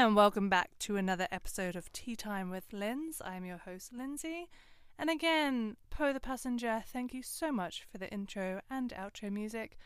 And 0.00 0.16
welcome 0.16 0.48
back 0.48 0.70
to 0.78 0.96
another 0.96 1.28
episode 1.30 1.76
of 1.76 1.92
Tea 1.92 2.16
Time 2.16 2.48
with 2.48 2.72
Linz. 2.72 3.20
I'm 3.22 3.44
your 3.44 3.58
host, 3.58 3.92
Lindsay. 3.92 4.48
And 4.98 5.10
again, 5.10 5.76
Poe 5.90 6.14
the 6.14 6.18
Passenger, 6.18 6.82
thank 6.86 7.12
you 7.12 7.22
so 7.22 7.52
much 7.52 7.84
for 7.92 7.98
the 7.98 8.10
intro 8.10 8.62
and 8.70 8.94
outro 8.94 9.30
music. 9.30 9.76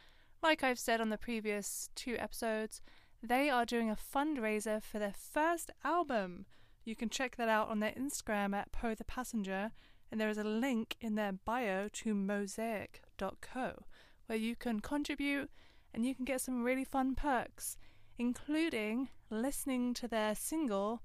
Like 0.40 0.62
I've 0.62 0.78
said 0.78 1.00
on 1.00 1.08
the 1.08 1.18
previous 1.18 1.88
two 1.96 2.14
episodes, 2.16 2.80
they 3.24 3.50
are 3.50 3.64
doing 3.64 3.90
a 3.90 3.96
fundraiser 3.96 4.80
for 4.80 5.00
their 5.00 5.16
first 5.18 5.72
album. 5.82 6.46
You 6.84 6.94
can 6.94 7.08
check 7.08 7.34
that 7.34 7.48
out 7.48 7.68
on 7.68 7.80
their 7.80 7.94
Instagram 7.98 8.54
at 8.54 8.70
Poe 8.70 8.94
the 8.94 9.02
Passenger, 9.02 9.72
and 10.12 10.20
there 10.20 10.30
is 10.30 10.38
a 10.38 10.44
link 10.44 10.94
in 11.00 11.16
their 11.16 11.32
bio 11.32 11.88
to 11.88 12.14
mosaic.co 12.14 13.82
where 14.26 14.38
you 14.38 14.54
can 14.54 14.78
contribute 14.78 15.50
and 15.92 16.06
you 16.06 16.14
can 16.14 16.24
get 16.24 16.40
some 16.40 16.62
really 16.62 16.84
fun 16.84 17.16
perks, 17.16 17.78
including 18.18 19.08
listening 19.30 19.94
to 19.94 20.08
their 20.08 20.34
single 20.34 21.02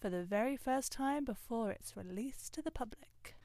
for 0.00 0.10
the 0.10 0.24
very 0.24 0.56
first 0.56 0.92
time 0.92 1.24
before 1.24 1.70
it's 1.70 1.96
released 1.96 2.52
to 2.54 2.62
the 2.62 2.70
public. 2.70 3.36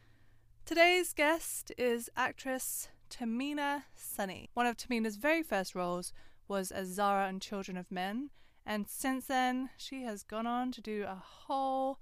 Today's 0.65 1.13
guest 1.13 1.71
is 1.77 2.09
actress 2.17 2.89
Tamina 3.09 3.83
Sunny. 3.95 4.49
One 4.53 4.65
of 4.65 4.75
Tamina's 4.75 5.15
very 5.15 5.43
first 5.43 5.75
roles 5.75 6.13
was 6.47 6.71
as 6.71 6.89
Zara 6.89 7.29
in 7.29 7.39
Children 7.39 7.77
of 7.77 7.91
Men, 7.91 8.29
and 8.65 8.87
since 8.87 9.27
then 9.27 9.69
she 9.77 10.03
has 10.03 10.23
gone 10.23 10.47
on 10.47 10.71
to 10.73 10.81
do 10.81 11.05
a 11.07 11.15
whole 11.15 11.99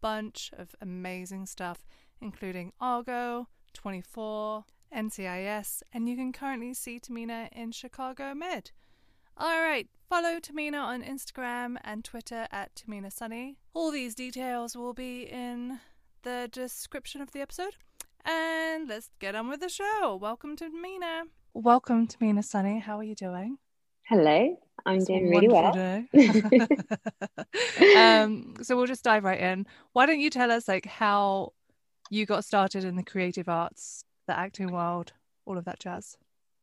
bunch 0.00 0.50
of 0.56 0.74
amazing 0.80 1.46
stuff, 1.46 1.86
including 2.20 2.72
Argo, 2.80 3.48
24, 3.72 4.64
NCIS, 4.94 5.82
and 5.92 6.08
you 6.08 6.16
can 6.16 6.32
currently 6.32 6.74
see 6.74 7.00
Tamina 7.00 7.48
in 7.52 7.72
Chicago 7.72 8.34
Med. 8.34 8.70
Alright, 9.40 9.88
follow 10.12 10.38
Tamina 10.38 10.78
on 10.78 11.02
Instagram 11.02 11.78
and 11.84 12.04
Twitter 12.04 12.46
at 12.52 12.74
Tamina 12.74 13.06
Soni. 13.06 13.56
All 13.72 13.90
these 13.90 14.14
details 14.14 14.76
will 14.76 14.92
be 14.92 15.22
in 15.22 15.80
the 16.22 16.50
description 16.52 17.22
of 17.22 17.30
the 17.32 17.40
episode. 17.40 17.76
And 18.22 18.86
let's 18.86 19.08
get 19.20 19.34
on 19.34 19.48
with 19.48 19.60
the 19.60 19.70
show. 19.70 20.18
Welcome 20.20 20.54
to 20.56 20.66
Tamina. 20.66 21.22
Welcome 21.54 22.06
to 22.08 22.18
Tamina 22.18 22.44
Sunny. 22.44 22.78
How 22.78 22.98
are 22.98 23.02
you 23.02 23.14
doing? 23.14 23.56
Hello, 24.02 24.54
I'm 24.84 24.96
it's 24.96 25.06
doing 25.06 25.30
really 25.30 25.48
well. 25.48 25.74
um, 27.96 28.56
so 28.60 28.76
we'll 28.76 28.84
just 28.84 29.04
dive 29.04 29.24
right 29.24 29.40
in. 29.40 29.66
Why 29.94 30.04
don't 30.04 30.20
you 30.20 30.28
tell 30.28 30.50
us 30.50 30.68
like 30.68 30.84
how 30.84 31.54
you 32.10 32.26
got 32.26 32.44
started 32.44 32.84
in 32.84 32.96
the 32.96 33.02
creative 33.02 33.48
arts, 33.48 34.04
the 34.26 34.38
acting 34.38 34.72
world, 34.72 35.14
all 35.46 35.56
of 35.56 35.64
that 35.64 35.80
jazz? 35.80 36.18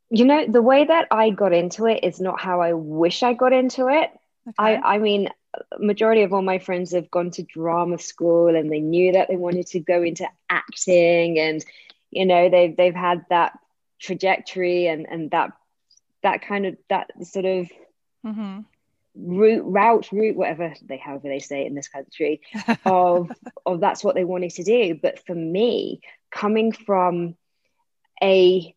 You 0.09 0.25
know, 0.25 0.45
the 0.47 0.61
way 0.61 0.85
that 0.85 1.07
I 1.11 1.29
got 1.29 1.53
into 1.53 1.85
it 1.85 2.03
is 2.03 2.19
not 2.19 2.39
how 2.39 2.61
I 2.61 2.73
wish 2.73 3.21
I 3.21 3.33
got 3.33 3.53
into 3.53 3.87
it. 3.87 4.09
Okay. 4.47 4.53
I, 4.57 4.95
I 4.95 4.97
mean, 4.97 5.29
majority 5.79 6.23
of 6.23 6.33
all 6.33 6.41
my 6.41 6.59
friends 6.59 6.93
have 6.93 7.09
gone 7.11 7.31
to 7.31 7.43
drama 7.43 7.97
school 7.97 8.55
and 8.55 8.71
they 8.71 8.79
knew 8.79 9.13
that 9.13 9.27
they 9.27 9.35
wanted 9.35 9.67
to 9.67 9.79
go 9.79 10.01
into 10.03 10.27
acting 10.49 11.39
and 11.39 11.65
you 12.11 12.25
know 12.25 12.49
they've 12.49 12.75
they've 12.75 12.95
had 12.95 13.25
that 13.29 13.57
trajectory 13.99 14.87
and 14.87 15.07
and 15.09 15.31
that 15.31 15.51
that 16.23 16.41
kind 16.41 16.65
of 16.65 16.77
that 16.89 17.09
sort 17.25 17.45
of 17.45 17.69
mm-hmm. 18.25 18.59
route 19.15 19.63
route 19.65 20.11
route 20.11 20.35
whatever 20.35 20.73
they 20.83 20.97
however 20.97 21.27
they 21.27 21.39
say 21.39 21.63
it 21.63 21.67
in 21.67 21.75
this 21.75 21.87
country 21.87 22.41
of 22.85 23.31
of 23.65 23.79
that's 23.79 24.03
what 24.03 24.15
they 24.15 24.25
wanted 24.25 24.51
to 24.51 24.63
do 24.63 24.97
but 25.01 25.25
for 25.25 25.35
me 25.35 26.01
coming 26.31 26.71
from 26.71 27.35
a 28.21 28.73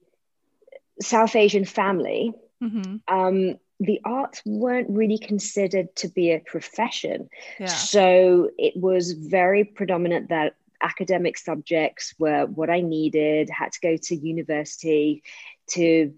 south 1.02 1.36
asian 1.36 1.64
family 1.64 2.32
mm-hmm. 2.62 2.96
um 3.14 3.56
the 3.80 4.00
arts 4.04 4.40
weren't 4.46 4.88
really 4.90 5.18
considered 5.18 5.94
to 5.96 6.08
be 6.08 6.30
a 6.30 6.38
profession 6.38 7.28
yeah. 7.58 7.66
so 7.66 8.50
it 8.58 8.76
was 8.76 9.12
very 9.12 9.64
predominant 9.64 10.28
that 10.28 10.54
academic 10.80 11.36
subjects 11.38 12.14
were 12.18 12.46
what 12.46 12.70
i 12.70 12.80
needed 12.80 13.50
had 13.50 13.72
to 13.72 13.80
go 13.80 13.96
to 13.96 14.16
university 14.16 15.22
to 15.68 16.12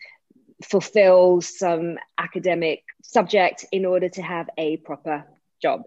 fulfill 0.63 1.41
some 1.41 1.99
academic 2.19 2.85
subject 3.03 3.65
in 3.73 3.85
order 3.85 4.09
to 4.09 4.23
have 4.23 4.49
a 4.59 4.77
proper 4.79 5.25
job. 5.61 5.85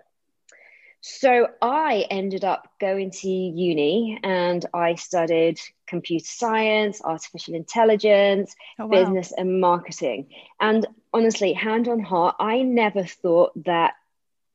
So 1.02 1.48
I 1.62 2.06
ended 2.10 2.44
up 2.44 2.68
going 2.80 3.12
to 3.12 3.30
uni 3.30 4.20
and 4.24 4.66
I 4.74 4.96
studied 4.96 5.60
computer 5.88 6.26
science, 6.26 7.02
artificial 7.04 7.56
intelligence, 7.56 8.56
oh, 8.80 8.88
wow. 8.88 9.00
business, 9.00 9.32
and 9.32 9.62
marketing. 9.62 10.28
And 10.60 10.86
honestly, 11.14 11.54
hand 11.54 11.88
on 11.88 12.00
heart, 12.00 12.36
I 12.40 12.62
never 12.62 13.04
thought 13.04 13.52
that 13.66 13.94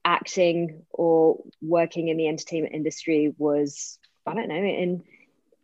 acting 0.04 0.82
or 0.90 1.38
working 1.60 2.08
in 2.08 2.16
the 2.16 2.28
entertainment 2.28 2.74
industry 2.74 3.34
was, 3.38 3.98
I 4.26 4.34
don't 4.34 4.48
know, 4.48 4.54
in 4.54 5.04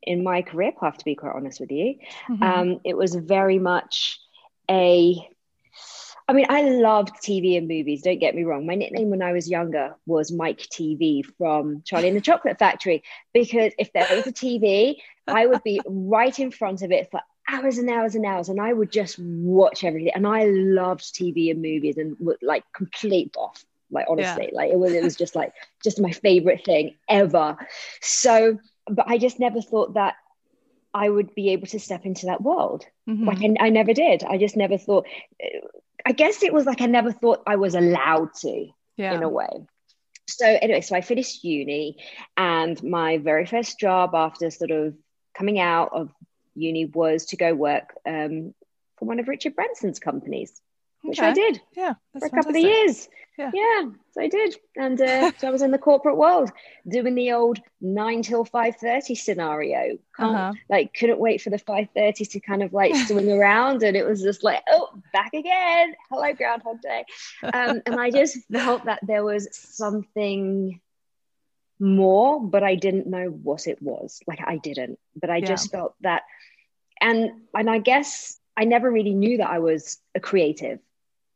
in 0.03 0.23
my 0.23 0.43
career 0.43 0.73
path, 0.73 0.97
to 0.99 1.05
be 1.05 1.17
quite 1.17 1.35
honest 1.35 1.61
with 1.61 1.73
you. 1.73 1.97
Mm-hmm. 2.31 2.43
Um, 2.43 2.81
it 2.85 2.97
was 2.97 3.15
very 3.15 3.59
much 3.59 4.21
a 4.71 5.29
I 6.29 6.35
mean, 6.35 6.47
I 6.51 6.61
loved 6.63 7.17
TV 7.23 7.57
and 7.57 7.67
movies. 7.67 8.03
Don't 8.03 8.21
get 8.21 8.35
me 8.35 8.45
wrong. 8.45 8.67
My 8.67 8.75
nickname 8.75 9.09
when 9.09 9.23
I 9.23 9.33
was 9.33 9.49
younger 9.49 9.97
was 10.05 10.31
Mike 10.31 10.59
TV 10.59 11.25
from 11.39 11.83
Charlie 11.87 12.09
and 12.09 12.17
the 12.17 12.21
Chocolate 12.21 12.59
Factory 12.59 13.03
because 13.33 13.73
if 13.79 13.91
there 13.95 14.07
was 14.11 14.27
a 14.27 14.33
TV, 14.33 14.97
I 15.27 15.47
would 15.47 15.63
be 15.63 15.81
right 15.87 16.39
in 16.39 16.51
front 16.51 16.83
of 16.83 16.93
it 16.93 17.11
for 17.11 17.21
hours 17.51 17.79
and 17.79 17.89
hours 17.89 18.15
and 18.15 18.27
hours, 18.27 18.51
and 18.51 18.61
I 18.61 18.73
would 18.73 18.93
just 18.93 19.19
watch 19.19 19.85
everything. 19.85 20.13
And 20.15 20.27
I 20.27 20.45
loved 20.45 21.03
TV 21.15 21.51
and 21.51 21.63
movies 21.63 21.97
and 21.97 22.17
like 22.43 22.65
complete 22.75 23.35
off. 23.37 23.65
Like 23.91 24.07
honestly, 24.11 24.51
yeah. 24.53 24.57
like 24.57 24.71
it 24.71 24.79
was 24.79 24.93
it 24.93 25.03
was 25.03 25.17
just 25.17 25.35
like 25.35 25.55
just 25.83 25.99
my 25.99 26.11
favorite 26.11 26.63
thing 26.63 26.97
ever. 27.09 27.57
So, 28.03 28.59
but 28.87 29.09
I 29.09 29.17
just 29.17 29.41
never 29.41 29.63
thought 29.63 29.95
that 29.95 30.17
I 30.93 31.09
would 31.09 31.35
be 31.35 31.51
able 31.51 31.67
to 31.69 31.81
step 31.81 32.05
into 32.05 32.27
that 32.27 32.43
world. 32.43 32.85
Mm-hmm. 33.09 33.27
Like 33.27 33.39
I, 33.39 33.67
I, 33.67 33.69
never 33.71 33.95
did. 33.95 34.25
I 34.25 34.37
just 34.37 34.57
never 34.57 34.77
thought. 34.77 35.07
I 36.09 36.13
guess 36.13 36.43
it 36.43 36.55
was 36.55 36.65
like 36.65 36.81
I 36.81 36.87
never 36.87 37.13
thought 37.13 37.43
I 37.47 37.57
was 37.57 37.75
allowed 37.75 38.33
to. 38.41 38.69
Yeah. 38.97 39.15
In 39.15 39.23
a 39.23 39.29
way. 39.29 39.49
So 40.27 40.45
anyway, 40.45 40.81
so 40.81 40.97
I 40.97 41.03
finished 41.03 41.45
uni, 41.45 41.99
and 42.37 42.83
my 42.83 43.19
very 43.19 43.47
first 43.47 43.79
job 43.79 44.15
after 44.15 44.51
sort 44.51 44.73
of 44.73 44.95
coming 45.35 45.61
out 45.61 45.91
of 45.93 46.13
uni 46.57 46.87
was 46.87 47.27
to 47.27 47.37
go 47.37 47.55
work 47.55 47.95
um, 48.05 48.55
for 48.99 49.05
one 49.05 49.21
of 49.21 49.29
Richard 49.29 49.55
Branson's 49.55 50.01
companies 50.01 50.61
which 51.03 51.19
okay. 51.19 51.29
I 51.29 51.33
did. 51.33 51.61
Yeah, 51.77 51.95
for 52.19 52.27
a 52.27 52.31
couple 52.31 52.57
of 52.57 52.63
years. 52.63 53.09
Yeah, 53.39 53.51
yeah 53.55 53.91
so 54.19 54.23
I 54.23 54.29
did, 54.29 54.57
and 54.77 55.01
uh, 55.01 55.31
so 55.39 55.49
I 55.49 55.51
was 55.51 55.63
in 55.63 55.71
the 55.71 55.79
corporate 55.79 56.17
world 56.17 56.51
doing 56.89 57.15
the 57.15 57.33
old 57.33 57.61
nine 57.81 58.23
till 58.23 58.45
five 58.45 58.77
thirty 58.77 59.15
scenario. 59.15 59.99
Uh-huh. 60.19 60.53
Like, 60.69 60.93
couldn't 60.95 61.21
wait 61.21 61.41
for 61.41 61.51
the 61.51 61.59
five 61.59 61.89
thirty 61.95 62.25
to 62.25 62.41
kind 62.41 62.63
of 62.63 62.73
like 62.73 62.95
swing 63.07 63.31
around, 63.31 63.83
and 63.83 63.97
it 63.97 64.05
was 64.05 64.23
just 64.23 64.43
like, 64.43 64.63
oh, 64.69 64.89
back 65.13 65.33
again. 65.35 65.95
Hello, 66.11 66.33
Groundhog 66.35 66.81
Day. 66.83 67.05
Um, 67.43 67.81
and 67.87 68.01
I 68.01 68.11
just 68.11 68.39
felt 68.53 68.87
that 68.87 69.01
there 69.07 69.25
was 69.25 69.49
something 69.53 70.81
more, 71.79 72.41
but 72.43 72.65
I 72.65 72.75
didn't 72.75 73.07
know 73.07 73.27
what 73.27 73.69
it 73.69 73.81
was. 73.81 74.21
Like, 74.27 74.41
I 74.45 74.57
didn't, 74.57 74.99
but 75.15 75.31
I 75.31 75.37
yeah. 75.37 75.47
just 75.47 75.71
felt 75.71 75.95
that, 76.01 76.23
and 77.01 77.31
and 77.55 77.71
I 77.71 77.79
guess 77.79 78.39
I 78.57 78.65
never 78.65 78.91
really 78.91 79.15
knew 79.15 79.37
that 79.37 79.49
I 79.49 79.61
was 79.61 79.99
a 80.17 80.21
creative 80.21 80.81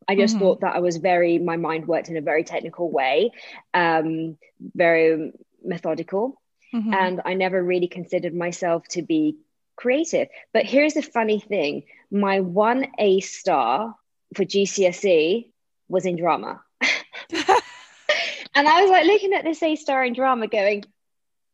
I 0.09 0.17
just 0.17 0.35
mm-hmm. 0.35 0.45
thought 0.45 0.61
that 0.61 0.75
I 0.75 0.81
was 0.81 0.97
very, 0.97 1.39
my 1.39 1.57
mind 1.57 1.87
worked 1.87 2.09
in 2.09 2.17
a 2.17 2.21
very 2.21 2.45
technical 2.45 2.91
way, 2.91 3.33
um, 3.75 4.37
very 4.75 5.33
methodical. 5.65 6.41
Mm-hmm. 6.75 6.95
And 6.95 7.21
I 7.25 7.35
never 7.35 7.63
really 7.63 7.89
considered 7.89 8.35
myself 8.35 8.87
to 8.89 9.03
be 9.03 9.37
creative. 9.77 10.29
But 10.53 10.65
here's 10.65 10.95
the 10.95 11.03
funny 11.03 11.41
thing 11.41 11.85
my 12.11 12.41
one 12.41 12.87
A 12.99 13.21
star 13.21 13.95
for 14.35 14.45
GCSE 14.45 15.51
was 15.89 16.07
in 16.07 16.17
drama. 16.17 16.63
and 16.81 18.69
I 18.69 18.83
was 18.83 18.91
like 18.91 19.07
looking 19.07 19.35
at 19.35 19.45
this 19.45 19.63
A 19.63 19.77
star 19.77 20.05
in 20.05 20.15
drama 20.15 20.47
going, 20.47 20.85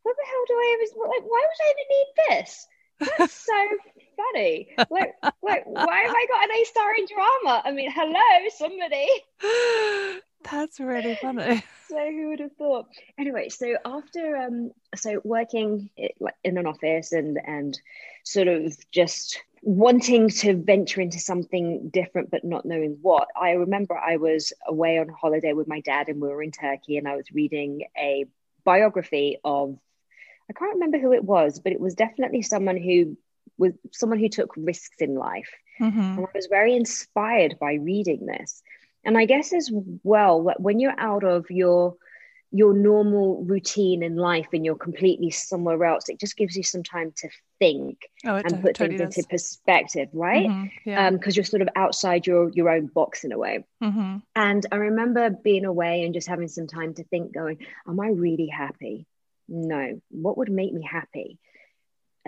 what 0.02 0.16
the 0.16 0.26
hell 0.26 0.44
do 0.46 0.54
I 0.54 0.76
ever, 0.78 1.08
like, 1.08 1.22
why 1.28 1.46
would 1.46 1.60
I 1.60 1.70
ever 1.70 1.86
need 1.90 2.06
this? 2.42 2.66
That's 3.18 3.34
so 3.34 3.68
funny. 4.18 4.68
Like, 4.90 5.14
like, 5.42 5.64
why 5.66 6.00
have 6.02 6.14
I 6.14 6.26
got 6.28 6.44
an 6.44 6.50
A 6.50 6.64
star 6.64 6.94
in 6.96 7.06
drama? 7.06 7.62
I 7.64 7.72
mean, 7.72 7.90
hello, 7.90 8.48
somebody. 8.56 9.08
That's 10.50 10.80
really 10.80 11.16
funny. 11.20 11.64
So 11.88 11.96
who 11.96 12.28
would 12.28 12.40
have 12.40 12.52
thought? 12.58 12.84
Anyway, 13.16 13.48
so 13.48 13.74
after 13.82 14.36
um, 14.36 14.72
so 14.94 15.22
working 15.24 15.88
like 16.20 16.34
in 16.44 16.58
an 16.58 16.66
office 16.66 17.12
and 17.12 17.38
and 17.42 17.80
sort 18.24 18.46
of 18.46 18.76
just 18.92 19.40
wanting 19.62 20.28
to 20.28 20.54
venture 20.54 21.00
into 21.00 21.18
something 21.18 21.88
different 21.88 22.30
but 22.30 22.44
not 22.44 22.64
knowing 22.64 22.98
what 23.02 23.26
i 23.40 23.50
remember 23.52 23.96
i 23.98 24.16
was 24.16 24.52
away 24.68 24.98
on 24.98 25.08
holiday 25.08 25.52
with 25.52 25.66
my 25.66 25.80
dad 25.80 26.08
and 26.08 26.20
we 26.20 26.28
were 26.28 26.42
in 26.42 26.52
turkey 26.52 26.96
and 26.96 27.08
i 27.08 27.16
was 27.16 27.32
reading 27.32 27.82
a 27.98 28.24
biography 28.64 29.38
of 29.42 29.76
i 30.48 30.52
can't 30.52 30.74
remember 30.74 30.98
who 30.98 31.12
it 31.12 31.24
was 31.24 31.58
but 31.58 31.72
it 31.72 31.80
was 31.80 31.94
definitely 31.94 32.42
someone 32.42 32.76
who 32.76 33.16
was 33.58 33.72
someone 33.92 34.18
who 34.18 34.28
took 34.28 34.54
risks 34.56 34.96
in 35.00 35.14
life. 35.14 35.50
Mm-hmm. 35.80 36.00
And 36.00 36.20
I 36.20 36.28
was 36.34 36.46
very 36.46 36.74
inspired 36.74 37.58
by 37.60 37.74
reading 37.74 38.26
this. 38.26 38.62
and 39.04 39.16
i 39.16 39.24
guess 39.26 39.52
as 39.52 39.70
well 40.02 40.42
when 40.58 40.80
you're 40.80 40.98
out 40.98 41.24
of 41.24 41.50
your 41.50 41.96
your 42.50 42.72
normal 42.72 43.44
routine 43.44 44.02
in 44.02 44.16
life 44.16 44.48
and 44.54 44.64
you're 44.64 44.74
completely 44.74 45.30
somewhere 45.30 45.84
else 45.84 46.08
it 46.08 46.18
just 46.18 46.36
gives 46.36 46.56
you 46.56 46.62
some 46.62 46.82
time 46.82 47.12
to 47.14 47.28
think 47.58 48.08
oh, 48.24 48.36
and 48.36 48.62
put 48.62 48.74
totally 48.74 48.96
things 48.98 49.14
does. 49.14 49.16
into 49.18 49.28
perspective 49.28 50.08
right 50.12 50.48
Mm-hmm. 50.48 50.90
Yeah. 50.90 51.10
because 51.10 51.36
you're 51.36 51.44
sort 51.44 51.62
of 51.62 51.68
outside 51.76 52.26
your 52.26 52.50
your 52.50 52.68
own 52.70 52.86
box 52.86 53.24
in 53.24 53.32
a 53.32 53.38
way 53.38 53.64
mm-hmm. 53.82 54.16
and 54.34 54.66
i 54.72 54.76
remember 54.76 55.30
being 55.30 55.64
away 55.64 56.04
and 56.04 56.14
just 56.14 56.28
having 56.28 56.48
some 56.48 56.66
time 56.66 56.94
to 56.94 57.04
think 57.04 57.32
going 57.32 57.58
am 57.86 58.00
i 58.00 58.08
really 58.08 58.48
happy 58.48 59.06
no 59.48 60.00
what 60.10 60.36
would 60.38 60.50
make 60.50 60.72
me 60.72 60.82
happy 60.82 61.38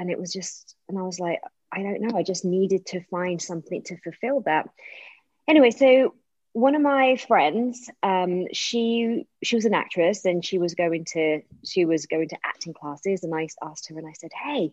and 0.00 0.10
it 0.10 0.18
was 0.18 0.32
just 0.32 0.74
and 0.88 0.98
i 0.98 1.02
was 1.02 1.20
like 1.20 1.40
i 1.72 1.82
don't 1.82 2.00
know 2.00 2.16
i 2.16 2.22
just 2.22 2.44
needed 2.44 2.84
to 2.86 3.00
find 3.10 3.40
something 3.40 3.82
to 3.82 3.96
fulfill 3.98 4.40
that 4.40 4.68
anyway 5.46 5.70
so 5.70 6.14
one 6.52 6.74
of 6.74 6.82
my 6.82 7.16
friends 7.16 7.88
um 8.02 8.46
she 8.52 9.26
she 9.42 9.54
was 9.54 9.66
an 9.66 9.74
actress 9.74 10.24
and 10.24 10.44
she 10.44 10.58
was 10.58 10.74
going 10.74 11.04
to 11.04 11.42
she 11.64 11.84
was 11.84 12.06
going 12.06 12.28
to 12.28 12.36
acting 12.44 12.74
classes 12.74 13.22
and 13.22 13.34
i 13.34 13.46
asked 13.62 13.88
her 13.88 13.98
and 13.98 14.08
i 14.08 14.12
said 14.12 14.30
hey 14.34 14.72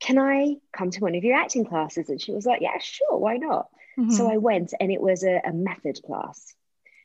can 0.00 0.18
i 0.18 0.56
come 0.72 0.90
to 0.90 1.00
one 1.00 1.14
of 1.14 1.24
your 1.24 1.36
acting 1.36 1.66
classes 1.66 2.08
and 2.08 2.22
she 2.22 2.32
was 2.32 2.46
like 2.46 2.62
yeah 2.62 2.78
sure 2.78 3.18
why 3.18 3.36
not 3.36 3.66
Mm-hmm. 3.98 4.12
so 4.12 4.30
I 4.30 4.38
went, 4.38 4.72
and 4.78 4.90
it 4.90 5.00
was 5.00 5.24
a, 5.24 5.40
a 5.44 5.52
method 5.52 6.00
class, 6.04 6.54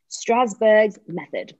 Strasberg's 0.09 0.99
method. 1.07 1.55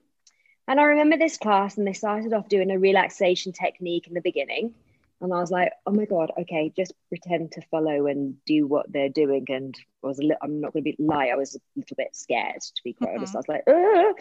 And 0.68 0.80
I 0.80 0.84
remember 0.84 1.18
this 1.18 1.38
class, 1.38 1.78
and 1.78 1.86
they 1.86 1.94
started 1.94 2.34
off 2.34 2.48
doing 2.48 2.72
a 2.72 2.80
relaxation 2.80 3.52
technique 3.52 4.08
in 4.08 4.14
the 4.14 4.22
beginning. 4.22 4.74
And 5.22 5.34
I 5.34 5.40
was 5.40 5.52
like, 5.52 5.72
oh 5.86 5.92
my 5.92 6.06
God, 6.06 6.32
okay, 6.40 6.72
just 6.76 6.94
pretend 7.10 7.54
to 7.54 7.62
follow 7.72 8.08
and 8.08 8.36
do 8.46 8.68
what 8.68 8.92
they're 8.92 9.10
doing. 9.10 9.46
And 9.48 9.74
I 10.04 10.08
was 10.08 10.20
a 10.20 10.24
li- 10.24 10.36
I'm 10.42 10.60
not 10.60 10.74
going 10.74 10.84
to 10.84 10.92
be 10.92 10.96
lie, 11.00 11.28
I 11.28 11.36
was 11.36 11.56
a 11.56 11.60
little 11.76 11.96
bit 11.96 12.16
scared, 12.16 12.62
to 12.62 12.84
be 12.84 12.94
quite 12.94 13.16
honest. 13.16 13.34
Mm-hmm. 13.34 13.38
I 13.38 13.40
was 13.40 13.48
like, 13.48 13.64
Ugh. 13.68 14.16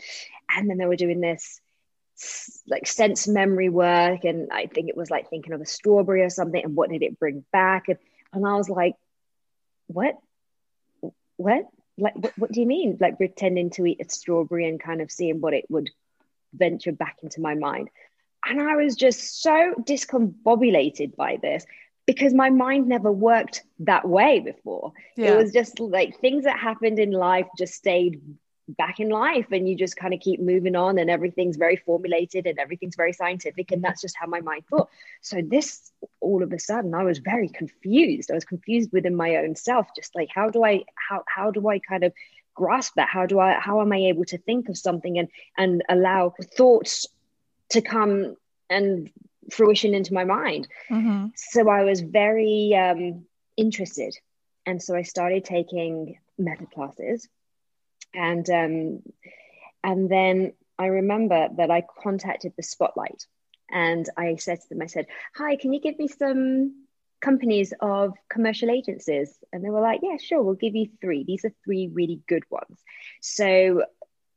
and 0.56 0.70
then 0.70 0.78
they 0.78 0.86
were 0.86 0.96
doing 0.96 1.20
this 1.20 1.60
like 2.68 2.86
sense 2.86 3.26
memory 3.26 3.68
work. 3.68 4.24
And 4.24 4.50
I 4.52 4.66
think 4.66 4.88
it 4.88 4.96
was 4.96 5.10
like 5.10 5.28
thinking 5.28 5.52
of 5.52 5.60
a 5.60 5.66
strawberry 5.66 6.22
or 6.22 6.30
something. 6.30 6.62
And 6.62 6.76
what 6.76 6.90
did 6.90 7.02
it 7.02 7.18
bring 7.18 7.44
back? 7.52 7.88
And, 7.88 7.98
and 8.32 8.46
I 8.46 8.54
was 8.54 8.68
like, 8.68 8.94
what? 9.88 10.16
What? 11.36 11.66
Like, 11.98 12.14
what, 12.16 12.38
what 12.38 12.52
do 12.52 12.60
you 12.60 12.66
mean? 12.66 12.98
Like 13.00 13.18
pretending 13.18 13.70
to 13.70 13.86
eat 13.86 14.00
a 14.00 14.08
strawberry 14.08 14.68
and 14.68 14.80
kind 14.80 15.00
of 15.00 15.10
seeing 15.10 15.40
what 15.40 15.54
it 15.54 15.64
would 15.68 15.90
venture 16.52 16.92
back 16.92 17.18
into 17.22 17.40
my 17.40 17.54
mind. 17.54 17.90
And 18.46 18.60
I 18.60 18.76
was 18.76 18.96
just 18.96 19.42
so 19.42 19.74
discombobulated 19.80 21.16
by 21.16 21.38
this 21.40 21.66
because 22.06 22.34
my 22.34 22.50
mind 22.50 22.86
never 22.86 23.10
worked 23.10 23.62
that 23.80 24.06
way 24.06 24.40
before. 24.40 24.92
Yeah. 25.16 25.32
It 25.32 25.36
was 25.36 25.52
just 25.52 25.80
like 25.80 26.20
things 26.20 26.44
that 26.44 26.58
happened 26.58 26.98
in 26.98 27.10
life 27.10 27.46
just 27.56 27.74
stayed 27.74 28.20
back 28.66 28.98
in 28.98 29.10
life 29.10 29.46
and 29.52 29.68
you 29.68 29.76
just 29.76 29.96
kind 29.96 30.14
of 30.14 30.20
keep 30.20 30.40
moving 30.40 30.74
on 30.74 30.98
and 30.98 31.10
everything's 31.10 31.56
very 31.56 31.76
formulated 31.76 32.46
and 32.46 32.58
everything's 32.58 32.96
very 32.96 33.12
scientific 33.12 33.70
and 33.70 33.84
that's 33.84 34.00
just 34.00 34.16
how 34.18 34.26
my 34.26 34.40
mind 34.40 34.62
thought 34.70 34.88
so 35.20 35.42
this 35.46 35.92
all 36.20 36.42
of 36.42 36.50
a 36.50 36.58
sudden 36.58 36.94
i 36.94 37.04
was 37.04 37.18
very 37.18 37.48
confused 37.50 38.30
i 38.30 38.34
was 38.34 38.46
confused 38.46 38.90
within 38.90 39.14
my 39.14 39.36
own 39.36 39.54
self 39.54 39.86
just 39.94 40.14
like 40.14 40.30
how 40.34 40.48
do 40.48 40.64
i 40.64 40.82
how 40.94 41.22
how 41.26 41.50
do 41.50 41.68
i 41.68 41.78
kind 41.78 42.04
of 42.04 42.12
grasp 42.54 42.94
that 42.96 43.08
how 43.08 43.26
do 43.26 43.38
i 43.38 43.52
how 43.60 43.82
am 43.82 43.92
i 43.92 43.98
able 43.98 44.24
to 44.24 44.38
think 44.38 44.70
of 44.70 44.78
something 44.78 45.18
and 45.18 45.28
and 45.58 45.82
allow 45.90 46.32
thoughts 46.56 47.06
to 47.70 47.80
come 47.80 48.36
and 48.70 49.10
fruition 49.50 49.94
into 49.94 50.14
my 50.14 50.24
mind. 50.24 50.68
Mm-hmm. 50.90 51.26
so 51.36 51.68
i 51.68 51.84
was 51.84 52.00
very 52.00 52.74
um 52.74 53.24
interested. 53.56 54.14
And 54.66 54.82
so 54.82 54.96
i 54.96 55.02
started 55.02 55.44
taking 55.44 56.18
method 56.38 56.70
classes. 56.70 57.28
And 58.14 58.48
um 58.50 59.02
and 59.82 60.10
then 60.10 60.52
i 60.78 60.86
remember 60.86 61.48
that 61.56 61.70
i 61.70 61.82
contacted 62.02 62.52
the 62.56 62.62
spotlight 62.62 63.26
and 63.70 64.08
i 64.16 64.36
said 64.36 64.60
to 64.60 64.68
them 64.68 64.82
i 64.82 64.86
said 64.86 65.06
hi 65.34 65.56
can 65.56 65.72
you 65.72 65.80
give 65.80 65.98
me 65.98 66.08
some 66.08 66.84
companies 67.24 67.72
of 67.80 68.12
commercial 68.28 68.70
agencies? 68.70 69.38
And 69.52 69.64
they 69.64 69.70
were 69.70 69.80
like 69.80 70.00
yeah 70.02 70.18
sure 70.18 70.42
we'll 70.42 70.54
give 70.54 70.76
you 70.76 70.88
three. 71.00 71.24
These 71.24 71.44
are 71.44 71.52
three 71.64 71.88
really 71.92 72.20
good 72.28 72.44
ones. 72.50 72.78
So 73.20 73.84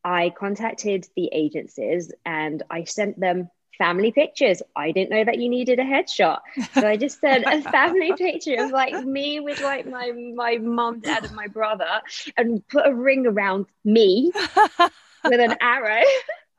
i 0.08 0.30
contacted 0.30 1.06
the 1.18 1.30
agencies 1.34 2.12
and 2.26 2.64
i 2.70 2.84
sent 2.86 3.20
them 3.20 3.50
family 3.78 4.12
pictures. 4.12 4.64
I 4.76 4.92
didn't 4.92 5.12
know 5.12 5.24
that 5.24 5.38
you 5.38 5.50
needed 5.50 5.78
a 5.80 5.84
headshot 5.84 6.40
so 6.74 6.88
i 6.88 6.98
just 6.98 7.20
sent 7.22 7.46
a 7.46 7.62
family 7.78 8.12
picture 8.18 8.56
of 8.64 8.72
like 8.72 9.06
me 9.06 9.40
with 9.40 9.62
like 9.62 9.86
my 9.86 10.12
my 10.34 10.58
mom 10.58 11.00
dad 11.00 11.26
and 11.26 11.36
my 11.36 11.48
brother 11.48 12.02
and 12.38 12.68
put 12.70 12.88
a 12.88 12.94
ring 12.94 13.28
around 13.28 13.68
me 13.86 14.32
with 15.24 15.40
an 15.40 15.56
arrow 15.62 16.02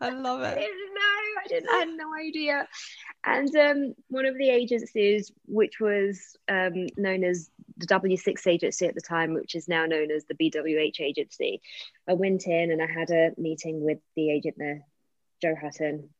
I 0.00 0.10
love 0.10 0.40
it. 0.42 0.58
know. 0.58 1.40
I 1.44 1.48
didn't. 1.48 1.70
I 1.70 1.78
had 1.78 1.88
no 1.88 2.14
idea. 2.14 2.68
And 3.24 3.54
um, 3.56 3.94
one 4.08 4.26
of 4.26 4.36
the 4.36 4.48
agencies, 4.48 5.32
which 5.46 5.80
was 5.80 6.36
um, 6.48 6.86
known 6.96 7.24
as 7.24 7.50
the 7.76 7.86
W6 7.86 8.46
agency 8.46 8.86
at 8.86 8.94
the 8.94 9.00
time, 9.00 9.34
which 9.34 9.54
is 9.54 9.68
now 9.68 9.86
known 9.86 10.10
as 10.10 10.24
the 10.24 10.34
BWH 10.34 11.00
agency, 11.00 11.60
I 12.08 12.14
went 12.14 12.46
in 12.46 12.70
and 12.70 12.82
I 12.82 12.86
had 12.86 13.10
a 13.10 13.30
meeting 13.36 13.82
with 13.82 13.98
the 14.16 14.30
agent 14.30 14.56
there, 14.58 14.82
Joe 15.42 15.54
Hutton, 15.60 16.10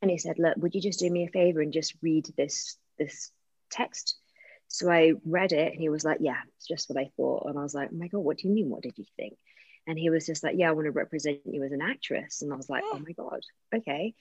and 0.00 0.10
he 0.10 0.18
said, 0.18 0.38
"Look, 0.38 0.56
would 0.56 0.74
you 0.74 0.80
just 0.80 1.00
do 1.00 1.10
me 1.10 1.24
a 1.24 1.30
favor 1.30 1.60
and 1.60 1.72
just 1.72 1.94
read 2.02 2.26
this 2.36 2.76
this 2.98 3.30
text?" 3.70 4.16
So 4.68 4.90
I 4.90 5.12
read 5.24 5.52
it, 5.52 5.72
and 5.72 5.80
he 5.80 5.88
was 5.88 6.04
like, 6.04 6.18
"Yeah, 6.20 6.40
it's 6.56 6.66
just 6.66 6.88
what 6.88 6.98
I 6.98 7.10
thought." 7.16 7.46
And 7.46 7.58
I 7.58 7.62
was 7.62 7.74
like, 7.74 7.90
"Oh 7.92 7.96
my 7.96 8.08
god, 8.08 8.20
what 8.20 8.38
do 8.38 8.48
you 8.48 8.54
mean? 8.54 8.68
What 8.70 8.82
did 8.82 8.98
you 8.98 9.04
think?" 9.16 9.36
And 9.86 9.98
he 9.98 10.10
was 10.10 10.26
just 10.26 10.44
like, 10.44 10.56
"Yeah, 10.58 10.68
I 10.70 10.72
want 10.72 10.86
to 10.86 10.92
represent 10.92 11.38
you 11.44 11.62
as 11.64 11.72
an 11.72 11.82
actress." 11.82 12.42
And 12.42 12.52
I 12.52 12.56
was 12.56 12.58
like, 12.58 12.74
"Oh 12.92 12.98
my 12.98 13.12
god, 13.12 13.40
okay." 13.74 14.14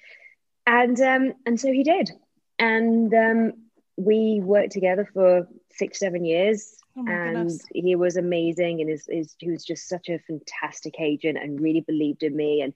And 0.65 0.99
um, 1.01 1.33
and 1.45 1.59
so 1.59 1.71
he 1.71 1.83
did, 1.83 2.11
and 2.59 3.13
um, 3.13 3.53
we 3.97 4.41
worked 4.43 4.71
together 4.71 5.07
for 5.13 5.47
six, 5.71 5.99
seven 5.99 6.25
years. 6.25 6.77
Oh 6.97 7.03
and 7.07 7.23
goodness. 7.23 7.65
he 7.73 7.95
was 7.95 8.17
amazing, 8.17 8.81
and 8.81 8.89
is 8.89 9.05
is 9.09 9.35
he 9.39 9.49
was 9.51 9.65
just 9.65 9.87
such 9.87 10.09
a 10.09 10.19
fantastic 10.19 10.99
agent, 10.99 11.37
and 11.41 11.59
really 11.61 11.81
believed 11.81 12.23
in 12.23 12.35
me, 12.35 12.61
and 12.61 12.73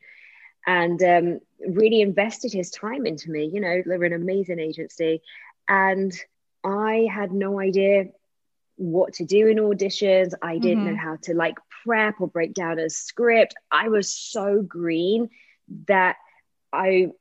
and 0.66 1.02
um, 1.04 1.40
really 1.76 2.02
invested 2.02 2.52
his 2.54 2.70
time 2.72 3.06
into 3.06 3.32
me. 3.32 3.50
You 3.54 3.62
know, 3.62 3.82
they're 3.86 4.04
an 4.04 4.14
amazing 4.14 4.60
agency, 4.60 5.22
and 5.68 6.12
I 6.64 7.08
had 7.14 7.32
no 7.32 7.60
idea 7.60 8.06
what 8.78 9.14
to 9.16 9.26
do 9.26 9.48
in 9.48 9.58
auditions. 9.58 10.34
I 10.42 10.58
didn't 10.60 10.84
Mhm. 10.84 10.86
know 10.86 10.96
how 10.96 11.18
to 11.24 11.34
like 11.34 11.56
prep 11.86 12.20
or 12.20 12.28
break 12.28 12.54
down 12.54 12.80
a 12.80 12.90
script. 12.90 13.54
I 13.72 13.90
was 13.90 14.12
so 14.12 14.62
green 14.62 15.30
that 15.88 16.18
I 16.74 17.12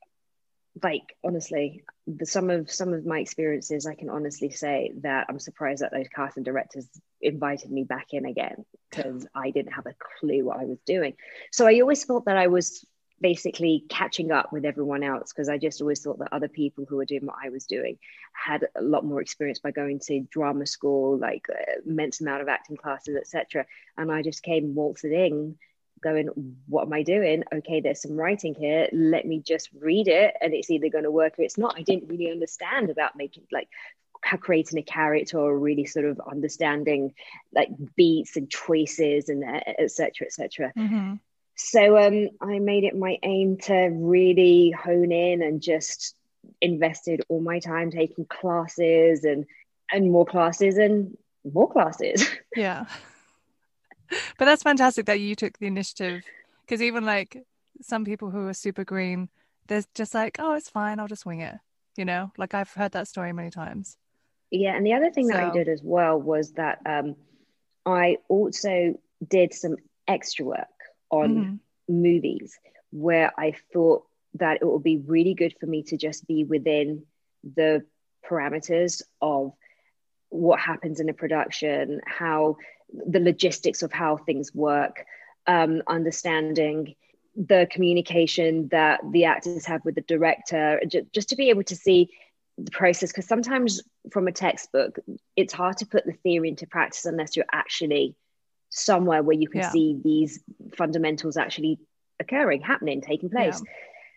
like 0.82 1.16
honestly 1.24 1.84
the 2.06 2.26
some 2.26 2.50
of 2.50 2.70
some 2.70 2.92
of 2.92 3.06
my 3.06 3.20
experiences 3.20 3.86
I 3.86 3.94
can 3.94 4.10
honestly 4.10 4.50
say 4.50 4.92
that 5.02 5.26
I'm 5.28 5.38
surprised 5.38 5.82
that 5.82 5.92
those 5.92 6.08
casting 6.14 6.42
directors 6.42 6.86
invited 7.20 7.70
me 7.70 7.84
back 7.84 8.08
in 8.12 8.26
again 8.26 8.64
because 8.90 9.26
I 9.34 9.50
didn't 9.50 9.72
have 9.72 9.86
a 9.86 9.94
clue 10.18 10.44
what 10.44 10.58
I 10.58 10.64
was 10.64 10.78
doing. 10.84 11.14
So 11.52 11.66
I 11.66 11.80
always 11.80 12.04
felt 12.04 12.26
that 12.26 12.36
I 12.36 12.48
was 12.48 12.84
basically 13.24 13.86
catching 13.88 14.30
up 14.30 14.52
with 14.52 14.66
everyone 14.66 15.02
else 15.02 15.32
because 15.32 15.48
I 15.48 15.56
just 15.56 15.80
always 15.80 16.00
thought 16.00 16.18
that 16.18 16.30
other 16.30 16.46
people 16.46 16.84
who 16.84 16.96
were 16.96 17.06
doing 17.06 17.24
what 17.24 17.36
I 17.42 17.48
was 17.48 17.64
doing 17.64 17.96
had 18.34 18.68
a 18.76 18.82
lot 18.82 19.02
more 19.02 19.22
experience 19.22 19.60
by 19.60 19.70
going 19.70 20.00
to 20.00 20.26
drama 20.30 20.66
school, 20.66 21.16
like 21.16 21.46
uh, 21.48 21.80
immense 21.86 22.20
amount 22.20 22.42
of 22.42 22.48
acting 22.48 22.76
classes, 22.76 23.16
etc. 23.16 23.64
And 23.96 24.12
I 24.12 24.20
just 24.20 24.42
came 24.42 24.74
waltzing 24.74 25.14
in, 25.14 25.56
going, 26.02 26.28
"What 26.68 26.82
am 26.82 26.92
I 26.92 27.02
doing? 27.02 27.44
Okay, 27.50 27.80
there's 27.80 28.02
some 28.02 28.14
writing 28.14 28.52
here. 28.52 28.90
Let 28.92 29.24
me 29.26 29.40
just 29.40 29.70
read 29.72 30.06
it, 30.06 30.34
and 30.42 30.52
it's 30.52 30.70
either 30.70 30.90
going 30.90 31.04
to 31.04 31.10
work 31.10 31.38
or 31.38 31.44
it's 31.44 31.56
not." 31.56 31.78
I 31.78 31.82
didn't 31.82 32.10
really 32.10 32.30
understand 32.30 32.90
about 32.90 33.16
making 33.16 33.44
like 33.50 33.70
creating 34.40 34.78
a 34.78 34.82
character 34.82 35.38
or 35.38 35.58
really 35.58 35.86
sort 35.86 36.04
of 36.04 36.20
understanding 36.30 37.14
like 37.54 37.70
beats 37.96 38.36
and 38.36 38.50
choices 38.50 39.30
and 39.30 39.44
etc 39.78 40.26
etc 40.26 40.72
Mm-hmm. 40.76 41.14
So 41.56 41.98
um, 41.98 42.30
I 42.40 42.58
made 42.58 42.84
it 42.84 42.96
my 42.96 43.18
aim 43.22 43.58
to 43.62 43.88
really 43.92 44.70
hone 44.72 45.12
in 45.12 45.42
and 45.42 45.60
just 45.60 46.14
invested 46.60 47.22
all 47.28 47.40
my 47.40 47.58
time 47.58 47.90
taking 47.90 48.26
classes 48.26 49.24
and 49.24 49.46
and 49.92 50.10
more 50.10 50.26
classes 50.26 50.78
and 50.78 51.16
more 51.50 51.70
classes. 51.70 52.26
Yeah. 52.56 52.84
But 54.38 54.44
that's 54.44 54.62
fantastic 54.62 55.06
that 55.06 55.18
you 55.18 55.34
took 55.34 55.58
the 55.58 55.66
initiative 55.66 56.22
because 56.60 56.80
even 56.80 57.04
like 57.04 57.42
some 57.82 58.04
people 58.04 58.30
who 58.30 58.46
are 58.46 58.54
super 58.54 58.84
green, 58.84 59.28
there's 59.66 59.86
just 59.94 60.14
like, 60.14 60.36
oh, 60.38 60.54
it's 60.54 60.68
fine, 60.68 61.00
I'll 61.00 61.08
just 61.08 61.26
wing 61.26 61.40
it. 61.40 61.56
You 61.96 62.04
know, 62.04 62.30
like 62.38 62.54
I've 62.54 62.70
heard 62.70 62.92
that 62.92 63.08
story 63.08 63.32
many 63.32 63.50
times. 63.50 63.96
yeah, 64.50 64.76
and 64.76 64.86
the 64.86 64.92
other 64.92 65.10
thing 65.10 65.26
that 65.28 65.42
I 65.42 65.52
did 65.52 65.68
as 65.68 65.80
well 65.82 66.20
was 66.20 66.52
that 66.52 66.78
um, 66.86 67.16
I 67.84 68.18
also 68.28 68.98
did 69.26 69.52
some 69.52 69.76
extra 70.06 70.44
work 70.44 70.68
on 71.10 71.36
Mhm. 71.36 71.58
movies 71.88 72.58
where 72.90 73.32
I 73.38 73.52
thought 73.72 74.06
that 74.34 74.58
it 74.60 74.66
would 74.66 74.82
be 74.82 74.98
really 74.98 75.34
good 75.34 75.54
for 75.58 75.66
me 75.66 75.82
to 75.84 75.96
just 75.96 76.26
be 76.26 76.44
within 76.44 77.06
the 77.42 77.84
parameters 78.28 79.02
of 79.20 79.52
what 80.30 80.58
happens 80.58 81.00
in 81.00 81.08
a 81.08 81.14
production, 81.14 82.00
how 82.06 82.56
the 82.92 83.20
logistics 83.20 83.82
of 83.82 83.92
how 83.92 84.16
things 84.16 84.54
work, 84.54 85.04
um, 85.46 85.82
understanding 85.86 86.94
the 87.36 87.66
communication 87.70 88.68
that 88.68 89.00
the 89.10 89.24
actors 89.24 89.66
have 89.66 89.84
with 89.84 89.94
the 89.96 90.00
director, 90.02 90.80
just 91.12 91.28
to 91.28 91.36
be 91.36 91.50
able 91.50 91.64
to 91.64 91.76
see 91.76 92.10
the 92.58 92.70
process. 92.70 93.10
Because 93.10 93.26
sometimes 93.26 93.82
from 94.10 94.28
a 94.28 94.32
textbook, 94.32 94.98
it's 95.36 95.52
hard 95.52 95.76
to 95.78 95.86
put 95.86 96.06
the 96.06 96.12
theory 96.12 96.48
into 96.48 96.66
practice 96.66 97.04
unless 97.04 97.36
you're 97.36 97.44
actually 97.52 98.14
somewhere 98.74 99.22
where 99.22 99.36
you 99.36 99.48
can 99.48 99.60
yeah. 99.60 99.70
see 99.70 100.00
these 100.02 100.40
fundamentals 100.76 101.36
actually 101.36 101.78
occurring, 102.18 102.60
happening, 102.60 103.00
taking 103.00 103.30
place. 103.30 103.62
Yeah. 103.64 103.72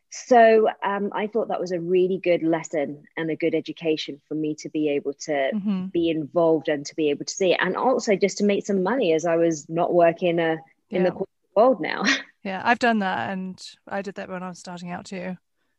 So 0.09 0.67
um, 0.83 1.11
I 1.13 1.27
thought 1.27 1.49
that 1.49 1.59
was 1.59 1.71
a 1.71 1.79
really 1.79 2.17
good 2.17 2.41
lesson 2.41 3.03
and 3.15 3.29
a 3.29 3.35
good 3.35 3.53
education 3.53 4.19
for 4.27 4.35
me 4.35 4.55
to 4.55 4.69
be 4.69 4.89
able 4.89 5.13
to 5.13 5.51
mm-hmm. 5.53 5.85
be 5.87 6.09
involved 6.09 6.69
and 6.69 6.85
to 6.85 6.95
be 6.95 7.09
able 7.09 7.25
to 7.25 7.33
see 7.33 7.51
it, 7.51 7.59
and 7.59 7.75
also 7.75 8.15
just 8.15 8.39
to 8.39 8.45
make 8.45 8.65
some 8.65 8.83
money 8.83 9.13
as 9.13 9.25
I 9.25 9.35
was 9.35 9.69
not 9.69 9.93
working 9.93 10.39
uh, 10.39 10.57
in 10.89 11.03
yeah. 11.03 11.09
the 11.09 11.25
world 11.55 11.81
now. 11.81 12.03
Yeah, 12.43 12.61
I've 12.63 12.79
done 12.79 12.99
that, 12.99 13.31
and 13.31 13.61
I 13.89 14.01
did 14.01 14.15
that 14.15 14.29
when 14.29 14.41
I 14.41 14.47
was 14.47 14.57
starting 14.57 14.89
out 14.89 15.03
too, 15.03 15.35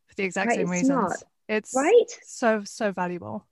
for 0.07 0.15
the 0.17 0.25
exact 0.25 0.49
right, 0.49 0.57
same 0.57 0.69
reasons. 0.69 0.89
Smart. 0.89 1.23
It's 1.49 1.73
right, 1.75 2.05
so 2.25 2.63
so 2.67 2.93
valuable, 2.93 3.47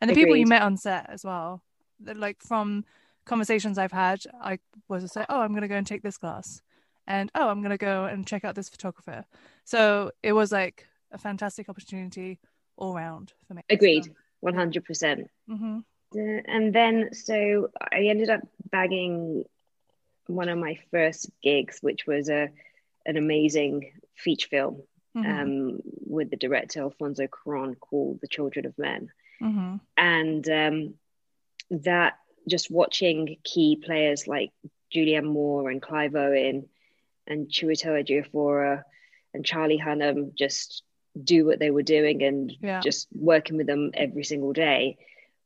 and 0.00 0.08
the 0.08 0.12
Agreed. 0.12 0.26
people 0.26 0.36
you 0.36 0.46
met 0.46 0.62
on 0.62 0.76
set 0.76 1.10
as 1.10 1.24
well. 1.24 1.60
Like 2.04 2.40
from 2.40 2.84
conversations 3.24 3.78
I've 3.78 3.92
had, 3.92 4.22
I 4.40 4.58
was 4.88 5.02
to 5.02 5.08
say, 5.08 5.24
"Oh, 5.28 5.40
I'm 5.40 5.52
going 5.52 5.62
to 5.62 5.68
go 5.68 5.76
and 5.76 5.86
take 5.86 6.02
this 6.02 6.18
class," 6.18 6.62
and 7.06 7.30
"Oh, 7.34 7.48
I'm 7.48 7.60
going 7.60 7.70
to 7.70 7.78
go 7.78 8.04
and 8.04 8.26
check 8.26 8.44
out 8.44 8.54
this 8.54 8.68
photographer." 8.68 9.24
So 9.64 10.10
it 10.22 10.32
was 10.32 10.52
like 10.52 10.86
a 11.10 11.18
fantastic 11.18 11.68
opportunity 11.68 12.38
all 12.76 12.94
round 12.94 13.32
for 13.46 13.54
me. 13.54 13.62
Agreed, 13.70 14.12
one 14.40 14.54
hundred 14.54 14.84
percent. 14.84 15.28
Mm-hmm. 15.48 15.78
And 16.14 16.74
then, 16.74 17.14
so 17.14 17.70
I 17.80 18.02
ended 18.02 18.28
up 18.28 18.40
bagging 18.70 19.44
one 20.26 20.48
of 20.48 20.58
my 20.58 20.78
first 20.90 21.30
gigs, 21.42 21.78
which 21.80 22.06
was 22.06 22.28
a 22.28 22.50
an 23.06 23.16
amazing 23.16 23.92
feature 24.14 24.48
film 24.48 24.82
mm-hmm. 25.16 25.30
um, 25.30 25.80
with 25.84 26.30
the 26.30 26.36
director 26.36 26.80
Alfonso 26.80 27.26
Cuarón 27.26 27.78
called 27.78 28.20
The 28.20 28.28
Children 28.28 28.66
of 28.66 28.78
Men, 28.78 29.10
mm-hmm. 29.40 29.76
and 29.96 30.48
um, 30.48 30.94
that 31.70 32.14
just 32.48 32.70
watching 32.70 33.36
key 33.44 33.80
players 33.82 34.26
like 34.26 34.50
Julianne 34.94 35.24
Moore 35.24 35.70
and 35.70 35.80
Clive 35.80 36.14
Owen 36.14 36.68
and 37.26 37.48
Chiwetel 37.48 38.04
Ejiofor 38.04 38.82
and 39.34 39.44
Charlie 39.44 39.82
Hunnam 39.82 40.34
just 40.34 40.82
do 41.22 41.44
what 41.44 41.58
they 41.58 41.70
were 41.70 41.82
doing 41.82 42.22
and 42.22 42.52
yeah. 42.60 42.80
just 42.80 43.08
working 43.12 43.56
with 43.56 43.66
them 43.66 43.90
every 43.94 44.24
single 44.24 44.52
day 44.52 44.96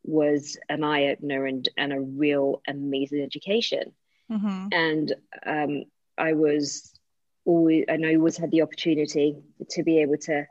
was 0.05 0.57
an 0.69 0.85
eye 0.85 1.09
opener 1.09 1.47
and, 1.47 1.69
and 1.77 1.93
a 1.93 2.01
real 2.01 2.63
amazing 2.69 3.23
education. 3.23 3.93
Mm-hmm. 4.31 4.69
And 4.73 5.15
um, 5.45 5.85
I 6.17 6.35
was 6.35 6.93
always, 7.45 7.85
and 7.89 8.07
I 8.07 8.15
always 8.15 8.37
had 8.37 8.51
the 8.51 8.63
opportunity 8.63 9.37
to 9.71 9.83
be 9.83 10.03
able 10.03 10.19
to 10.19 10.47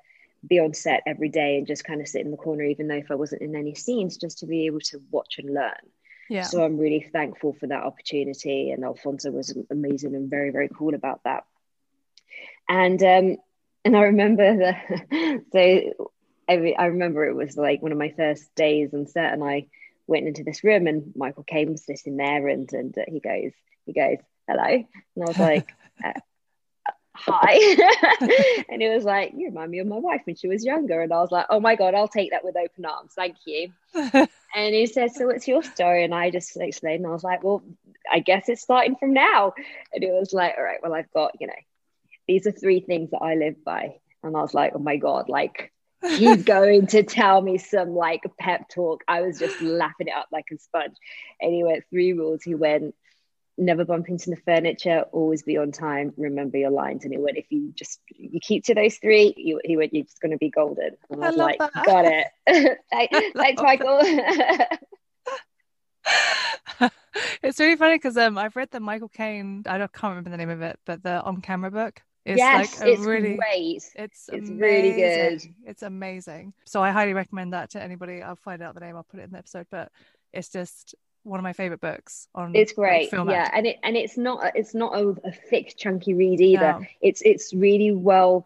be 0.45 0.59
on 0.59 0.73
set 0.73 1.01
every 1.07 1.29
day 1.29 1.57
and 1.57 1.67
just 1.67 1.85
kind 1.85 2.01
of 2.01 2.07
sit 2.07 2.21
in 2.21 2.31
the 2.31 2.37
corner, 2.37 2.63
even 2.63 2.87
though 2.87 2.95
if 2.95 3.09
I 3.09 3.15
wasn't 3.15 3.41
in 3.41 3.55
any 3.55 3.75
scenes, 3.75 4.17
just 4.17 4.39
to 4.39 4.45
be 4.45 4.65
able 4.65 4.81
to 4.81 5.01
watch 5.09 5.35
and 5.39 5.53
learn. 5.53 5.71
Yeah. 6.29 6.43
So 6.43 6.63
I'm 6.63 6.77
really 6.77 7.07
thankful 7.11 7.53
for 7.53 7.67
that 7.67 7.83
opportunity. 7.83 8.71
And 8.71 8.83
Alfonso 8.83 9.31
was 9.31 9.55
amazing 9.69 10.15
and 10.15 10.29
very, 10.29 10.51
very 10.51 10.69
cool 10.69 10.95
about 10.95 11.21
that. 11.23 11.45
And 12.67 13.01
um, 13.03 13.37
and 13.83 13.95
I 13.95 14.01
remember 14.03 14.57
the 14.57 15.41
so 15.51 16.11
every 16.47 16.75
I 16.75 16.87
remember 16.87 17.25
it 17.25 17.35
was 17.35 17.55
like 17.55 17.81
one 17.81 17.91
of 17.91 17.97
my 17.97 18.13
first 18.17 18.53
days 18.55 18.93
on 18.93 19.05
set, 19.07 19.33
and 19.33 19.43
I 19.43 19.67
went 20.07 20.27
into 20.27 20.43
this 20.43 20.63
room, 20.63 20.87
and 20.87 21.13
Michael 21.15 21.43
Caine 21.43 21.71
was 21.71 21.85
sitting 21.85 22.17
there, 22.17 22.47
and 22.47 22.71
and 22.73 22.95
he 23.07 23.19
goes, 23.19 23.51
he 23.85 23.93
goes, 23.93 24.17
hello. 24.47 24.63
And 24.65 25.23
I 25.23 25.25
was 25.25 25.39
like, 25.39 25.71
uh, 26.03 26.19
hi. 27.15 28.65
and 28.69 28.81
he 28.81 28.89
was 28.89 29.03
like, 29.03 29.33
you 29.35 29.47
remind 29.47 29.71
me 29.71 29.79
of 29.79 29.87
my 29.87 29.97
wife 29.97 30.21
when 30.25 30.35
she 30.35 30.47
was 30.47 30.65
younger. 30.65 31.01
And 31.01 31.11
I 31.13 31.17
was 31.17 31.31
like, 31.31 31.45
oh 31.49 31.59
my 31.59 31.75
God, 31.75 31.93
I'll 31.93 32.07
take 32.07 32.31
that 32.31 32.43
with 32.43 32.55
open 32.55 32.85
arms. 32.85 33.13
Thank 33.15 33.37
you. 33.45 33.71
and 33.93 34.75
he 34.75 34.85
said, 34.85 35.11
so 35.11 35.27
what's 35.27 35.47
your 35.47 35.63
story? 35.63 36.03
And 36.03 36.13
I 36.13 36.29
just 36.29 36.55
explained. 36.57 37.01
And 37.01 37.07
I 37.07 37.11
was 37.11 37.23
like, 37.23 37.43
well, 37.43 37.63
I 38.11 38.19
guess 38.19 38.49
it's 38.49 38.61
starting 38.61 38.95
from 38.95 39.13
now. 39.13 39.53
And 39.93 40.03
he 40.03 40.11
was 40.11 40.33
like, 40.33 40.55
all 40.57 40.63
right, 40.63 40.79
well, 40.81 40.93
I've 40.93 41.11
got, 41.11 41.33
you 41.39 41.47
know, 41.47 41.53
these 42.27 42.47
are 42.47 42.51
three 42.51 42.79
things 42.79 43.11
that 43.11 43.21
I 43.21 43.35
live 43.35 43.63
by. 43.63 43.95
And 44.23 44.35
I 44.35 44.41
was 44.41 44.53
like, 44.53 44.73
oh 44.75 44.79
my 44.79 44.97
God, 44.97 45.29
like, 45.29 45.71
he's 46.01 46.43
going 46.45 46.87
to 46.87 47.03
tell 47.03 47.41
me 47.41 47.57
some 47.57 47.95
like 47.95 48.21
pep 48.39 48.67
talk. 48.69 49.03
I 49.07 49.21
was 49.21 49.39
just 49.39 49.61
laughing 49.61 50.07
it 50.07 50.15
up 50.15 50.27
like 50.31 50.45
a 50.51 50.57
sponge. 50.57 50.95
And 51.41 51.53
he 51.53 51.63
went, 51.63 51.83
three 51.89 52.13
rules. 52.13 52.43
He 52.43 52.55
went, 52.55 52.95
never 53.57 53.85
bump 53.85 54.09
into 54.09 54.29
the 54.29 54.35
furniture, 54.35 55.05
always 55.11 55.43
be 55.43 55.57
on 55.57 55.71
time, 55.71 56.13
remember 56.17 56.57
your 56.57 56.71
lines. 56.71 57.03
And 57.03 57.13
he 57.13 57.19
went, 57.19 57.37
if 57.37 57.45
you 57.49 57.71
just 57.73 57.99
you 58.09 58.39
keep 58.41 58.65
to 58.65 58.75
those 58.75 58.97
three, 58.97 59.33
you, 59.37 59.61
he 59.63 59.77
went, 59.77 59.93
you're 59.93 60.03
just 60.03 60.19
going 60.19 60.31
to 60.31 60.37
be 60.37 60.49
golden. 60.49 60.97
And 61.09 61.23
I 61.23 61.29
was 61.29 61.39
I 61.39 61.43
like, 61.43 61.59
that. 61.59 61.85
got 61.85 62.05
it. 62.05 62.27
Thanks, 63.35 63.61
Michael. 63.61 63.99
it's 67.43 67.59
really 67.59 67.75
funny 67.75 67.95
because 67.95 68.17
um, 68.17 68.37
I've 68.37 68.55
read 68.55 68.71
the 68.71 68.79
Michael 68.79 69.09
Caine. 69.09 69.63
I 69.65 69.77
don't, 69.77 69.93
can't 69.93 70.11
remember 70.11 70.31
the 70.31 70.37
name 70.37 70.49
of 70.49 70.61
it, 70.61 70.79
but 70.85 71.03
the 71.03 71.21
on 71.21 71.41
camera 71.41 71.71
book. 71.71 72.01
It's 72.25 72.39
yes, 72.39 72.79
like 72.79 72.89
it's 72.89 73.05
really 73.05 73.37
great. 73.37 73.83
It's, 73.95 74.29
it's 74.33 74.49
really 74.49 74.93
good. 74.93 75.43
It's 75.63 75.83
amazing. 75.83 76.53
So 76.65 76.81
I 76.81 76.89
highly 76.89 77.13
recommend 77.13 77.53
that 77.53 77.69
to 77.71 77.81
anybody. 77.81 78.23
I'll 78.23 78.35
find 78.35 78.63
out 78.63 78.73
the 78.73 78.79
name. 78.79 78.95
I'll 78.95 79.03
put 79.03 79.19
it 79.19 79.23
in 79.23 79.31
the 79.31 79.37
episode. 79.37 79.67
But 79.69 79.91
it's 80.33 80.49
just 80.49 80.95
one 81.25 81.39
of 81.39 81.43
my 81.43 81.53
favorite 81.53 81.81
books 81.81 82.27
on 82.35 82.55
it's 82.55 82.71
great 82.73 83.11
like, 83.11 83.27
yeah 83.29 83.49
and 83.53 83.65
it 83.65 83.77
and 83.83 83.97
it's 83.97 84.15
not 84.15 84.51
it's 84.55 84.75
not 84.75 84.95
a, 84.95 85.15
a 85.23 85.31
thick 85.31 85.75
chunky 85.75 86.13
read 86.13 86.39
either 86.39 86.79
no. 86.79 86.85
it's 87.01 87.21
it's 87.23 87.53
really 87.53 87.91
well 87.91 88.45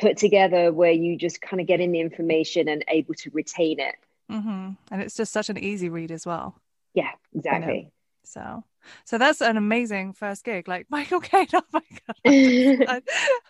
put 0.00 0.16
together 0.16 0.72
where 0.72 0.92
you 0.92 1.16
just 1.16 1.42
kind 1.42 1.60
of 1.60 1.66
get 1.66 1.80
in 1.80 1.90
the 1.90 2.00
information 2.00 2.68
and 2.68 2.84
able 2.88 3.14
to 3.14 3.30
retain 3.30 3.80
it 3.80 3.96
mm-hmm. 4.30 4.70
and 4.92 5.02
it's 5.02 5.16
just 5.16 5.32
such 5.32 5.48
an 5.48 5.58
easy 5.58 5.88
read 5.88 6.12
as 6.12 6.24
well 6.24 6.54
yeah 6.94 7.10
exactly 7.34 7.90
so 8.22 8.62
so 9.04 9.18
that's 9.18 9.40
an 9.40 9.56
amazing 9.56 10.12
first 10.12 10.44
gig 10.44 10.68
like 10.68 10.86
michael 10.90 11.20
caine 11.20 11.48
oh 11.52 11.62
my 11.72 11.82
god 12.06 12.16
I, 12.24 13.02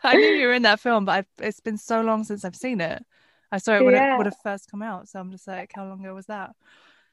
I, 0.02 0.14
knew 0.14 0.26
you 0.26 0.46
were 0.46 0.54
in 0.54 0.62
that 0.62 0.80
film 0.80 1.04
but 1.04 1.12
I've, 1.12 1.26
it's 1.38 1.60
been 1.60 1.78
so 1.78 2.00
long 2.00 2.24
since 2.24 2.46
i've 2.46 2.56
seen 2.56 2.80
it 2.80 3.04
i 3.52 3.58
saw 3.58 3.76
it 3.76 3.84
when 3.84 3.94
yeah. 3.94 4.14
it 4.14 4.16
would 4.16 4.26
have 4.26 4.40
first 4.42 4.70
come 4.70 4.80
out 4.80 5.06
so 5.06 5.20
i'm 5.20 5.30
just 5.30 5.46
like 5.46 5.72
how 5.74 5.86
long 5.86 6.00
ago 6.00 6.14
was 6.14 6.26
that 6.26 6.54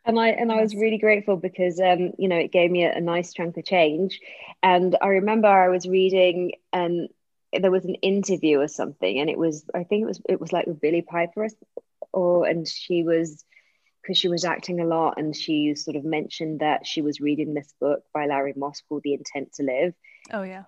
and 0.06 0.20
I 0.20 0.30
and 0.30 0.52
I 0.52 0.62
was 0.62 0.76
really 0.76 0.98
grateful 0.98 1.36
because 1.38 1.80
um, 1.80 2.12
you 2.18 2.28
know 2.28 2.38
it 2.38 2.52
gave 2.52 2.72
me 2.72 2.84
a, 2.84 2.94
a, 2.94 3.02
nice 3.02 3.34
chunk 3.34 3.58
of 3.58 3.66
change, 3.66 4.20
and 4.62 4.96
I 5.02 5.08
remember 5.08 5.48
I 5.48 5.70
was 5.70 5.88
reading 5.88 6.54
and 6.72 7.10
there 7.60 7.72
was 7.72 7.86
an 7.86 7.96
interview 7.96 8.60
or 8.60 8.68
something, 8.68 9.20
and 9.20 9.30
it 9.30 9.38
was 9.38 9.66
I 9.74 9.84
think 9.84 10.04
it 10.04 10.08
was 10.08 10.22
it 10.30 10.40
was 10.40 10.54
like 10.54 10.68
with 10.68 10.82
Billie 10.82 11.02
Piper, 11.02 11.48
or 12.14 12.46
and 12.46 12.68
she 12.68 13.04
was 13.04 13.44
because 14.02 14.18
she 14.18 14.28
was 14.28 14.46
acting 14.46 14.80
a 14.80 14.86
lot, 14.86 15.16
and 15.18 15.36
she 15.36 15.76
sort 15.76 15.98
of 15.98 16.06
mentioned 16.06 16.60
that 16.60 16.86
she 16.86 17.02
was 17.02 17.20
reading 17.20 17.54
this 17.54 17.74
book 17.80 18.04
by 18.14 18.28
Larry 18.28 18.54
Moss 18.56 18.82
called 18.88 19.02
The 19.04 19.14
Intent 19.14 19.54
to 19.54 19.64
Live. 19.64 19.94
Oh 20.32 20.44
yeah. 20.44 20.64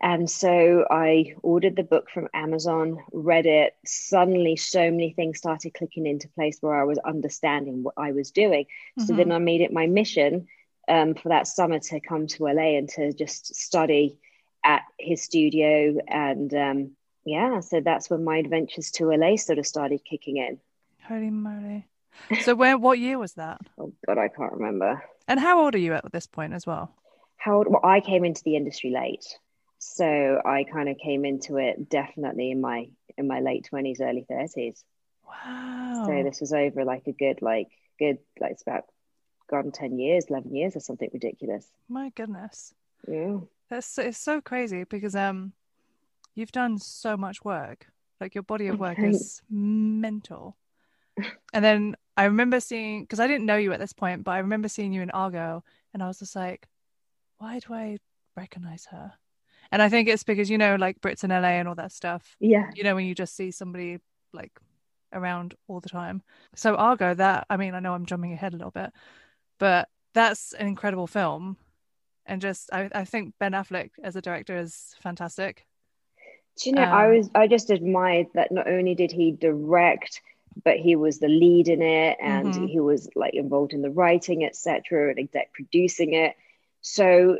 And 0.00 0.30
so 0.30 0.86
I 0.90 1.34
ordered 1.42 1.74
the 1.74 1.82
book 1.82 2.08
from 2.10 2.28
Amazon, 2.32 2.98
read 3.12 3.46
it. 3.46 3.76
Suddenly, 3.84 4.56
so 4.56 4.90
many 4.90 5.12
things 5.12 5.38
started 5.38 5.74
clicking 5.74 6.06
into 6.06 6.28
place 6.28 6.58
where 6.60 6.80
I 6.80 6.84
was 6.84 6.98
understanding 6.98 7.82
what 7.82 7.94
I 7.96 8.12
was 8.12 8.30
doing. 8.30 8.64
Mm-hmm. 8.64 9.06
So 9.06 9.14
then 9.14 9.32
I 9.32 9.38
made 9.38 9.60
it 9.60 9.72
my 9.72 9.86
mission 9.86 10.46
um, 10.88 11.14
for 11.14 11.30
that 11.30 11.48
summer 11.48 11.80
to 11.80 12.00
come 12.00 12.28
to 12.28 12.44
LA 12.44 12.78
and 12.78 12.88
to 12.90 13.12
just 13.12 13.56
study 13.56 14.18
at 14.64 14.82
his 14.98 15.22
studio. 15.22 15.98
And 16.06 16.54
um, 16.54 16.90
yeah, 17.24 17.58
so 17.60 17.80
that's 17.80 18.08
when 18.08 18.22
my 18.22 18.36
adventures 18.38 18.92
to 18.92 19.10
LA 19.10 19.36
sort 19.36 19.58
of 19.58 19.66
started 19.66 20.04
kicking 20.04 20.36
in. 20.36 20.60
Holy 21.08 21.30
moly. 21.30 21.88
So, 22.42 22.54
where, 22.54 22.76
what 22.76 22.98
year 22.98 23.18
was 23.18 23.34
that? 23.34 23.60
oh, 23.78 23.92
God, 24.06 24.18
I 24.18 24.28
can't 24.28 24.52
remember. 24.52 25.02
And 25.26 25.40
how 25.40 25.62
old 25.62 25.74
are 25.74 25.78
you 25.78 25.94
at 25.94 26.10
this 26.12 26.26
point 26.26 26.52
as 26.52 26.66
well? 26.66 26.94
How 27.36 27.58
old? 27.58 27.68
Well, 27.68 27.80
I 27.82 28.00
came 28.00 28.24
into 28.24 28.42
the 28.44 28.56
industry 28.56 28.90
late 28.90 29.38
so 29.78 30.40
I 30.44 30.64
kind 30.64 30.88
of 30.88 30.98
came 30.98 31.24
into 31.24 31.56
it 31.56 31.88
definitely 31.88 32.50
in 32.50 32.60
my 32.60 32.88
in 33.16 33.26
my 33.26 33.40
late 33.40 33.64
twenties, 33.64 34.00
early 34.00 34.26
thirties. 34.28 34.84
Wow! 35.26 36.04
So 36.06 36.22
this 36.22 36.40
was 36.40 36.52
over 36.52 36.84
like 36.84 37.06
a 37.06 37.12
good 37.12 37.42
like 37.42 37.68
good 37.98 38.18
like 38.40 38.52
it's 38.52 38.62
about 38.62 38.84
gone 39.48 39.70
ten 39.70 39.98
years, 39.98 40.26
eleven 40.28 40.54
years, 40.54 40.76
or 40.76 40.80
something 40.80 41.10
ridiculous. 41.12 41.66
My 41.88 42.10
goodness. 42.10 42.74
Yeah. 43.06 43.38
That's 43.70 43.98
it's 43.98 44.18
so 44.18 44.40
crazy 44.40 44.84
because 44.84 45.14
um, 45.14 45.52
you've 46.34 46.52
done 46.52 46.78
so 46.78 47.16
much 47.16 47.44
work. 47.44 47.86
Like 48.20 48.34
your 48.34 48.42
body 48.42 48.66
of 48.68 48.80
work 48.80 48.98
is 48.98 49.42
mental. 49.50 50.56
And 51.52 51.64
then 51.64 51.96
I 52.16 52.24
remember 52.24 52.60
seeing 52.60 53.02
because 53.02 53.20
I 53.20 53.26
didn't 53.26 53.46
know 53.46 53.56
you 53.56 53.72
at 53.72 53.80
this 53.80 53.92
point, 53.92 54.24
but 54.24 54.32
I 54.32 54.38
remember 54.38 54.68
seeing 54.68 54.92
you 54.92 55.02
in 55.02 55.10
Argo, 55.10 55.62
and 55.94 56.02
I 56.02 56.06
was 56.06 56.18
just 56.18 56.34
like, 56.34 56.66
why 57.38 57.60
do 57.60 57.74
I 57.74 57.98
recognize 58.36 58.86
her? 58.86 59.12
And 59.70 59.82
I 59.82 59.88
think 59.88 60.08
it's 60.08 60.24
because, 60.24 60.48
you 60.48 60.58
know, 60.58 60.76
like 60.76 61.00
Brits 61.00 61.24
in 61.24 61.30
LA 61.30 61.58
and 61.58 61.68
all 61.68 61.74
that 61.74 61.92
stuff. 61.92 62.36
Yeah. 62.40 62.70
You 62.74 62.84
know, 62.84 62.94
when 62.94 63.06
you 63.06 63.14
just 63.14 63.36
see 63.36 63.50
somebody 63.50 63.98
like 64.32 64.52
around 65.12 65.54
all 65.68 65.80
the 65.80 65.88
time. 65.88 66.22
So 66.54 66.74
Argo, 66.76 67.14
that 67.14 67.46
I 67.50 67.56
mean, 67.56 67.74
I 67.74 67.80
know 67.80 67.94
I'm 67.94 68.06
jumping 68.06 68.32
ahead 68.32 68.54
a 68.54 68.56
little 68.56 68.70
bit, 68.70 68.90
but 69.58 69.88
that's 70.14 70.52
an 70.54 70.66
incredible 70.66 71.06
film. 71.06 71.56
and 72.26 72.40
just 72.40 72.70
I, 72.72 72.90
I 72.94 73.04
think 73.04 73.34
Ben 73.38 73.52
Affleck 73.52 73.90
as 74.02 74.16
a 74.16 74.22
director 74.22 74.56
is 74.56 74.94
fantastic. 75.02 75.66
Do 76.62 76.70
you 76.70 76.76
know, 76.76 76.82
um, 76.82 76.92
I 76.92 77.08
was 77.08 77.30
I 77.34 77.46
just 77.46 77.70
admired 77.70 78.26
that 78.34 78.52
not 78.52 78.68
only 78.68 78.94
did 78.94 79.12
he 79.12 79.32
direct, 79.32 80.20
but 80.64 80.76
he 80.76 80.96
was 80.96 81.18
the 81.18 81.28
lead 81.28 81.68
in 81.68 81.82
it, 81.82 82.18
and 82.20 82.52
mm-hmm. 82.52 82.66
he 82.66 82.80
was 82.80 83.08
like 83.14 83.34
involved 83.34 83.72
in 83.72 83.82
the 83.82 83.90
writing, 83.90 84.44
etc., 84.44 85.10
and 85.10 85.18
exec 85.18 85.52
producing 85.52 86.14
it. 86.14 86.34
So, 86.80 87.38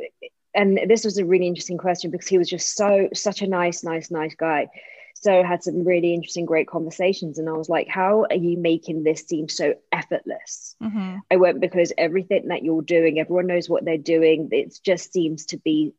and 0.54 0.80
this 0.88 1.04
was 1.04 1.18
a 1.18 1.24
really 1.24 1.46
interesting 1.46 1.78
question 1.78 2.10
because 2.10 2.28
he 2.28 2.38
was 2.38 2.48
just 2.48 2.74
so 2.76 3.08
such 3.14 3.42
a 3.42 3.46
nice, 3.46 3.84
nice, 3.84 4.10
nice 4.10 4.34
guy. 4.34 4.68
So 5.14 5.42
had 5.42 5.64
some 5.64 5.84
really 5.84 6.14
interesting, 6.14 6.46
great 6.46 6.68
conversations, 6.68 7.38
and 7.38 7.48
I 7.48 7.52
was 7.52 7.68
like, 7.68 7.88
"How 7.88 8.26
are 8.30 8.36
you 8.36 8.56
making 8.56 9.02
this 9.02 9.26
seem 9.26 9.48
so 9.48 9.74
effortless?" 9.92 10.76
Mm-hmm. 10.82 11.16
I 11.30 11.36
went 11.36 11.60
because 11.60 11.92
everything 11.98 12.48
that 12.48 12.62
you're 12.62 12.82
doing, 12.82 13.18
everyone 13.18 13.46
knows 13.46 13.68
what 13.68 13.84
they're 13.84 13.98
doing. 13.98 14.48
It 14.52 14.78
just 14.84 15.12
seems 15.12 15.46
to 15.46 15.56
be 15.56 15.92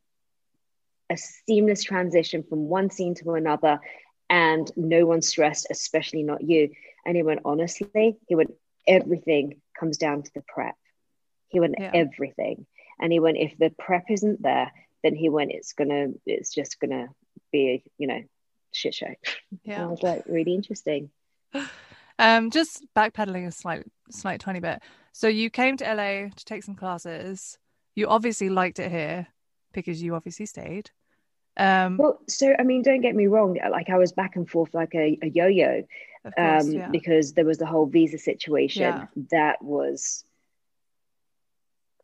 a 1.10 1.18
seamless 1.18 1.84
transition 1.84 2.44
from 2.44 2.70
one 2.70 2.90
scene 2.90 3.16
to 3.16 3.34
another 3.34 3.80
and 4.30 4.72
no 4.76 5.06
one's 5.06 5.28
stressed, 5.28 5.68
especially 5.70 6.24
not 6.24 6.42
you. 6.42 6.70
And 7.06 7.16
he 7.16 7.24
went, 7.24 7.42
honestly, 7.46 8.18
he 8.28 8.36
went, 8.36 8.54
everything 8.88 9.62
comes 9.78 9.98
down 9.98 10.24
to 10.24 10.32
the 10.34 10.44
prep. 10.48 10.76
He 11.48 11.60
went, 11.60 11.76
yeah. 11.80 11.92
everything. 11.94 12.68
And 13.00 13.12
he 13.12 13.20
went, 13.20 13.38
if 13.38 13.58
the 13.58 13.70
prep 13.70 14.06
isn't 14.10 14.42
there, 14.42 14.72
then 15.04 15.16
he 15.16 15.30
went, 15.30 15.52
it's 15.52 15.74
gonna, 15.74 16.08
it's 16.26 16.54
just 16.54 16.80
gonna 16.80 17.08
be, 17.52 17.70
a, 17.70 17.84
you 17.98 18.08
know, 18.08 18.22
shit 18.72 18.94
show. 18.94 19.14
Yeah. 19.64 19.76
And 19.76 19.84
I 19.84 19.88
was 19.88 20.04
like, 20.04 20.24
really 20.28 20.54
interesting. 20.54 21.10
Um, 22.22 22.52
just 22.52 22.86
backpedaling 22.98 23.48
a 23.48 23.52
slight, 23.54 23.86
slight 24.12 24.42
tiny 24.42 24.60
bit. 24.60 24.82
So 25.14 25.30
you 25.30 25.50
came 25.50 25.78
to 25.78 25.86
LA 25.86 26.28
to 26.28 26.46
take 26.46 26.64
some 26.64 26.76
classes. 26.76 27.58
You 27.96 28.08
obviously 28.08 28.50
liked 28.50 28.78
it 28.78 28.92
here 28.92 29.28
because 29.72 30.04
you 30.04 30.16
obviously 30.16 30.46
stayed. 30.46 30.92
Um, 31.56 31.98
well, 31.98 32.20
so 32.28 32.54
I 32.60 32.64
mean, 32.64 32.82
don't 32.82 33.02
get 33.02 33.16
me 33.16 33.28
wrong. 33.28 33.58
Like 33.72 33.90
I 33.90 33.98
was 33.98 34.12
back 34.12 34.36
and 34.36 34.50
forth 34.50 34.74
like 34.74 34.94
a, 34.96 35.18
a 35.22 35.28
yo-yo, 35.28 35.84
course, 36.24 36.64
um, 36.64 36.72
yeah. 36.72 36.90
because 36.90 37.34
there 37.34 37.46
was 37.46 37.58
the 37.58 37.66
whole 37.66 37.86
visa 37.86 38.18
situation 38.18 38.82
yeah. 38.82 39.06
that 39.32 39.62
was. 39.62 40.24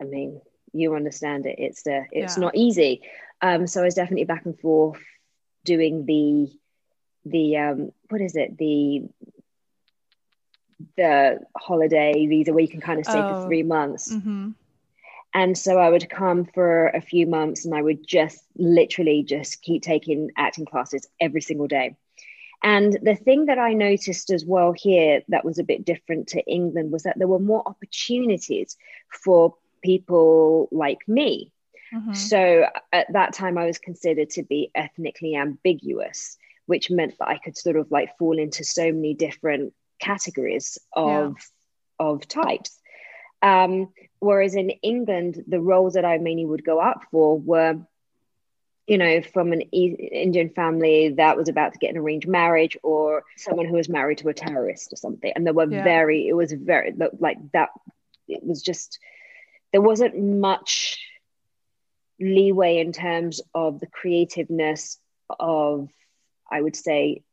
I 0.02 0.04
mean, 0.04 0.42
you 0.76 0.96
understand 0.96 1.46
it. 1.46 1.56
It's 1.58 1.84
the 1.84 2.06
it's 2.12 2.38
yeah. 2.38 2.42
not 2.42 2.56
easy. 2.56 3.02
Um, 3.42 3.68
so 3.68 3.82
I 3.82 3.86
was 3.86 3.96
definitely 3.96 4.26
back 4.26 4.46
and 4.46 4.60
forth 4.60 5.00
doing 5.64 6.06
the 6.06 6.52
the 7.26 7.58
um 7.58 7.92
what 8.10 8.22
is 8.22 8.36
it 8.36 8.58
the 8.58 9.04
the 10.98 11.40
holiday 11.58 12.26
visa 12.28 12.54
where 12.54 12.62
you 12.62 12.68
can 12.68 12.82
kind 12.82 13.00
of 13.00 13.06
stay 13.06 13.20
oh. 13.20 13.42
for 13.42 13.48
three 13.48 13.64
months. 13.64 14.14
Mm-hmm. 14.14 14.52
And 15.34 15.58
so 15.58 15.78
I 15.78 15.90
would 15.90 16.10
come 16.10 16.46
for 16.46 16.88
a 16.88 17.02
few 17.02 17.28
months 17.28 17.66
and 17.66 17.76
I 17.76 17.82
would 17.82 18.08
just 18.08 18.42
literally 18.56 19.24
just 19.24 19.62
keep 19.62 19.84
taking 19.84 20.32
acting 20.38 20.66
classes 20.66 21.08
every 21.20 21.42
single 21.42 21.68
day. 21.68 21.98
And 22.64 22.98
the 23.02 23.16
thing 23.16 23.46
that 23.46 23.60
I 23.60 23.74
noticed 23.74 24.32
as 24.32 24.46
well 24.46 24.72
here 24.72 25.22
that 25.28 25.46
was 25.46 25.60
a 25.60 25.64
bit 25.64 25.86
different 25.86 26.30
to 26.30 26.44
England 26.46 26.92
was 26.92 27.04
that 27.04 27.18
there 27.20 27.28
were 27.28 27.40
more 27.40 27.64
opportunities 27.66 28.78
for 29.24 29.56
people 29.86 30.68
like 30.72 31.08
me. 31.08 31.52
Mm-hmm. 31.94 32.14
So 32.14 32.66
at 32.92 33.14
that 33.14 33.34
time, 33.34 33.58
I 33.58 33.66
was 33.68 33.78
considered 33.78 34.32
to 34.32 34.44
be 34.44 34.72
ethnically 34.74 35.36
ambiguous, 35.36 36.38
which 36.66 36.90
meant 36.90 37.14
that 37.20 37.30
I 37.30 37.38
could 37.38 37.58
sort 37.58 37.78
of 37.78 37.92
like 37.92 38.18
fall 38.18 38.38
into 38.40 38.64
so 38.64 38.86
many 38.92 39.14
different 39.14 39.74
categories 40.00 40.78
of 40.92 41.36
yeah. 41.38 42.08
of 42.08 42.28
types. 42.28 42.80
Um, 43.42 43.94
whereas 44.20 44.56
in 44.56 44.72
England, 44.82 45.44
the 45.48 45.62
roles 45.62 45.94
that 45.94 46.06
I 46.06 46.18
mainly 46.18 46.46
would 46.46 46.66
go 46.66 46.80
up 46.80 47.02
for 47.12 47.38
were, 47.38 47.78
you 48.88 48.98
know, 48.98 49.22
from 49.22 49.54
an 49.54 49.62
e- 49.74 50.10
Indian 50.12 50.50
family 50.50 51.14
that 51.18 51.38
was 51.38 51.50
about 51.50 51.74
to 51.74 51.80
get 51.80 51.92
an 51.92 51.98
arranged 51.98 52.28
marriage 52.28 52.76
or 52.82 53.24
someone 53.38 53.68
who 53.68 53.76
was 53.76 53.88
married 53.88 54.18
to 54.20 54.30
a 54.30 54.34
terrorist 54.34 54.92
or 54.92 54.96
something. 54.96 55.32
And 55.36 55.46
there 55.46 55.54
were 55.54 55.72
yeah. 55.72 55.84
very, 55.84 56.28
it 56.28 56.34
was 56.34 56.52
very, 56.52 56.94
like 57.20 57.38
that, 57.54 57.70
it 58.28 58.44
was 58.44 58.64
just, 58.64 59.00
there 59.76 59.82
wasn't 59.82 60.18
much 60.18 60.98
leeway 62.18 62.78
in 62.78 62.94
terms 62.94 63.42
of 63.54 63.82
the 63.82 63.88
creativeness 63.88 64.98
of, 65.38 65.90
I 66.50 66.62
would 66.62 66.78
say, 66.78 67.24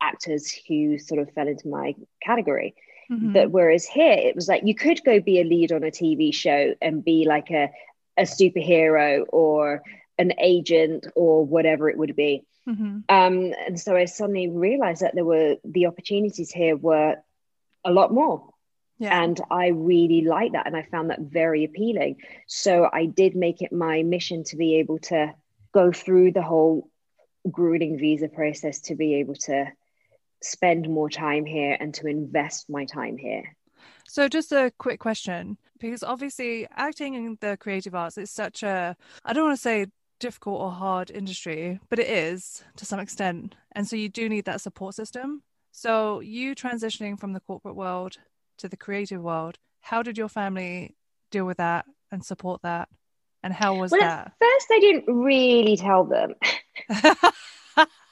actors 0.00 0.56
who 0.68 1.00
sort 1.00 1.20
of 1.20 1.32
fell 1.32 1.48
into 1.48 1.66
my 1.66 1.96
category. 2.22 2.76
Mm-hmm. 3.10 3.32
But 3.32 3.50
whereas 3.50 3.84
here, 3.84 4.12
it 4.12 4.36
was 4.36 4.46
like 4.46 4.62
you 4.64 4.72
could 4.76 5.02
go 5.02 5.18
be 5.18 5.40
a 5.40 5.44
lead 5.44 5.72
on 5.72 5.82
a 5.82 5.90
TV 5.90 6.32
show 6.32 6.76
and 6.80 7.04
be 7.04 7.24
like 7.26 7.50
a, 7.50 7.72
a 8.16 8.22
superhero 8.22 9.24
or 9.28 9.82
an 10.16 10.34
agent 10.38 11.08
or 11.16 11.44
whatever 11.44 11.90
it 11.90 11.98
would 11.98 12.14
be. 12.14 12.44
Mm-hmm. 12.68 12.98
Um, 13.08 13.52
and 13.66 13.80
so 13.80 13.96
I 13.96 14.04
suddenly 14.04 14.48
realized 14.48 15.02
that 15.02 15.16
there 15.16 15.24
were 15.24 15.56
the 15.64 15.86
opportunities 15.86 16.52
here 16.52 16.76
were 16.76 17.16
a 17.84 17.90
lot 17.90 18.14
more. 18.14 18.49
Yeah. 19.00 19.22
And 19.22 19.40
I 19.50 19.68
really 19.68 20.20
like 20.20 20.52
that. 20.52 20.66
And 20.66 20.76
I 20.76 20.82
found 20.82 21.08
that 21.10 21.20
very 21.20 21.64
appealing. 21.64 22.18
So 22.46 22.88
I 22.92 23.06
did 23.06 23.34
make 23.34 23.62
it 23.62 23.72
my 23.72 24.02
mission 24.02 24.44
to 24.44 24.56
be 24.56 24.76
able 24.76 24.98
to 24.98 25.34
go 25.72 25.90
through 25.90 26.32
the 26.32 26.42
whole 26.42 26.90
grueling 27.50 27.98
visa 27.98 28.28
process 28.28 28.80
to 28.82 28.94
be 28.94 29.14
able 29.14 29.34
to 29.34 29.66
spend 30.42 30.88
more 30.88 31.08
time 31.08 31.46
here 31.46 31.76
and 31.80 31.94
to 31.94 32.06
invest 32.06 32.68
my 32.68 32.84
time 32.84 33.16
here. 33.16 33.56
So, 34.06 34.28
just 34.28 34.52
a 34.52 34.72
quick 34.78 35.00
question 35.00 35.56
because 35.78 36.02
obviously, 36.02 36.66
acting 36.76 37.14
in 37.14 37.38
the 37.40 37.56
creative 37.58 37.94
arts 37.94 38.18
is 38.18 38.30
such 38.30 38.62
a, 38.62 38.96
I 39.24 39.32
don't 39.32 39.44
want 39.44 39.56
to 39.56 39.62
say 39.62 39.86
difficult 40.18 40.60
or 40.60 40.70
hard 40.70 41.10
industry, 41.10 41.80
but 41.88 41.98
it 41.98 42.08
is 42.08 42.62
to 42.76 42.84
some 42.84 43.00
extent. 43.00 43.54
And 43.72 43.86
so, 43.88 43.96
you 43.96 44.08
do 44.08 44.28
need 44.28 44.44
that 44.46 44.60
support 44.60 44.94
system. 44.94 45.42
So, 45.72 46.20
you 46.20 46.54
transitioning 46.54 47.18
from 47.18 47.32
the 47.32 47.40
corporate 47.40 47.76
world 47.76 48.18
to 48.60 48.68
the 48.68 48.76
creative 48.76 49.22
world, 49.22 49.58
how 49.80 50.02
did 50.02 50.16
your 50.16 50.28
family 50.28 50.94
deal 51.30 51.44
with 51.44 51.58
that 51.58 51.86
and 52.10 52.24
support 52.24 52.62
that? 52.62 52.88
And 53.42 53.52
how 53.52 53.74
was 53.74 53.90
well, 53.90 54.00
that? 54.00 54.26
At 54.26 54.32
first, 54.40 54.66
I 54.70 54.80
didn't 54.80 55.04
really 55.06 55.76
tell 55.76 56.04
them. 56.04 56.34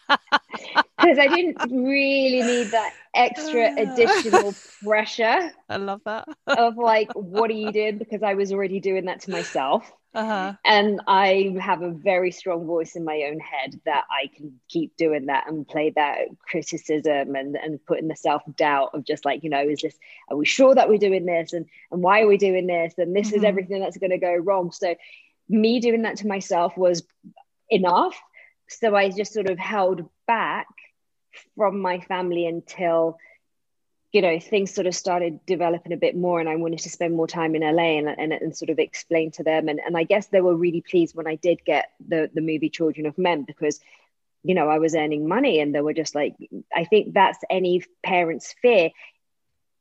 because 0.06 1.18
I 1.18 1.28
didn't 1.28 1.58
really 1.70 2.42
need 2.42 2.70
that 2.70 2.94
extra 3.14 3.70
additional 3.76 4.54
pressure. 4.82 5.52
I 5.68 5.76
love 5.76 6.00
that. 6.06 6.28
of 6.46 6.76
like, 6.76 7.10
what 7.14 7.50
are 7.50 7.54
you 7.54 7.72
doing? 7.72 7.98
Because 7.98 8.22
I 8.22 8.34
was 8.34 8.52
already 8.52 8.80
doing 8.80 9.06
that 9.06 9.20
to 9.20 9.30
myself. 9.30 9.90
Uh-huh. 10.14 10.54
And 10.64 11.02
I 11.06 11.54
have 11.60 11.82
a 11.82 11.90
very 11.90 12.30
strong 12.30 12.66
voice 12.66 12.96
in 12.96 13.04
my 13.04 13.24
own 13.30 13.38
head 13.40 13.78
that 13.84 14.04
I 14.10 14.28
can 14.34 14.58
keep 14.68 14.96
doing 14.96 15.26
that 15.26 15.48
and 15.48 15.68
play 15.68 15.90
that 15.96 16.28
criticism 16.40 17.36
and, 17.36 17.56
and 17.56 17.84
putting 17.84 18.08
the 18.08 18.16
self 18.16 18.42
doubt 18.56 18.90
of 18.94 19.04
just 19.04 19.24
like, 19.24 19.44
you 19.44 19.50
know, 19.50 19.60
is 19.60 19.80
this, 19.80 19.94
are 20.30 20.36
we 20.36 20.46
sure 20.46 20.74
that 20.74 20.88
we're 20.88 20.98
doing 20.98 21.26
this? 21.26 21.52
And, 21.52 21.66
and 21.92 22.02
why 22.02 22.22
are 22.22 22.26
we 22.26 22.38
doing 22.38 22.66
this? 22.66 22.94
And 22.96 23.14
this 23.14 23.28
mm-hmm. 23.28 23.36
is 23.36 23.44
everything 23.44 23.80
that's 23.80 23.98
going 23.98 24.10
to 24.10 24.18
go 24.18 24.34
wrong. 24.34 24.72
So, 24.72 24.94
me 25.50 25.80
doing 25.80 26.02
that 26.02 26.16
to 26.18 26.26
myself 26.26 26.76
was 26.76 27.02
enough. 27.68 28.18
So, 28.68 28.96
I 28.96 29.10
just 29.10 29.34
sort 29.34 29.50
of 29.50 29.58
held 29.58 30.08
back 30.26 30.68
from 31.54 31.80
my 31.80 32.00
family 32.00 32.46
until 32.46 33.18
you 34.12 34.22
know 34.22 34.40
things 34.40 34.74
sort 34.74 34.86
of 34.86 34.94
started 34.94 35.38
developing 35.46 35.92
a 35.92 35.96
bit 35.96 36.16
more 36.16 36.40
and 36.40 36.48
i 36.48 36.56
wanted 36.56 36.78
to 36.78 36.90
spend 36.90 37.14
more 37.14 37.26
time 37.26 37.54
in 37.54 37.62
la 37.62 37.82
and, 37.82 38.08
and, 38.08 38.32
and 38.32 38.56
sort 38.56 38.70
of 38.70 38.78
explain 38.78 39.30
to 39.30 39.42
them 39.42 39.68
and, 39.68 39.80
and 39.84 39.96
i 39.96 40.04
guess 40.04 40.28
they 40.28 40.40
were 40.40 40.54
really 40.54 40.80
pleased 40.80 41.14
when 41.14 41.26
i 41.26 41.34
did 41.36 41.64
get 41.64 41.90
the, 42.06 42.30
the 42.34 42.40
movie 42.40 42.70
children 42.70 43.06
of 43.06 43.18
men 43.18 43.44
because 43.44 43.80
you 44.42 44.54
know 44.54 44.68
i 44.68 44.78
was 44.78 44.94
earning 44.94 45.28
money 45.28 45.60
and 45.60 45.74
they 45.74 45.80
were 45.80 45.94
just 45.94 46.14
like 46.14 46.34
i 46.74 46.84
think 46.84 47.12
that's 47.12 47.38
any 47.50 47.82
parent's 48.02 48.54
fear 48.62 48.90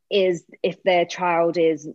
is 0.09 0.43
if 0.63 0.81
their 0.83 1.05
child 1.05 1.57
is 1.57 1.87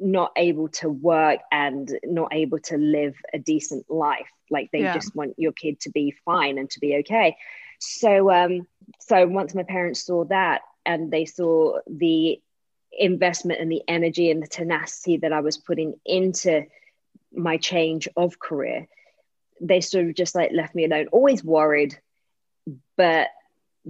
not 0.00 0.32
able 0.36 0.68
to 0.68 0.88
work 0.88 1.40
and 1.52 1.96
not 2.04 2.32
able 2.32 2.58
to 2.58 2.76
live 2.76 3.14
a 3.32 3.38
decent 3.38 3.88
life 3.90 4.28
like 4.50 4.68
they 4.72 4.80
yeah. 4.80 4.94
just 4.94 5.14
want 5.14 5.34
your 5.36 5.52
kid 5.52 5.78
to 5.78 5.90
be 5.90 6.14
fine 6.24 6.58
and 6.58 6.70
to 6.70 6.80
be 6.80 6.96
okay 6.96 7.36
so 7.78 8.30
um 8.30 8.66
so 9.00 9.26
once 9.26 9.54
my 9.54 9.62
parents 9.62 10.04
saw 10.04 10.24
that 10.24 10.62
and 10.84 11.10
they 11.10 11.24
saw 11.24 11.78
the 11.86 12.40
investment 12.92 13.60
and 13.60 13.70
the 13.70 13.82
energy 13.88 14.30
and 14.30 14.42
the 14.42 14.48
tenacity 14.48 15.18
that 15.18 15.32
I 15.32 15.40
was 15.40 15.56
putting 15.56 15.94
into 16.04 16.66
my 17.32 17.56
change 17.56 18.08
of 18.16 18.38
career, 18.38 18.88
they 19.60 19.80
sort 19.80 20.06
of 20.06 20.14
just 20.14 20.34
like 20.34 20.50
left 20.52 20.74
me 20.74 20.84
alone, 20.84 21.08
always 21.12 21.42
worried, 21.42 21.98
but 22.96 23.28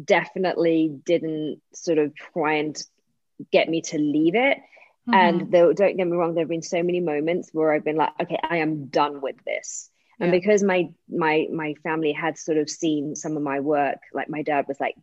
definitely 0.02 0.88
didn't 1.05 1.61
sort 1.74 1.98
of 1.98 2.14
try 2.14 2.55
and 2.55 2.81
get 3.50 3.68
me 3.68 3.83
to 3.83 3.98
leave 3.98 4.35
it. 4.35 4.59
Mm-hmm. 5.09 5.14
And 5.14 5.52
though, 5.52 5.72
don't 5.72 5.96
get 5.96 6.07
me 6.07 6.16
wrong, 6.16 6.35
there 6.35 6.42
have 6.42 6.48
been 6.48 6.62
so 6.62 6.83
many 6.83 7.00
moments 7.00 7.50
where 7.52 7.72
I've 7.72 7.85
been 7.85 7.96
like, 7.96 8.12
okay, 8.20 8.38
I 8.42 8.59
am 8.59 8.87
done 8.87 9.20
with 9.20 9.37
this 9.44 9.90
and 10.22 10.31
because 10.31 10.62
my 10.62 10.88
my 11.09 11.46
my 11.52 11.74
family 11.83 12.12
had 12.12 12.38
sort 12.38 12.59
of 12.59 12.70
seen 12.70 13.16
some 13.16 13.37
of 13.37 13.42
my 13.42 13.61
work 13.61 13.98
like 14.12 14.28
my 14.28 14.42
dad 14.42 14.66
was 14.68 14.78
like 14.78 14.94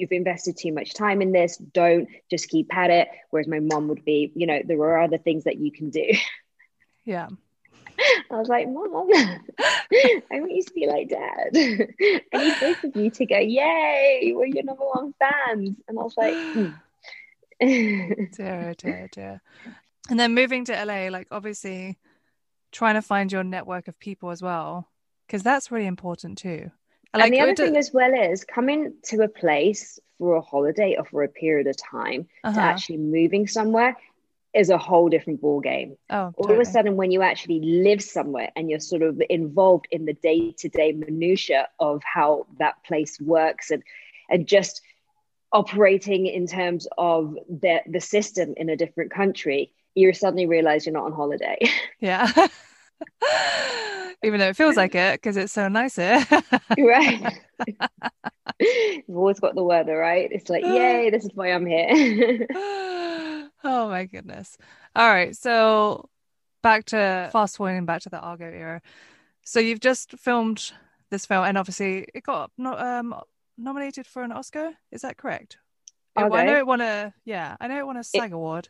you've 0.00 0.12
invested 0.12 0.56
too 0.56 0.72
much 0.72 0.94
time 0.94 1.22
in 1.22 1.32
this 1.32 1.56
don't 1.56 2.08
just 2.30 2.48
keep 2.48 2.74
at 2.74 2.90
it 2.90 3.08
whereas 3.30 3.46
my 3.46 3.60
mom 3.60 3.88
would 3.88 4.04
be 4.04 4.32
you 4.34 4.46
know 4.46 4.60
there 4.64 4.80
are 4.80 5.02
other 5.02 5.18
things 5.18 5.44
that 5.44 5.58
you 5.58 5.70
can 5.70 5.90
do 5.90 6.10
yeah 7.04 7.28
I 8.30 8.36
was 8.38 8.48
like, 8.48 8.66
Mom, 8.66 8.94
I 8.94 10.40
want 10.40 10.52
you 10.52 10.62
to 10.62 10.72
be 10.72 10.86
like 10.86 11.08
Dad. 11.08 11.50
I 12.32 12.44
need 12.44 12.60
both 12.60 12.84
of 12.84 12.96
you 12.96 13.10
to 13.10 13.26
go, 13.26 13.38
Yay, 13.38 14.32
we're 14.34 14.46
your 14.46 14.64
number 14.64 14.84
one 14.84 15.14
fans. 15.18 15.76
And 15.88 15.98
I 15.98 16.02
was 16.02 16.16
like, 16.16 16.34
hmm. 16.34 16.70
dear, 17.60 18.74
dear, 18.78 19.08
dear. 19.12 19.42
And 20.08 20.18
then 20.18 20.34
moving 20.34 20.64
to 20.66 20.84
LA, 20.84 21.08
like 21.08 21.28
obviously 21.30 21.98
trying 22.72 22.94
to 22.94 23.02
find 23.02 23.30
your 23.30 23.44
network 23.44 23.86
of 23.86 23.98
people 23.98 24.30
as 24.30 24.40
well, 24.40 24.88
because 25.26 25.42
that's 25.42 25.70
really 25.70 25.86
important 25.86 26.38
too. 26.38 26.70
Like, 27.12 27.24
and 27.24 27.34
the 27.34 27.40
other 27.40 27.56
thing 27.56 27.76
as 27.76 27.92
well 27.92 28.12
is 28.14 28.44
coming 28.44 28.94
to 29.04 29.22
a 29.22 29.28
place 29.28 29.98
for 30.18 30.36
a 30.36 30.40
holiday 30.40 30.96
or 30.96 31.04
for 31.04 31.24
a 31.24 31.28
period 31.28 31.66
of 31.66 31.76
time 31.76 32.28
uh-huh. 32.44 32.54
to 32.54 32.60
actually 32.60 32.98
moving 32.98 33.48
somewhere 33.48 33.96
is 34.54 34.70
a 34.70 34.78
whole 34.78 35.08
different 35.08 35.40
ball 35.40 35.60
game. 35.60 35.96
Oh, 36.08 36.32
all 36.36 36.52
of 36.52 36.58
a 36.58 36.64
sudden, 36.64 36.96
when 36.96 37.10
you 37.10 37.22
actually 37.22 37.60
live 37.60 38.02
somewhere 38.02 38.50
and 38.56 38.68
you're 38.68 38.80
sort 38.80 39.02
of 39.02 39.20
involved 39.28 39.86
in 39.90 40.04
the 40.04 40.12
day 40.12 40.52
to 40.58 40.68
day 40.68 40.92
minutia 40.92 41.68
of 41.78 42.02
how 42.04 42.46
that 42.58 42.82
place 42.84 43.20
works 43.20 43.70
and 43.70 43.82
and 44.28 44.46
just 44.46 44.82
operating 45.52 46.26
in 46.26 46.46
terms 46.46 46.86
of 46.98 47.36
the 47.48 47.80
the 47.86 48.00
system 48.00 48.54
in 48.56 48.68
a 48.68 48.76
different 48.76 49.12
country, 49.12 49.72
you 49.94 50.12
suddenly 50.12 50.46
realize 50.46 50.86
you're 50.86 50.92
not 50.92 51.04
on 51.04 51.12
holiday. 51.12 51.58
Yeah. 52.00 52.32
Even 54.22 54.40
though 54.40 54.48
it 54.48 54.56
feels 54.56 54.76
like 54.76 54.94
it 54.96 55.20
because 55.20 55.36
it's 55.36 55.52
so 55.52 55.68
nice 55.68 55.96
here. 55.96 56.24
right. 56.78 57.40
You've 58.60 59.16
always 59.16 59.40
got 59.40 59.54
the 59.54 59.64
weather, 59.64 59.96
right? 59.96 60.28
It's 60.30 60.50
like, 60.50 60.64
yay, 60.64 61.10
this 61.10 61.24
is 61.24 61.30
why 61.34 61.52
I'm 61.52 61.64
here. 61.64 62.46
oh 63.64 63.88
my 63.88 64.04
goodness. 64.04 64.58
All 64.94 65.08
right. 65.08 65.34
So 65.34 66.08
back 66.62 66.84
to 66.86 67.30
fast 67.32 67.56
forwarding 67.56 67.86
back 67.86 68.02
to 68.02 68.10
the 68.10 68.20
Argo 68.20 68.44
era. 68.44 68.82
So 69.44 69.60
you've 69.60 69.80
just 69.80 70.12
filmed 70.18 70.72
this 71.10 71.26
film 71.26 71.44
and 71.44 71.58
obviously 71.58 72.06
it 72.14 72.22
got 72.22 72.50
not 72.56 72.80
um 72.80 73.14
nominated 73.56 74.06
for 74.06 74.22
an 74.22 74.32
Oscar. 74.32 74.72
Is 74.90 75.02
that 75.02 75.16
correct? 75.16 75.58
Okay. 76.18 76.36
I 76.36 76.44
know 76.44 76.56
it 76.56 76.66
won 76.66 76.80
a 76.80 77.14
yeah, 77.24 77.56
I 77.60 77.68
know 77.68 77.78
it 77.78 77.86
won 77.86 77.96
a 77.96 78.04
SAG 78.04 78.30
it, 78.30 78.34
award. 78.34 78.68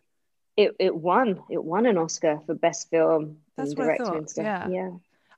It 0.57 0.77
it 0.79 0.95
won. 0.95 1.43
It 1.51 1.63
won 1.63 1.87
an 1.87 1.97
Oscar 1.97 2.41
for 2.47 2.55
best 2.55 2.91
film 2.91 3.39
That's 3.57 3.71
and 3.71 3.77
director 3.77 4.15
and 4.15 4.29
stuff. 4.29 4.45
Yeah. 4.45 4.69
Yeah. 4.69 4.91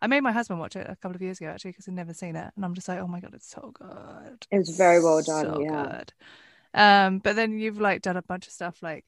I 0.03 0.09
made 0.09 0.21
my 0.21 0.33
husband 0.33 0.59
watch 0.59 0.75
it 0.77 0.87
a 0.89 0.97
couple 0.97 1.15
of 1.15 1.23
years 1.23 1.41
ago 1.41 1.49
actually 1.49 1.71
because 1.71 1.87
he'd 1.87 1.95
never 1.95 2.13
seen 2.13 2.37
it, 2.37 2.53
and 2.57 2.65
I'm 2.65 2.75
just 2.75 2.89
like, 2.89 2.99
oh 2.99 3.07
my 3.07 3.21
god, 3.21 3.35
it's 3.35 3.49
so 3.49 3.73
good. 3.73 4.47
It's 4.51 4.77
very 4.77 5.03
well 5.03 5.23
done. 5.23 5.45
So 5.45 5.61
yeah. 5.61 5.99
Good. 5.99 6.13
Um, 6.75 7.19
but 7.19 7.37
then 7.37 7.59
you've 7.59 7.81
like 7.81 8.03
done 8.03 8.17
a 8.17 8.23
bunch 8.23 8.47
of 8.47 8.53
stuff 8.53 8.83
like 8.83 9.05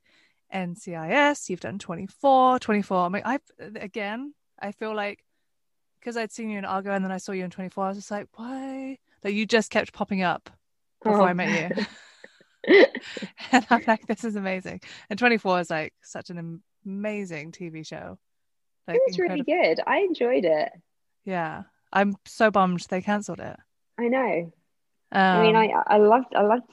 NCIS. 0.54 1.50
You've 1.50 1.60
done 1.60 1.78
24, 1.78 2.60
24. 2.60 2.98
I 2.98 3.08
mean, 3.08 3.22
I 3.24 3.38
again, 3.58 4.34
I 4.58 4.72
feel 4.72 4.94
like 4.94 5.24
because 5.98 6.16
I'd 6.16 6.32
seen 6.32 6.48
you 6.50 6.58
in 6.58 6.64
Argo 6.64 6.92
and 6.92 7.04
then 7.04 7.12
I 7.12 7.18
saw 7.18 7.32
you 7.32 7.44
in 7.44 7.50
24. 7.50 7.84
I 7.84 7.88
was 7.88 7.98
just 7.98 8.10
like, 8.10 8.28
why? 8.34 8.98
Like 9.24 9.34
you 9.34 9.46
just 9.46 9.70
kept 9.70 9.92
popping 9.92 10.22
up 10.22 10.48
before 11.02 11.22
oh. 11.22 11.24
I 11.24 11.32
met 11.32 11.76
you. 11.76 11.84
and 13.52 13.66
I'm 13.68 13.82
like, 13.86 14.06
this 14.06 14.24
is 14.24 14.36
amazing. 14.36 14.80
And 15.10 15.18
24 15.18 15.60
is 15.60 15.70
like 15.70 15.92
such 16.02 16.30
an 16.30 16.62
amazing 16.86 17.52
TV 17.52 17.86
show. 17.86 18.18
Like, 18.86 18.96
it 18.96 19.02
was 19.06 19.18
incredible. 19.18 19.44
really 19.46 19.74
good. 19.74 19.80
I 19.86 19.98
enjoyed 19.98 20.44
it. 20.44 20.72
Yeah, 21.24 21.62
I'm 21.92 22.16
so 22.26 22.50
bummed 22.50 22.86
they 22.90 23.00
cancelled 23.00 23.40
it. 23.40 23.56
I 23.98 24.08
know. 24.08 24.52
Um, 25.12 25.22
I 25.22 25.42
mean, 25.42 25.56
I 25.56 25.68
um, 25.68 25.84
I 25.86 25.96
loved 25.98 26.34
I 26.34 26.42
loved 26.42 26.64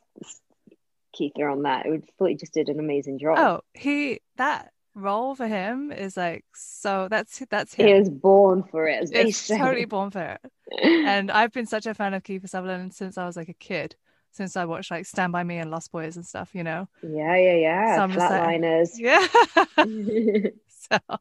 Keith 1.14 1.34
on 1.38 1.64
that. 1.64 1.86
It 1.86 2.04
thought 2.18 2.30
he 2.30 2.36
just 2.36 2.54
did 2.54 2.70
an 2.70 2.80
amazing 2.80 3.20
job. 3.20 3.38
Oh, 3.38 3.62
he 3.74 4.22
that 4.38 4.72
role 4.96 5.36
for 5.36 5.48
him 5.48 5.92
is 5.92 6.18
like 6.18 6.46
so. 6.56 7.08
That's 7.10 7.44
that's 7.50 7.74
him. 7.74 7.88
He 7.88 7.94
was 7.94 8.10
born 8.10 8.64
for 8.64 8.88
it. 8.88 9.10
He's 9.14 9.48
totally 9.48 9.86
born 9.86 10.12
for 10.12 10.22
it. 10.22 10.52
and 10.84 11.30
I've 11.30 11.52
been 11.52 11.66
such 11.66 11.86
a 11.86 11.94
fan 11.94 12.14
of 12.14 12.24
Kiefer 12.24 12.50
Sutherland 12.50 12.94
since 12.94 13.18
I 13.18 13.26
was 13.26 13.38
like 13.38 13.50
a 13.50 13.54
kid. 13.54 13.96
Since 14.34 14.56
I 14.56 14.64
watched 14.64 14.92
like 14.92 15.06
Stand 15.06 15.34
by 15.34 15.44
Me 15.44 15.58
and 15.58 15.70
Lost 15.70 15.92
Boys 15.92 16.16
and 16.16 16.26
stuff, 16.26 16.52
you 16.54 16.64
know. 16.64 16.88
Yeah, 17.04 17.36
yeah, 17.36 17.56
yeah. 17.56 17.96
So 17.98 18.20
Flatliners. 18.20 18.92
Like, 18.98 19.84
yeah. 20.46 20.98
so 21.10 21.18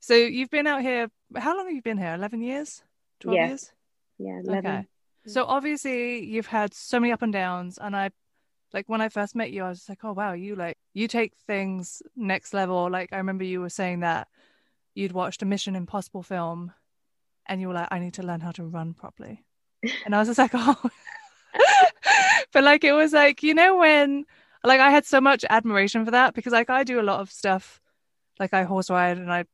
so 0.00 0.14
you've 0.14 0.50
been 0.50 0.66
out 0.66 0.82
here. 0.82 1.08
How 1.36 1.56
long 1.56 1.66
have 1.66 1.74
you 1.74 1.82
been 1.82 1.98
here? 1.98 2.14
Eleven 2.14 2.42
years? 2.42 2.82
Twelve 3.20 3.36
yeah. 3.36 3.48
years? 3.48 3.72
Yeah. 4.18 4.40
11. 4.44 4.70
Okay. 4.70 4.86
So 5.26 5.44
obviously 5.44 6.24
you've 6.24 6.46
had 6.46 6.74
so 6.74 7.00
many 7.00 7.12
up 7.12 7.22
and 7.22 7.32
downs, 7.32 7.78
and 7.80 7.96
I, 7.96 8.10
like 8.72 8.88
when 8.88 9.00
I 9.00 9.08
first 9.08 9.34
met 9.34 9.50
you, 9.50 9.64
I 9.64 9.68
was 9.68 9.88
like, 9.88 10.04
oh 10.04 10.12
wow, 10.12 10.32
you 10.32 10.54
like 10.54 10.76
you 10.92 11.08
take 11.08 11.32
things 11.46 12.02
next 12.14 12.52
level. 12.52 12.90
Like 12.90 13.12
I 13.12 13.16
remember 13.16 13.44
you 13.44 13.60
were 13.60 13.70
saying 13.70 14.00
that 14.00 14.28
you'd 14.94 15.12
watched 15.12 15.42
a 15.42 15.46
Mission 15.46 15.76
Impossible 15.76 16.22
film, 16.22 16.72
and 17.46 17.60
you 17.60 17.68
were 17.68 17.74
like, 17.74 17.88
I 17.90 17.98
need 17.98 18.14
to 18.14 18.22
learn 18.22 18.40
how 18.40 18.52
to 18.52 18.64
run 18.64 18.94
properly, 18.94 19.44
and 20.04 20.14
I 20.14 20.18
was 20.18 20.28
just 20.28 20.38
like, 20.38 20.50
oh. 20.54 20.90
but 22.52 22.64
like 22.64 22.84
it 22.84 22.92
was 22.92 23.12
like 23.12 23.42
you 23.42 23.54
know 23.54 23.76
when 23.76 24.24
like 24.64 24.80
I 24.80 24.90
had 24.90 25.04
so 25.04 25.20
much 25.20 25.44
admiration 25.48 26.04
for 26.04 26.10
that 26.10 26.34
because 26.34 26.52
like 26.52 26.70
I 26.70 26.84
do 26.84 27.00
a 27.00 27.02
lot 27.02 27.20
of 27.20 27.30
stuff 27.30 27.80
like 28.38 28.54
I 28.54 28.64
horse 28.64 28.90
ride 28.90 29.18
and 29.18 29.32
I 29.32 29.44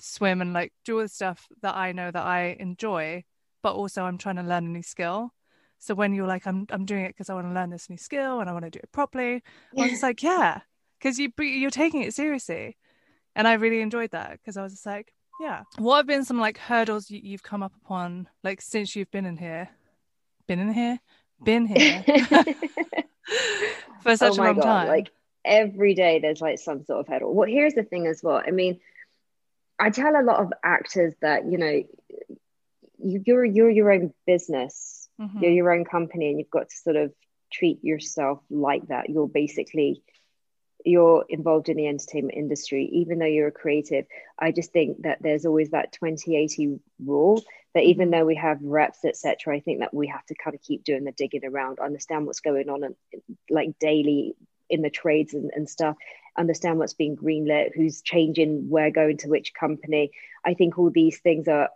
swim 0.00 0.40
and 0.40 0.52
like 0.52 0.72
do 0.84 0.96
all 0.96 1.02
the 1.02 1.08
stuff 1.08 1.46
that 1.62 1.76
I 1.76 1.92
know 1.92 2.10
that 2.10 2.24
I 2.24 2.56
enjoy, 2.58 3.24
but 3.62 3.74
also 3.74 4.04
I'm 4.04 4.18
trying 4.18 4.36
to 4.36 4.42
learn 4.42 4.66
a 4.66 4.68
new 4.68 4.82
skill. 4.82 5.32
So 5.78 5.94
when 5.94 6.14
you're 6.14 6.26
like, 6.26 6.46
I'm 6.46 6.66
I'm 6.70 6.84
doing 6.84 7.04
it 7.04 7.08
because 7.08 7.30
I 7.30 7.34
want 7.34 7.48
to 7.48 7.54
learn 7.54 7.70
this 7.70 7.90
new 7.90 7.96
skill 7.96 8.40
and 8.40 8.48
I 8.48 8.52
want 8.52 8.64
to 8.64 8.70
do 8.70 8.80
it 8.82 8.92
properly, 8.92 9.42
I 9.76 9.82
was 9.82 9.90
just 9.90 10.02
like, 10.02 10.22
yeah, 10.22 10.60
because 10.98 11.18
you 11.18 11.32
you're 11.38 11.70
taking 11.70 12.02
it 12.02 12.14
seriously, 12.14 12.76
and 13.34 13.48
I 13.48 13.54
really 13.54 13.80
enjoyed 13.80 14.12
that 14.12 14.32
because 14.32 14.56
I 14.56 14.62
was 14.62 14.72
just 14.72 14.86
like, 14.86 15.12
yeah. 15.40 15.62
What 15.78 15.96
have 15.96 16.06
been 16.06 16.24
some 16.24 16.38
like 16.38 16.58
hurdles 16.58 17.10
you, 17.10 17.20
you've 17.22 17.42
come 17.42 17.62
up 17.62 17.72
upon 17.84 18.28
like 18.44 18.60
since 18.60 18.94
you've 18.94 19.10
been 19.10 19.26
in 19.26 19.36
here, 19.36 19.70
been 20.46 20.60
in 20.60 20.72
here, 20.72 21.00
been 21.42 21.66
here 21.66 22.04
for 24.02 24.12
oh 24.12 24.14
such 24.14 24.38
oh 24.38 24.42
a 24.42 24.44
long 24.44 24.54
God, 24.56 24.62
time? 24.62 24.88
Like 24.88 25.10
every 25.44 25.94
day, 25.94 26.20
there's 26.20 26.40
like 26.40 26.58
some 26.58 26.84
sort 26.84 27.00
of 27.00 27.08
hurdle. 27.08 27.34
Well, 27.34 27.48
here's 27.48 27.74
the 27.74 27.82
thing 27.82 28.06
as 28.06 28.22
well. 28.22 28.42
I 28.44 28.50
mean 28.50 28.80
I 29.82 29.90
tell 29.90 30.14
a 30.14 30.22
lot 30.22 30.38
of 30.38 30.52
actors 30.62 31.12
that 31.22 31.44
you 31.50 31.58
know 31.58 31.82
you're 32.98 33.44
you're 33.44 33.70
your 33.70 33.90
own 33.90 34.14
business, 34.26 35.08
mm-hmm. 35.20 35.40
you're 35.40 35.52
your 35.52 35.72
own 35.72 35.84
company, 35.84 36.30
and 36.30 36.38
you've 36.38 36.50
got 36.50 36.68
to 36.68 36.76
sort 36.76 36.94
of 36.94 37.12
treat 37.52 37.82
yourself 37.82 38.40
like 38.48 38.86
that. 38.88 39.10
You're 39.10 39.28
basically 39.28 40.02
you're 40.84 41.24
involved 41.28 41.68
in 41.68 41.76
the 41.76 41.88
entertainment 41.88 42.36
industry, 42.36 42.88
even 42.92 43.18
though 43.18 43.26
you're 43.26 43.48
a 43.48 43.52
creative. 43.52 44.06
I 44.38 44.52
just 44.52 44.72
think 44.72 45.02
that 45.02 45.18
there's 45.20 45.46
always 45.46 45.70
that 45.70 45.92
2080 45.92 46.78
rule 47.04 47.42
that 47.74 47.82
even 47.82 48.10
mm-hmm. 48.10 48.20
though 48.20 48.26
we 48.26 48.36
have 48.36 48.58
reps, 48.62 49.04
etc., 49.04 49.56
I 49.56 49.60
think 49.60 49.80
that 49.80 49.94
we 49.94 50.08
have 50.08 50.24
to 50.26 50.34
kind 50.34 50.54
of 50.54 50.62
keep 50.62 50.84
doing 50.84 51.02
the 51.02 51.12
digging 51.12 51.44
around, 51.44 51.80
understand 51.80 52.26
what's 52.26 52.40
going 52.40 52.68
on, 52.68 52.84
and 52.84 52.94
like 53.50 53.78
daily 53.80 54.36
in 54.72 54.82
the 54.82 54.90
trades 54.90 55.34
and, 55.34 55.50
and 55.54 55.68
stuff 55.68 55.96
understand 56.36 56.78
what's 56.78 56.94
being 56.94 57.16
greenlit 57.16 57.74
who's 57.74 58.00
changing 58.02 58.68
where 58.68 58.90
going 58.90 59.18
to 59.18 59.28
which 59.28 59.52
company. 59.54 60.12
I 60.44 60.54
think 60.54 60.78
all 60.78 60.90
these 60.90 61.18
things 61.18 61.48
are, 61.48 61.68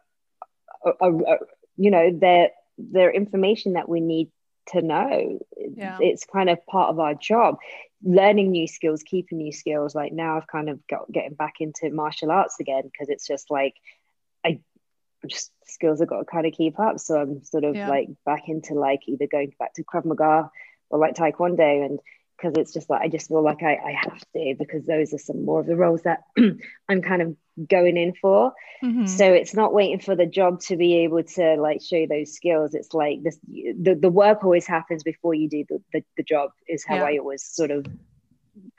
are, 0.84 0.96
are, 1.00 1.28
are 1.28 1.38
you 1.76 1.90
know 1.90 2.10
they're 2.12 2.50
they're 2.78 3.12
information 3.12 3.74
that 3.74 3.88
we 3.88 4.00
need 4.00 4.30
to 4.68 4.82
know. 4.82 5.38
Yeah. 5.56 5.98
it's 6.00 6.24
kind 6.24 6.50
of 6.50 6.64
part 6.66 6.90
of 6.90 6.98
our 6.98 7.14
job. 7.14 7.58
Learning 8.02 8.50
new 8.50 8.66
skills 8.66 9.02
keeping 9.02 9.38
new 9.38 9.52
skills. 9.52 9.94
Like 9.94 10.12
now 10.12 10.36
i've 10.36 10.46
kind 10.46 10.68
of 10.68 10.86
got 10.86 11.10
getting 11.12 11.34
back 11.34 11.54
into 11.60 11.90
martial 11.90 12.30
arts 12.30 12.58
again 12.60 12.82
because 12.84 13.08
it's 13.08 13.26
just 13.26 13.50
like 13.50 13.74
i 14.44 14.60
just 15.26 15.50
skills 15.64 16.00
i've 16.00 16.08
got 16.08 16.20
to 16.20 16.24
kind 16.24 16.46
of 16.46 16.52
keep 16.52 16.78
up. 16.80 16.98
So 16.98 17.20
i'm 17.20 17.44
sort 17.44 17.64
of 17.64 17.74
yeah. 17.74 17.88
like 17.88 18.08
back 18.24 18.48
into 18.48 18.74
like 18.74 19.00
either 19.06 19.26
going 19.26 19.52
back 19.58 19.74
to 19.74 19.84
krav 19.84 20.04
maga 20.04 20.50
or 20.88 20.98
like 20.98 21.14
taekwondo. 21.14 21.84
And 21.84 22.00
because 22.36 22.54
it's 22.56 22.72
just 22.72 22.90
like 22.90 23.02
I 23.02 23.08
just 23.08 23.28
feel 23.28 23.42
like 23.42 23.62
I, 23.62 23.76
I 23.76 23.92
have 23.92 24.20
to 24.34 24.54
because 24.58 24.84
those 24.84 25.14
are 25.14 25.18
some 25.18 25.44
more 25.44 25.60
of 25.60 25.66
the 25.66 25.76
roles 25.76 26.02
that 26.02 26.24
I'm 26.88 27.02
kind 27.02 27.22
of 27.22 27.36
going 27.68 27.96
in 27.96 28.14
for. 28.14 28.52
Mm-hmm. 28.82 29.06
So 29.06 29.32
it's 29.32 29.54
not 29.54 29.72
waiting 29.72 30.00
for 30.00 30.14
the 30.14 30.26
job 30.26 30.60
to 30.62 30.76
be 30.76 30.98
able 30.98 31.22
to 31.22 31.56
like 31.56 31.80
show 31.82 32.06
those 32.06 32.34
skills. 32.34 32.74
It's 32.74 32.92
like 32.92 33.22
this 33.22 33.38
the, 33.46 33.94
the 34.00 34.10
work 34.10 34.44
always 34.44 34.66
happens 34.66 35.02
before 35.02 35.34
you 35.34 35.48
do 35.48 35.64
the, 35.68 35.82
the, 35.92 36.04
the 36.18 36.22
job 36.22 36.50
is 36.68 36.84
how 36.84 36.96
yeah. 36.96 37.04
I 37.04 37.18
always 37.18 37.44
sort 37.44 37.70
of 37.70 37.86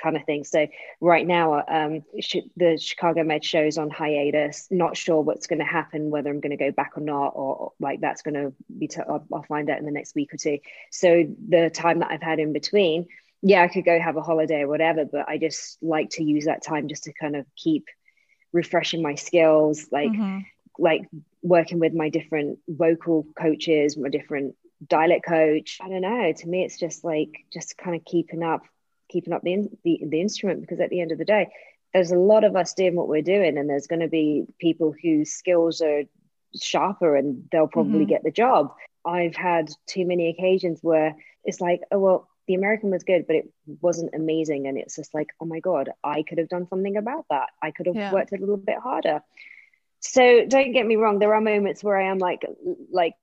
kind 0.01 0.15
of 0.15 0.23
thing. 0.25 0.43
So 0.43 0.67
right 1.01 1.25
now, 1.25 1.63
um, 1.67 2.03
sh- 2.19 2.47
the 2.55 2.77
Chicago 2.77 3.23
Med 3.23 3.43
show 3.43 3.61
is 3.61 3.77
on 3.77 3.89
hiatus. 3.89 4.67
Not 4.71 4.97
sure 4.97 5.21
what's 5.21 5.47
going 5.47 5.59
to 5.59 5.65
happen, 5.65 6.09
whether 6.09 6.29
I'm 6.29 6.39
going 6.39 6.57
to 6.57 6.63
go 6.63 6.71
back 6.71 6.93
or 6.95 7.01
not, 7.01 7.29
or, 7.29 7.55
or 7.55 7.71
like 7.79 8.01
that's 8.01 8.21
going 8.21 8.35
to 8.35 8.53
be. 8.75 8.87
T- 8.87 9.01
I'll, 9.07 9.25
I'll 9.33 9.43
find 9.43 9.69
out 9.69 9.79
in 9.79 9.85
the 9.85 9.91
next 9.91 10.15
week 10.15 10.33
or 10.33 10.37
two. 10.37 10.59
So 10.91 11.25
the 11.47 11.69
time 11.69 11.99
that 11.99 12.11
I've 12.11 12.21
had 12.21 12.39
in 12.39 12.53
between, 12.53 13.07
yeah, 13.41 13.63
I 13.63 13.67
could 13.67 13.85
go 13.85 13.99
have 13.99 14.17
a 14.17 14.21
holiday 14.21 14.61
or 14.61 14.67
whatever, 14.67 15.05
but 15.05 15.27
I 15.27 15.37
just 15.37 15.77
like 15.81 16.09
to 16.11 16.23
use 16.23 16.45
that 16.45 16.63
time 16.63 16.87
just 16.87 17.03
to 17.03 17.13
kind 17.13 17.35
of 17.35 17.45
keep 17.55 17.85
refreshing 18.51 19.01
my 19.01 19.15
skills, 19.15 19.87
like 19.91 20.09
mm-hmm. 20.09 20.39
like 20.79 21.01
working 21.43 21.79
with 21.79 21.93
my 21.93 22.09
different 22.09 22.59
vocal 22.67 23.25
coaches, 23.39 23.97
my 23.97 24.09
different 24.09 24.55
dialect 24.85 25.25
coach. 25.25 25.77
I 25.81 25.89
don't 25.89 26.01
know. 26.01 26.33
To 26.33 26.47
me, 26.47 26.63
it's 26.63 26.79
just 26.79 27.03
like 27.03 27.45
just 27.53 27.77
kind 27.77 27.95
of 27.95 28.05
keeping 28.05 28.43
up, 28.43 28.63
keeping 29.09 29.33
up 29.33 29.43
the 29.43 29.69
the, 29.83 30.01
the 30.07 30.21
instrument 30.21 30.61
because 30.61 30.79
at 30.79 30.89
the 30.89 31.01
end 31.01 31.11
of 31.11 31.17
the 31.17 31.25
day, 31.25 31.49
there's 31.93 32.11
a 32.11 32.17
lot 32.17 32.43
of 32.43 32.55
us 32.55 32.73
doing 32.73 32.95
what 32.95 33.07
we're 33.07 33.21
doing, 33.21 33.57
and 33.57 33.69
there's 33.69 33.87
going 33.87 34.01
to 34.01 34.07
be 34.07 34.45
people 34.59 34.93
whose 35.01 35.31
skills 35.31 35.81
are 35.81 36.03
sharper 36.59 37.15
and 37.15 37.47
they'll 37.51 37.67
probably 37.67 37.99
mm-hmm. 37.99 38.09
get 38.09 38.23
the 38.23 38.31
job. 38.31 38.73
I've 39.05 39.35
had 39.35 39.69
too 39.85 40.05
many 40.05 40.29
occasions 40.29 40.79
where 40.81 41.15
it's 41.43 41.61
like, 41.61 41.81
oh, 41.91 41.99
well, 41.99 42.29
the 42.47 42.55
American 42.55 42.91
was 42.91 43.03
good, 43.03 43.27
but 43.27 43.35
it 43.35 43.51
wasn't 43.81 44.15
amazing. 44.15 44.67
And 44.67 44.77
it's 44.77 44.95
just 44.95 45.13
like, 45.13 45.29
oh 45.39 45.45
my 45.45 45.59
God, 45.59 45.89
I 46.03 46.23
could 46.23 46.37
have 46.37 46.49
done 46.49 46.67
something 46.67 46.97
about 46.97 47.25
that. 47.29 47.49
I 47.61 47.71
could 47.71 47.87
have 47.87 47.95
yeah. 47.95 48.13
worked 48.13 48.31
a 48.31 48.37
little 48.37 48.57
bit 48.57 48.77
harder. 48.77 49.21
So 49.99 50.45
don't 50.45 50.73
get 50.73 50.85
me 50.85 50.95
wrong, 50.95 51.19
there 51.19 51.33
are 51.33 51.41
moments 51.41 51.83
where 51.83 51.97
I 51.97 52.09
am 52.09 52.19
like, 52.19 52.45
like 52.91 53.15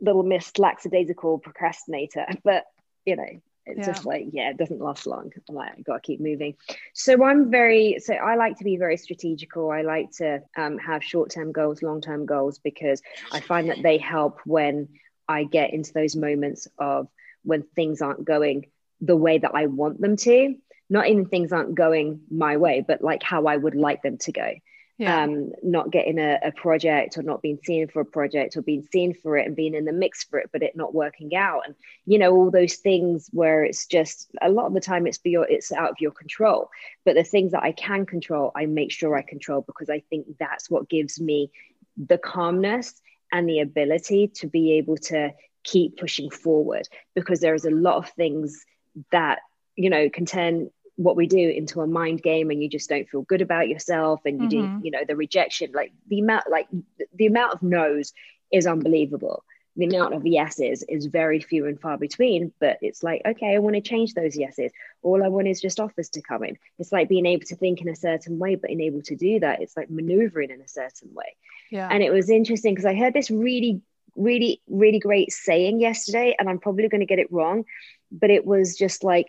little 0.00 0.22
missed 0.22 0.58
lackadaisical 0.58 1.38
procrastinator, 1.38 2.26
but 2.44 2.64
you 3.04 3.16
know, 3.16 3.40
it's 3.68 3.86
yeah. 3.86 3.92
just 3.92 4.06
like 4.06 4.26
yeah 4.32 4.50
it 4.50 4.56
doesn't 4.56 4.80
last 4.80 5.06
long 5.06 5.30
i'm 5.48 5.54
like 5.54 5.72
i 5.76 5.80
gotta 5.82 6.00
keep 6.00 6.20
moving 6.20 6.56
so 6.94 7.22
i'm 7.22 7.50
very 7.50 7.98
so 8.00 8.14
i 8.14 8.34
like 8.34 8.56
to 8.56 8.64
be 8.64 8.76
very 8.76 8.96
strategical 8.96 9.70
i 9.70 9.82
like 9.82 10.10
to 10.10 10.42
um, 10.56 10.78
have 10.78 11.04
short-term 11.04 11.52
goals 11.52 11.82
long-term 11.82 12.24
goals 12.24 12.58
because 12.58 13.02
i 13.30 13.40
find 13.40 13.68
that 13.68 13.82
they 13.82 13.98
help 13.98 14.40
when 14.46 14.88
i 15.28 15.44
get 15.44 15.72
into 15.72 15.92
those 15.92 16.16
moments 16.16 16.66
of 16.78 17.08
when 17.48 17.62
things 17.62 18.00
aren't 18.02 18.24
going 18.24 18.66
the 19.00 19.16
way 19.16 19.38
that 19.38 19.54
i 19.54 19.66
want 19.66 20.00
them 20.00 20.16
to 20.16 20.54
not 20.90 21.08
even 21.08 21.26
things 21.26 21.52
aren't 21.52 21.74
going 21.74 22.20
my 22.30 22.56
way 22.56 22.84
but 22.86 23.02
like 23.02 23.22
how 23.22 23.46
i 23.46 23.56
would 23.56 23.74
like 23.74 24.02
them 24.02 24.18
to 24.18 24.32
go 24.32 24.52
yeah. 24.98 25.22
um, 25.22 25.52
not 25.62 25.92
getting 25.92 26.18
a, 26.18 26.38
a, 26.42 26.50
project 26.50 27.16
or 27.16 27.22
not 27.22 27.40
being 27.40 27.60
seen 27.62 27.86
for 27.86 28.00
a 28.00 28.04
project 28.04 28.56
or 28.56 28.62
being 28.62 28.82
seen 28.90 29.14
for 29.14 29.36
it 29.38 29.46
and 29.46 29.54
being 29.54 29.74
in 29.74 29.84
the 29.84 29.92
mix 29.92 30.24
for 30.24 30.40
it, 30.40 30.50
but 30.52 30.62
it 30.62 30.76
not 30.76 30.92
working 30.92 31.36
out. 31.36 31.62
And, 31.64 31.76
you 32.04 32.18
know, 32.18 32.34
all 32.34 32.50
those 32.50 32.74
things 32.74 33.28
where 33.32 33.62
it's 33.62 33.86
just 33.86 34.28
a 34.42 34.50
lot 34.50 34.66
of 34.66 34.74
the 34.74 34.80
time 34.80 35.06
it's 35.06 35.18
beyond, 35.18 35.46
it's 35.50 35.70
out 35.70 35.90
of 35.90 36.00
your 36.00 36.10
control. 36.10 36.68
But 37.04 37.14
the 37.14 37.22
things 37.22 37.52
that 37.52 37.62
I 37.62 37.70
can 37.70 38.06
control, 38.06 38.50
I 38.56 38.66
make 38.66 38.90
sure 38.90 39.16
I 39.16 39.22
control 39.22 39.62
because 39.62 39.88
I 39.88 40.00
think 40.10 40.26
that's 40.38 40.68
what 40.68 40.88
gives 40.88 41.20
me 41.20 41.52
the 41.96 42.18
calmness 42.18 43.00
and 43.30 43.48
the 43.48 43.60
ability 43.60 44.28
to 44.28 44.48
be 44.48 44.72
able 44.78 44.96
to 44.96 45.32
keep 45.70 45.98
pushing 45.98 46.30
forward 46.30 46.88
because 47.14 47.40
there 47.40 47.54
is 47.54 47.64
a 47.64 47.70
lot 47.70 47.96
of 47.96 48.08
things 48.10 48.64
that, 49.12 49.40
you 49.76 49.90
know, 49.90 50.08
can 50.08 50.26
turn 50.26 50.70
what 50.96 51.14
we 51.14 51.28
do 51.28 51.48
into 51.48 51.80
a 51.80 51.86
mind 51.86 52.20
game 52.22 52.50
and 52.50 52.60
you 52.60 52.68
just 52.68 52.88
don't 52.88 53.08
feel 53.08 53.22
good 53.22 53.40
about 53.40 53.68
yourself 53.68 54.20
and 54.24 54.40
you 54.40 54.48
mm-hmm. 54.48 54.78
do 54.78 54.84
you 54.84 54.90
know 54.90 55.04
the 55.06 55.14
rejection 55.14 55.70
like 55.72 55.92
the 56.08 56.18
amount 56.18 56.44
like 56.50 56.66
the 57.14 57.26
amount 57.26 57.54
of 57.54 57.62
no's 57.62 58.12
is 58.52 58.66
unbelievable. 58.66 59.44
The 59.76 59.86
amount 59.86 60.14
of 60.14 60.26
yeses 60.26 60.82
is 60.88 61.06
very 61.06 61.40
few 61.40 61.66
and 61.66 61.80
far 61.80 61.98
between 61.98 62.52
but 62.58 62.78
it's 62.82 63.04
like 63.04 63.22
okay 63.24 63.54
i 63.54 63.58
want 63.60 63.76
to 63.76 63.80
change 63.80 64.14
those 64.14 64.36
yeses. 64.36 64.72
All 65.02 65.22
i 65.22 65.28
want 65.28 65.46
is 65.46 65.60
just 65.60 65.78
offers 65.78 66.08
to 66.10 66.20
come 66.20 66.42
in. 66.42 66.58
It's 66.80 66.90
like 66.90 67.08
being 67.08 67.26
able 67.26 67.46
to 67.46 67.54
think 67.54 67.80
in 67.80 67.88
a 67.88 67.94
certain 67.94 68.40
way 68.40 68.56
but 68.56 68.66
being 68.66 68.80
able 68.80 69.02
to 69.02 69.14
do 69.14 69.38
that 69.38 69.62
it's 69.62 69.76
like 69.76 69.90
maneuvering 69.90 70.50
in 70.50 70.60
a 70.60 70.68
certain 70.68 71.14
way. 71.14 71.36
Yeah. 71.70 71.88
And 71.88 72.02
it 72.02 72.12
was 72.12 72.28
interesting 72.28 72.74
because 72.74 72.86
i 72.86 72.94
heard 72.94 73.14
this 73.14 73.30
really 73.30 73.82
really 74.18 74.60
really 74.68 74.98
great 74.98 75.32
saying 75.32 75.80
yesterday 75.80 76.34
and 76.38 76.48
i'm 76.48 76.58
probably 76.58 76.88
going 76.88 77.00
to 77.00 77.06
get 77.06 77.18
it 77.18 77.32
wrong 77.32 77.64
but 78.10 78.30
it 78.30 78.44
was 78.44 78.76
just 78.76 79.04
like 79.04 79.26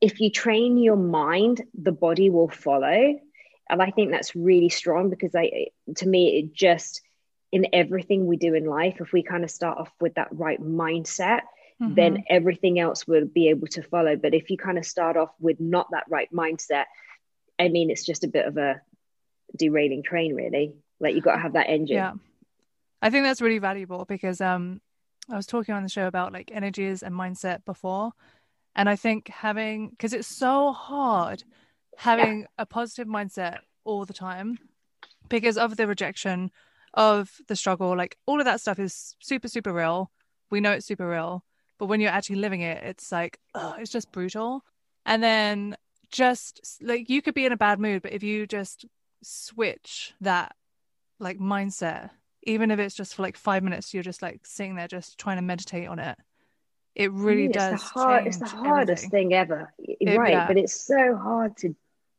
if 0.00 0.20
you 0.20 0.30
train 0.30 0.78
your 0.78 0.96
mind, 0.96 1.62
the 1.74 1.92
body 1.92 2.30
will 2.30 2.48
follow. 2.48 3.20
And 3.68 3.82
I 3.82 3.90
think 3.90 4.10
that's 4.10 4.34
really 4.34 4.70
strong 4.70 5.10
because 5.10 5.34
I, 5.34 5.68
to 5.96 6.08
me, 6.08 6.38
it 6.38 6.52
just 6.54 7.02
in 7.52 7.66
everything 7.72 8.26
we 8.26 8.36
do 8.36 8.54
in 8.54 8.64
life, 8.64 8.96
if 9.00 9.12
we 9.12 9.22
kind 9.22 9.44
of 9.44 9.50
start 9.50 9.78
off 9.78 9.92
with 10.00 10.14
that 10.14 10.28
right 10.30 10.60
mindset, 10.60 11.42
mm-hmm. 11.80 11.94
then 11.94 12.24
everything 12.28 12.80
else 12.80 13.06
will 13.06 13.26
be 13.26 13.48
able 13.48 13.66
to 13.68 13.82
follow. 13.82 14.16
But 14.16 14.34
if 14.34 14.50
you 14.50 14.56
kind 14.56 14.78
of 14.78 14.86
start 14.86 15.16
off 15.16 15.30
with 15.38 15.60
not 15.60 15.88
that 15.92 16.04
right 16.08 16.32
mindset, 16.32 16.84
I 17.58 17.68
mean, 17.68 17.90
it's 17.90 18.06
just 18.06 18.24
a 18.24 18.28
bit 18.28 18.46
of 18.46 18.56
a 18.56 18.80
derailing 19.56 20.02
train, 20.02 20.34
really. 20.34 20.74
Like 20.98 21.14
you 21.14 21.20
got 21.20 21.36
to 21.36 21.42
have 21.42 21.52
that 21.52 21.68
engine. 21.68 21.96
Yeah. 21.96 22.12
I 23.02 23.10
think 23.10 23.24
that's 23.24 23.40
really 23.40 23.58
valuable 23.58 24.04
because 24.04 24.40
um, 24.40 24.80
I 25.30 25.36
was 25.36 25.46
talking 25.46 25.74
on 25.74 25.82
the 25.82 25.88
show 25.88 26.06
about 26.06 26.32
like 26.32 26.50
energies 26.52 27.02
and 27.02 27.14
mindset 27.14 27.64
before. 27.64 28.12
And 28.74 28.88
I 28.88 28.96
think 28.96 29.28
having, 29.28 29.90
because 29.90 30.12
it's 30.12 30.28
so 30.28 30.72
hard 30.72 31.44
having 31.96 32.40
yeah. 32.40 32.46
a 32.58 32.66
positive 32.66 33.08
mindset 33.08 33.58
all 33.84 34.04
the 34.04 34.12
time 34.12 34.58
because 35.28 35.56
of 35.56 35.76
the 35.76 35.86
rejection, 35.86 36.50
of 36.94 37.30
the 37.48 37.56
struggle, 37.56 37.96
like 37.96 38.16
all 38.26 38.40
of 38.40 38.46
that 38.46 38.60
stuff 38.60 38.78
is 38.78 39.16
super, 39.20 39.48
super 39.48 39.72
real. 39.72 40.10
We 40.50 40.60
know 40.60 40.72
it's 40.72 40.86
super 40.86 41.08
real. 41.08 41.44
But 41.78 41.86
when 41.86 42.00
you're 42.00 42.10
actually 42.10 42.36
living 42.36 42.60
it, 42.60 42.82
it's 42.82 43.10
like, 43.10 43.38
oh, 43.54 43.74
it's 43.78 43.90
just 43.90 44.12
brutal. 44.12 44.64
And 45.06 45.22
then 45.22 45.76
just 46.10 46.78
like 46.82 47.08
you 47.08 47.22
could 47.22 47.34
be 47.34 47.46
in 47.46 47.52
a 47.52 47.56
bad 47.56 47.78
mood, 47.78 48.02
but 48.02 48.12
if 48.12 48.22
you 48.22 48.46
just 48.46 48.84
switch 49.22 50.12
that 50.20 50.54
like 51.18 51.38
mindset, 51.38 52.10
even 52.42 52.70
if 52.70 52.78
it's 52.78 52.94
just 52.94 53.14
for 53.14 53.22
like 53.22 53.36
five 53.36 53.62
minutes, 53.62 53.92
you're 53.92 54.02
just 54.02 54.22
like 54.22 54.44
sitting 54.44 54.76
there 54.76 54.88
just 54.88 55.18
trying 55.18 55.36
to 55.36 55.42
meditate 55.42 55.88
on 55.88 55.98
it 55.98 56.18
it 56.94 57.12
really 57.12 57.46
it's 57.46 57.56
does. 57.56 57.80
The 57.80 57.86
hard, 57.86 58.26
it's 58.26 58.38
the 58.38 58.46
hardest 58.46 59.04
everything. 59.04 59.30
thing 59.30 59.34
ever, 59.34 59.72
it, 59.78 60.18
right? 60.18 60.32
Yeah. 60.32 60.46
But 60.46 60.58
it's 60.58 60.74
so 60.74 61.16
hard 61.16 61.56
to 61.58 61.74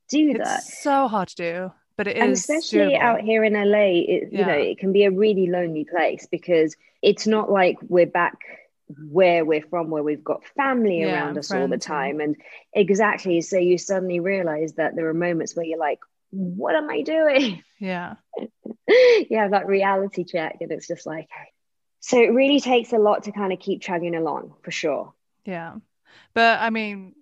do 0.10 0.34
that. 0.38 0.60
It's 0.60 0.82
so 0.82 1.08
hard 1.08 1.28
to 1.30 1.36
do, 1.36 1.72
but 1.98 2.08
it 2.08 2.18
and 2.18 2.32
is 2.32 2.40
especially 2.40 2.94
doable. 2.94 3.00
out 3.00 3.22
here 3.22 3.44
in 3.44 3.54
LA. 3.54 3.80
It, 3.80 4.30
yeah. 4.32 4.40
You 4.40 4.46
know, 4.46 4.54
it 4.54 4.80
can 4.80 4.94
be 4.94 5.04
a 5.04 5.12
really 5.12 5.48
lonely 5.48 5.86
place 5.86 6.28
because 6.30 6.76
it's 7.02 7.28
not 7.28 7.52
like 7.52 7.78
we're 7.88 8.06
back 8.06 8.40
where 9.10 9.46
we're 9.46 9.62
from 9.62 9.90
where 9.90 10.04
we've 10.04 10.24
got 10.24 10.44
family 10.58 11.00
yeah, 11.00 11.14
around 11.14 11.38
us 11.38 11.50
all 11.50 11.70
the 11.70 11.78
time 11.78 12.20
and 12.20 12.36
exactly 12.74 13.40
so 13.40 13.58
you 13.58 13.78
suddenly 13.78 14.20
realize 14.20 14.74
that 14.74 14.98
there 14.98 15.08
are 15.08 15.14
moments 15.14 15.56
where 15.56 15.66
you're 15.66 15.80
like 15.80 16.00
what 16.32 16.76
am 16.76 16.90
i 16.90 17.02
doing 17.02 17.62
yeah 17.80 18.16
yeah 18.88 19.48
that 19.50 19.68
reality 19.68 20.24
check 20.24 20.58
and 20.62 20.72
it's 20.72 20.88
just 20.88 21.06
like 21.06 21.30
so 22.02 22.20
it 22.20 22.34
really 22.34 22.60
takes 22.60 22.92
a 22.94 22.98
lot 22.98 23.24
to 23.24 23.32
kind 23.32 23.54
of 23.54 23.60
keep 23.60 23.82
chugging 23.82 24.16
along 24.16 24.56
for 24.64 24.72
sure. 24.72 25.14
Yeah. 25.46 25.76
But 26.34 26.60
I 26.60 26.72
mean, 26.72 27.14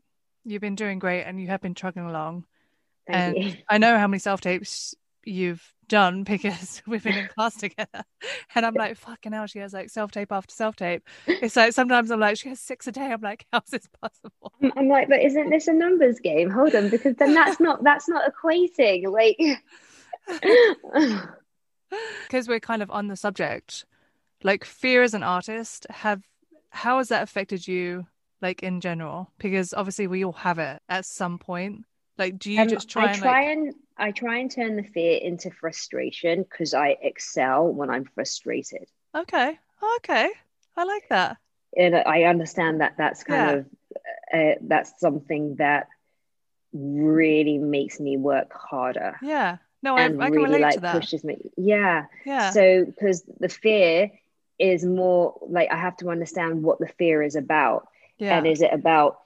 you've 0.46 0.62
been 0.62 0.76
doing 0.76 1.00
great 1.00 1.24
and 1.24 1.40
you 1.40 1.48
have 1.48 1.62
been 1.62 1.76
chugging 1.76 2.06
along. 2.06 2.46
Thank 3.06 3.38
and 3.38 3.46
you. 3.46 3.58
I 3.70 3.78
know 3.78 3.98
how 3.98 4.08
many 4.08 4.20
self 4.20 4.40
tapes 4.40 4.96
you've 5.26 5.62
done 5.90 6.24
because 6.24 6.82
we've 6.88 7.04
been 7.04 7.18
in 7.18 7.28
class 7.36 7.56
together. 7.58 8.04
And 8.56 8.66
I'm 8.66 8.74
like, 8.74 8.96
fucking 8.96 9.34
hell, 9.34 9.48
she 9.48 9.60
has 9.60 9.74
like 9.74 9.90
self 9.90 10.12
tape 10.12 10.32
after 10.32 10.54
self 10.54 10.78
tape. 10.78 11.04
It's 11.28 11.58
like 11.58 11.74
sometimes 11.74 12.12
I'm 12.12 12.22
like, 12.22 12.38
she 12.38 12.48
has 12.50 12.62
six 12.62 12.88
a 12.88 12.94
day. 12.94 13.12
I'm 13.12 13.22
like, 13.22 13.46
how's 13.52 13.66
this 13.70 13.88
possible? 14.02 14.54
I'm 14.78 14.88
like, 14.88 15.10
but 15.10 15.22
isn't 15.22 15.50
this 15.50 15.68
a 15.68 15.74
numbers 15.74 16.20
game? 16.20 16.50
Hold 16.50 16.76
on, 16.76 16.90
because 16.90 17.16
then 17.16 17.34
that's 17.34 17.60
not 17.60 17.84
that's 17.84 18.08
not 18.08 18.24
equating. 18.32 19.12
Like 19.12 19.38
because 22.28 22.48
we're 22.48 22.60
kind 22.60 22.82
of 22.82 22.92
on 22.92 23.08
the 23.08 23.16
subject 23.16 23.86
like 24.44 24.64
fear 24.64 25.04
as 25.04 25.14
an 25.14 25.24
artist 25.24 25.86
have 25.90 26.22
how 26.70 26.98
has 26.98 27.10
that 27.10 27.24
affected 27.24 27.68
you 27.68 28.06
like 28.42 28.64
in 28.64 28.80
general 28.80 29.32
because 29.38 29.74
obviously 29.74 30.08
we 30.08 30.24
all 30.24 30.32
have 30.34 30.60
it 30.60 30.82
at 30.88 31.06
some 31.06 31.38
point 31.38 31.84
like 32.18 32.38
do 32.38 32.52
you 32.52 32.62
um, 32.62 32.68
just 32.68 32.90
try 32.90 33.06
I 33.06 33.12
and 33.12 33.22
try 33.22 33.46
like... 33.46 33.58
and 33.58 33.74
I 34.00 34.12
try 34.12 34.38
and 34.38 34.50
turn 34.50 34.76
the 34.76 34.84
fear 34.84 35.20
into 35.22 35.52
frustration 35.52 36.44
because 36.44 36.74
I 36.74 36.98
excel 37.02 37.68
when 37.68 37.90
I'm 37.90 38.06
frustrated. 38.06 38.86
Okay. 39.16 39.60
Okay. 39.98 40.30
I 40.78 40.84
like 40.84 41.10
that. 41.10 41.38
And 41.78 41.96
I 41.96 42.24
understand 42.24 42.82
that 42.82 42.96
that's 42.98 43.24
kind 43.24 43.66
yeah. 44.34 44.40
of 44.50 44.56
uh, 44.56 44.60
that's 44.62 45.00
something 45.00 45.56
that 45.56 45.88
really 46.74 47.58
makes 47.58 48.00
me 48.00 48.18
work 48.18 48.52
harder. 48.54 49.18
Yeah. 49.22 49.58
No, 49.82 49.96
I, 49.96 50.06
I 50.06 50.08
can 50.08 50.20
really, 50.20 50.38
relate 50.44 50.62
like, 50.62 50.74
to 50.76 50.80
that. 50.82 50.96
Pushes 50.96 51.24
me. 51.24 51.52
Yeah. 51.58 52.06
Yeah. 52.26 52.52
So 52.52 52.86
because 52.86 53.24
the 53.40 53.50
fear 53.50 54.12
is 54.58 54.84
more 54.84 55.40
like 55.48 55.72
I 55.72 55.78
have 55.78 55.98
to 55.98 56.10
understand 56.10 56.64
what 56.64 56.80
the 56.80 56.90
fear 56.98 57.22
is 57.24 57.36
about. 57.36 57.88
Yeah. 58.18 58.38
And 58.38 58.46
is 58.48 58.62
it 58.62 58.74
about 58.74 59.20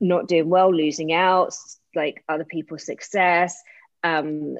not 0.00 0.28
doing 0.28 0.48
well, 0.48 0.72
losing 0.74 1.12
out, 1.12 1.54
like 1.94 2.22
other 2.28 2.44
people's 2.44 2.84
success, 2.84 3.62
um, 4.04 4.56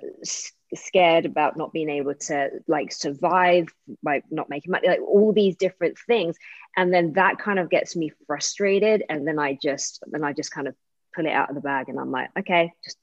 scared 0.75 1.27
about 1.27 1.57
not 1.57 1.73
being 1.73 1.89
able 1.89 2.15
to 2.15 2.51
like 2.67 2.93
survive 2.93 3.69
by 4.03 4.23
not 4.31 4.51
making 4.51 4.71
money, 4.71 4.89
like 4.89 5.01
all 5.01 5.33
these 5.33 5.57
different 5.57 5.99
things. 6.07 6.37
And 6.77 6.93
then 6.93 7.15
that 7.15 7.39
kind 7.39 7.59
of 7.59 7.71
gets 7.71 7.97
me 7.97 8.13
frustrated. 8.27 9.03
And 9.09 9.27
then 9.27 9.39
I 9.39 9.59
just, 9.61 10.03
then 10.07 10.25
I 10.25 10.33
just 10.33 10.51
kind 10.51 10.69
of 10.69 10.75
pull 11.15 11.27
it 11.27 11.33
out 11.33 11.49
of 11.49 11.55
the 11.55 11.61
bag 11.61 11.89
and 11.89 11.99
I'm 11.99 12.11
like, 12.11 12.31
okay, 12.39 12.73
just 12.85 12.99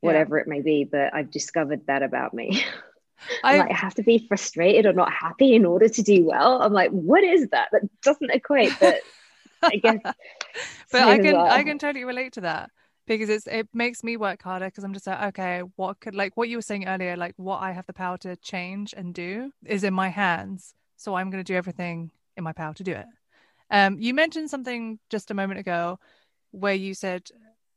whatever 0.00 0.36
yeah. 0.36 0.42
it 0.42 0.48
may 0.48 0.60
be. 0.60 0.84
But 0.84 1.14
I've 1.14 1.30
discovered 1.30 1.86
that 1.86 2.02
about 2.02 2.34
me. 2.34 2.62
I 3.42 3.58
like 3.58 3.70
have 3.70 3.94
to 3.94 4.02
be 4.02 4.26
frustrated 4.28 4.84
or 4.84 4.92
not 4.92 5.10
happy 5.10 5.54
in 5.54 5.64
order 5.64 5.88
to 5.88 6.02
do 6.02 6.26
well. 6.26 6.60
I'm 6.60 6.72
like, 6.72 6.90
what 6.90 7.24
is 7.24 7.48
that? 7.50 7.68
That 7.72 7.82
doesn't 8.02 8.30
equate. 8.30 8.72
But 8.78 9.00
I 9.62 9.76
guess. 9.76 9.98
but 10.02 10.14
I 10.94 11.18
can 11.18 11.32
well. 11.32 11.46
I 11.46 11.62
can 11.62 11.78
totally 11.78 12.04
relate 12.04 12.34
to 12.34 12.42
that 12.42 12.70
because 13.06 13.28
it's 13.28 13.46
it 13.46 13.68
makes 13.72 14.02
me 14.02 14.16
work 14.16 14.42
harder 14.42 14.66
because 14.66 14.84
I'm 14.84 14.94
just 14.94 15.06
like, 15.06 15.22
okay, 15.28 15.62
what 15.76 16.00
could 16.00 16.14
like 16.14 16.36
what 16.36 16.48
you 16.48 16.58
were 16.58 16.62
saying 16.62 16.86
earlier, 16.86 17.16
like 17.16 17.34
what 17.36 17.62
I 17.62 17.72
have 17.72 17.86
the 17.86 17.92
power 17.92 18.18
to 18.18 18.36
change 18.36 18.94
and 18.96 19.14
do 19.14 19.52
is 19.64 19.84
in 19.84 19.94
my 19.94 20.08
hands. 20.08 20.74
So 20.96 21.14
I'm 21.14 21.30
going 21.30 21.42
to 21.42 21.52
do 21.52 21.56
everything 21.56 22.10
in 22.36 22.44
my 22.44 22.52
power 22.52 22.74
to 22.74 22.84
do 22.84 22.92
it. 22.92 23.06
Um, 23.70 23.98
you 23.98 24.14
mentioned 24.14 24.50
something 24.50 24.98
just 25.10 25.30
a 25.30 25.34
moment 25.34 25.60
ago 25.60 25.98
where 26.50 26.74
you 26.74 26.94
said 26.94 27.28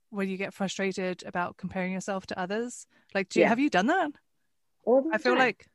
when 0.10 0.30
you 0.30 0.38
get 0.38 0.54
frustrated 0.54 1.24
about 1.26 1.58
comparing 1.58 1.92
yourself 1.92 2.26
to 2.28 2.40
others? 2.40 2.88
Like, 3.14 3.30
do 3.30 3.40
you, 3.40 3.44
yeah. 3.44 3.50
have 3.50 3.60
you 3.60 3.70
done 3.70 3.88
that? 3.88 4.12
I 5.12 5.18
feel 5.18 5.34
time. 5.34 5.40
like 5.40 5.66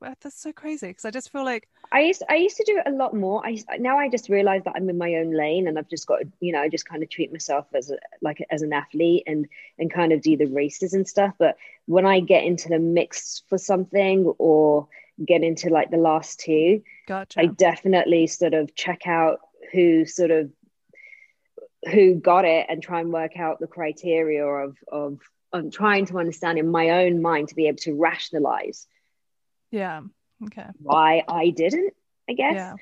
that's 0.00 0.40
so 0.40 0.52
crazy 0.52 0.88
because 0.88 1.04
I 1.04 1.10
just 1.10 1.30
feel 1.30 1.44
like 1.44 1.68
I 1.92 2.00
used 2.00 2.22
I 2.28 2.36
used 2.36 2.56
to 2.58 2.64
do 2.64 2.78
it 2.78 2.90
a 2.90 2.94
lot 2.94 3.14
more. 3.14 3.44
I 3.44 3.58
now 3.78 3.98
I 3.98 4.08
just 4.08 4.28
realize 4.28 4.62
that 4.64 4.74
I'm 4.76 4.88
in 4.90 4.98
my 4.98 5.14
own 5.14 5.32
lane 5.32 5.68
and 5.68 5.78
I've 5.78 5.88
just 5.88 6.06
got 6.06 6.20
you 6.40 6.52
know 6.52 6.60
I 6.60 6.68
just 6.68 6.88
kind 6.88 7.02
of 7.02 7.08
treat 7.08 7.32
myself 7.32 7.66
as 7.74 7.90
a, 7.90 7.98
like 8.20 8.44
as 8.50 8.62
an 8.62 8.72
athlete 8.72 9.24
and 9.26 9.46
and 9.78 9.92
kind 9.92 10.12
of 10.12 10.22
do 10.22 10.36
the 10.36 10.46
races 10.46 10.94
and 10.94 11.06
stuff. 11.06 11.34
But 11.38 11.56
when 11.86 12.06
I 12.06 12.20
get 12.20 12.44
into 12.44 12.68
the 12.68 12.78
mix 12.78 13.42
for 13.48 13.58
something 13.58 14.26
or 14.38 14.88
get 15.24 15.42
into 15.42 15.70
like 15.70 15.90
the 15.90 15.96
last 15.96 16.40
two, 16.40 16.82
gotcha. 17.06 17.40
I 17.40 17.46
definitely 17.46 18.26
sort 18.26 18.54
of 18.54 18.74
check 18.74 19.06
out 19.06 19.40
who 19.72 20.04
sort 20.04 20.30
of 20.30 20.50
who 21.90 22.14
got 22.14 22.44
it 22.44 22.66
and 22.68 22.82
try 22.82 23.00
and 23.00 23.12
work 23.12 23.38
out 23.38 23.60
the 23.60 23.66
criteria 23.66 24.44
of 24.44 24.76
of 24.90 25.20
I'm 25.52 25.70
trying 25.70 26.06
to 26.06 26.18
understand 26.18 26.58
in 26.58 26.68
my 26.68 26.90
own 26.90 27.22
mind 27.22 27.48
to 27.48 27.54
be 27.54 27.68
able 27.68 27.78
to 27.78 27.94
rationalize 27.94 28.86
yeah. 29.70 30.00
Okay. 30.46 30.66
Why 30.78 31.22
I 31.28 31.50
didn't, 31.50 31.94
I 32.28 32.32
guess. 32.34 32.54
Yeah. 32.54 32.74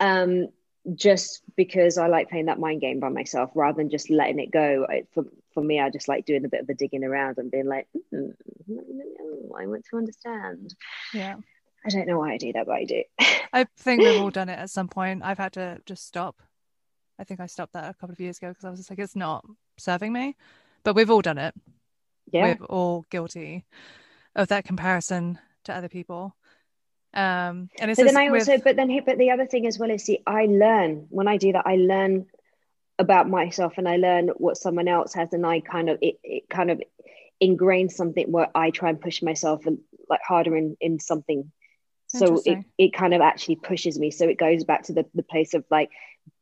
Um, 0.00 0.48
just 0.94 1.42
because 1.56 1.98
I 1.98 2.06
like 2.06 2.30
playing 2.30 2.46
that 2.46 2.60
mind 2.60 2.80
game 2.80 3.00
by 3.00 3.08
myself 3.08 3.50
rather 3.54 3.78
than 3.78 3.90
just 3.90 4.10
letting 4.10 4.38
it 4.38 4.50
go. 4.50 4.86
I, 4.88 5.04
for 5.12 5.24
for 5.52 5.62
me, 5.62 5.80
I 5.80 5.90
just 5.90 6.08
like 6.08 6.26
doing 6.26 6.44
a 6.44 6.48
bit 6.48 6.60
of 6.60 6.66
the 6.66 6.74
digging 6.74 7.02
around 7.02 7.38
and 7.38 7.50
being 7.50 7.66
like, 7.66 7.88
mm, 8.12 8.32
I 9.58 9.66
want 9.66 9.84
to 9.90 9.96
understand. 9.96 10.74
Yeah. 11.12 11.36
I 11.84 11.88
don't 11.88 12.06
know 12.06 12.18
why 12.18 12.32
I 12.32 12.36
do 12.36 12.52
that, 12.52 12.66
but 12.66 12.74
I 12.74 12.84
do. 12.84 13.02
I 13.52 13.66
think 13.78 14.02
we've 14.02 14.20
all 14.20 14.30
done 14.32 14.48
it 14.48 14.58
at 14.58 14.70
some 14.70 14.88
point. 14.88 15.22
I've 15.24 15.38
had 15.38 15.52
to 15.54 15.80
just 15.86 16.06
stop. 16.06 16.42
I 17.18 17.24
think 17.24 17.40
I 17.40 17.46
stopped 17.46 17.72
that 17.74 17.88
a 17.88 17.94
couple 17.94 18.12
of 18.12 18.20
years 18.20 18.38
ago 18.38 18.48
because 18.48 18.64
I 18.64 18.70
was 18.70 18.80
just 18.80 18.90
like, 18.90 18.98
it's 18.98 19.16
not 19.16 19.44
serving 19.78 20.12
me. 20.12 20.36
But 20.84 20.94
we've 20.94 21.10
all 21.10 21.22
done 21.22 21.38
it. 21.38 21.54
Yeah. 22.32 22.54
We're 22.58 22.66
all 22.66 23.06
guilty 23.10 23.64
of 24.34 24.48
that 24.48 24.64
comparison 24.64 25.38
to 25.66 25.74
other 25.74 25.88
people. 25.88 26.34
Um, 27.14 27.70
and 27.80 27.90
it's 27.90 27.98
but 27.98 28.06
then 28.06 28.16
I 28.16 28.30
with... 28.30 28.48
also, 28.48 28.62
but 28.62 28.76
then, 28.76 29.00
but 29.04 29.18
the 29.18 29.30
other 29.30 29.46
thing 29.46 29.66
as 29.66 29.78
well 29.78 29.90
is, 29.90 30.04
see, 30.04 30.22
I 30.26 30.46
learn 30.46 31.06
when 31.10 31.28
I 31.28 31.36
do 31.36 31.52
that, 31.52 31.66
I 31.66 31.76
learn 31.76 32.26
about 32.98 33.28
myself 33.28 33.74
and 33.76 33.88
I 33.88 33.96
learn 33.96 34.28
what 34.36 34.56
someone 34.56 34.88
else 34.88 35.14
has, 35.14 35.32
and 35.32 35.46
I 35.46 35.60
kind 35.60 35.88
of 35.88 35.98
it, 36.02 36.18
it 36.22 36.48
kind 36.48 36.70
of 36.70 36.82
ingrains 37.42 37.92
something 37.92 38.32
where 38.32 38.48
I 38.54 38.70
try 38.70 38.90
and 38.90 39.00
push 39.00 39.22
myself 39.22 39.64
like 40.08 40.20
harder 40.26 40.56
in 40.56 40.76
in 40.80 40.98
something. 40.98 41.50
So 42.08 42.40
it, 42.46 42.64
it 42.78 42.94
kind 42.94 43.14
of 43.14 43.20
actually 43.20 43.56
pushes 43.56 43.98
me. 43.98 44.10
So 44.10 44.28
it 44.28 44.38
goes 44.38 44.62
back 44.62 44.84
to 44.84 44.92
the, 44.92 45.06
the 45.14 45.24
place 45.24 45.54
of 45.54 45.64
like 45.70 45.90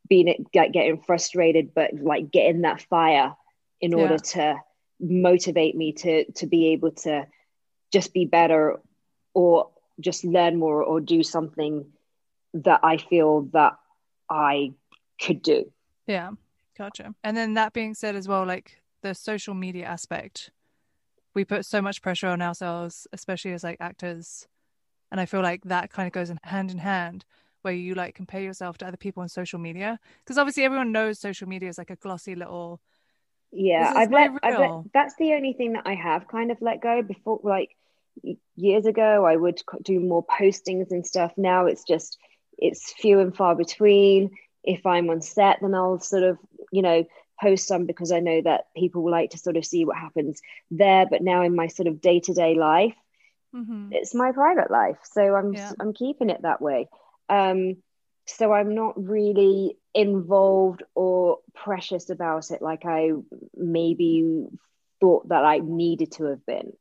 being 0.09 0.47
like 0.55 0.73
getting 0.73 1.01
frustrated, 1.01 1.73
but 1.75 1.95
like 1.95 2.31
getting 2.31 2.63
that 2.63 2.83
fire 2.83 3.35
in 3.81 3.95
order 3.95 4.15
yeah. 4.15 4.33
to 4.33 4.57
motivate 5.01 5.75
me 5.75 5.93
to 5.93 6.31
to 6.33 6.47
be 6.47 6.69
able 6.69 6.93
to 6.93 7.27
just 7.93 8.13
be 8.13 8.27
better 8.27 8.81
or 9.35 9.71
just 10.01 10.25
learn 10.25 10.59
more 10.59 10.83
or 10.83 11.01
do 11.01 11.23
something 11.23 11.85
that 12.55 12.81
I 12.83 12.97
feel 12.97 13.43
that 13.53 13.75
I 14.31 14.73
could 15.21 15.43
do. 15.43 15.71
Yeah, 16.07 16.31
gotcha. 16.79 17.15
And 17.23 17.37
then 17.37 17.55
that 17.55 17.73
being 17.73 17.95
said, 17.95 18.17
as 18.17 18.29
well, 18.29 18.47
like 18.47 18.81
the 19.03 19.15
social 19.15 19.55
media 19.55 19.85
aspect, 19.85 20.51
we 21.35 21.45
put 21.45 21.67
so 21.67 21.83
much 21.83 22.01
pressure 22.01 22.29
on 22.29 22.41
ourselves, 22.41 23.07
especially 23.13 23.53
as 23.53 23.65
like 23.65 23.79
actors. 23.81 24.47
And 25.11 25.21
I 25.21 25.27
feel 25.27 25.43
like 25.43 25.65
that 25.65 25.91
kind 25.91 26.07
of 26.07 26.13
goes 26.13 26.31
in 26.31 26.39
hand 26.43 26.71
in 26.71 26.79
hand 26.79 27.25
where 27.63 27.75
you 27.75 27.95
like 27.95 28.15
compare 28.15 28.43
yourself 28.43 28.79
to 28.79 28.87
other 28.87 28.97
people 28.97 29.23
on 29.23 29.29
social 29.29 29.59
media. 29.59 29.99
Because 30.25 30.39
obviously 30.39 30.65
everyone 30.65 30.93
knows 30.93 31.19
social 31.19 31.49
media 31.49 31.69
is 31.69 31.79
like 31.79 31.91
a 31.91 31.97
glossy 31.97 32.35
little. 32.35 32.81
Yeah, 33.53 33.93
I've 33.95 34.11
let, 34.11 34.33
I've 34.43 34.59
let, 34.59 34.71
that's 34.93 35.15
the 35.17 35.35
only 35.35 35.53
thing 35.53 35.75
that 35.75 35.87
I 35.87 35.95
have 35.95 36.27
kind 36.29 36.51
of 36.51 36.61
let 36.61 36.81
go 36.81 37.03
before. 37.03 37.41
Like 37.43 37.77
years 38.57 38.87
ago 38.87 39.25
i 39.25 39.37
would 39.37 39.61
do 39.83 40.01
more 40.01 40.25
postings 40.25 40.91
and 40.91 41.07
stuff. 41.07 41.33
Now 41.37 41.67
it's 41.67 41.85
just 41.85 42.19
it's 42.59 42.93
few 42.93 43.21
and 43.21 43.37
far 43.37 43.55
between. 43.55 44.31
If 44.63 44.87
i'm 44.87 45.11
on 45.11 45.21
set 45.21 45.59
then 45.61 45.75
i'll 45.75 46.01
sort 46.01 46.23
of 46.23 46.39
you 46.73 46.83
know 46.83 47.05
post 47.41 47.67
some 47.67 47.85
because 47.85 48.13
i 48.13 48.21
know 48.21 48.41
that 48.41 48.69
people 48.77 49.11
like 49.11 49.31
to 49.31 49.39
sort 49.39 49.57
of 49.57 49.67
see 49.67 49.85
what 49.85 49.97
happens 49.97 50.41
there. 50.71 51.07
But 51.07 51.23
now 51.23 51.43
in 51.43 51.55
my 51.55 51.67
sort 51.67 51.89
of 51.89 52.01
day-to-day 52.01 52.55
life 52.55 52.95
mm-hmm. 53.55 53.89
it's 53.93 54.15
my 54.15 54.33
private 54.33 54.71
life. 54.71 54.99
So 55.05 55.35
i'm 55.35 55.53
yeah. 55.53 55.73
i'm 55.81 55.93
keeping 55.93 56.31
it 56.31 56.43
that 56.43 56.63
way. 56.63 56.89
Um 57.29 57.77
so 58.27 58.53
i'm 58.53 58.75
not 58.75 58.95
really 58.97 59.77
involved 59.93 60.83
or 60.95 61.39
precious 61.55 62.11
about 62.11 62.51
it 62.51 62.63
like 62.63 62.85
i 62.85 63.11
maybe 63.55 64.47
thought 65.01 65.29
that 65.29 65.45
i 65.45 65.59
needed 65.59 66.11
to 66.13 66.25
have 66.25 66.45
been 66.47 66.73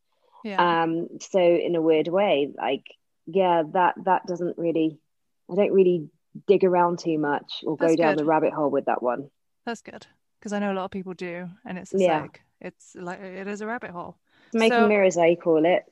yeah. 0.44 0.84
Um, 0.84 1.08
so 1.20 1.40
in 1.40 1.76
a 1.76 1.82
weird 1.82 2.08
way, 2.08 2.52
like, 2.56 2.86
yeah, 3.26 3.64
that 3.74 3.96
that 4.06 4.26
doesn't 4.26 4.58
really 4.58 5.00
I 5.52 5.56
don't 5.56 5.72
really 5.72 6.10
dig 6.48 6.64
around 6.64 7.00
too 7.00 7.18
much 7.18 7.64
or 7.66 7.78
That's 7.78 7.94
go 7.94 7.96
down 7.96 8.14
good. 8.14 8.20
the 8.20 8.26
rabbit 8.26 8.54
hole 8.54 8.70
with 8.70 8.86
that 8.86 9.04
one. 9.04 9.30
That's 9.66 9.82
good. 9.82 10.06
Because 10.40 10.54
I 10.54 10.60
know 10.60 10.74
a 10.74 10.76
lot 10.76 10.86
of 10.86 10.92
people 10.92 11.14
do 11.14 11.50
and 11.66 11.78
it's 11.78 11.94
yeah. 11.96 12.22
like 12.22 12.42
it's 12.60 12.96
like 12.96 13.22
it 13.22 13.48
is 13.48 13.62
a 13.62 13.68
rabbit 13.68 13.92
hole. 13.92 14.18
Smoke 14.52 14.72
so, 14.72 14.80
and 14.80 14.90
mirrors 14.90 15.18
I 15.18 15.36
call 15.36 15.66
it. 15.66 15.86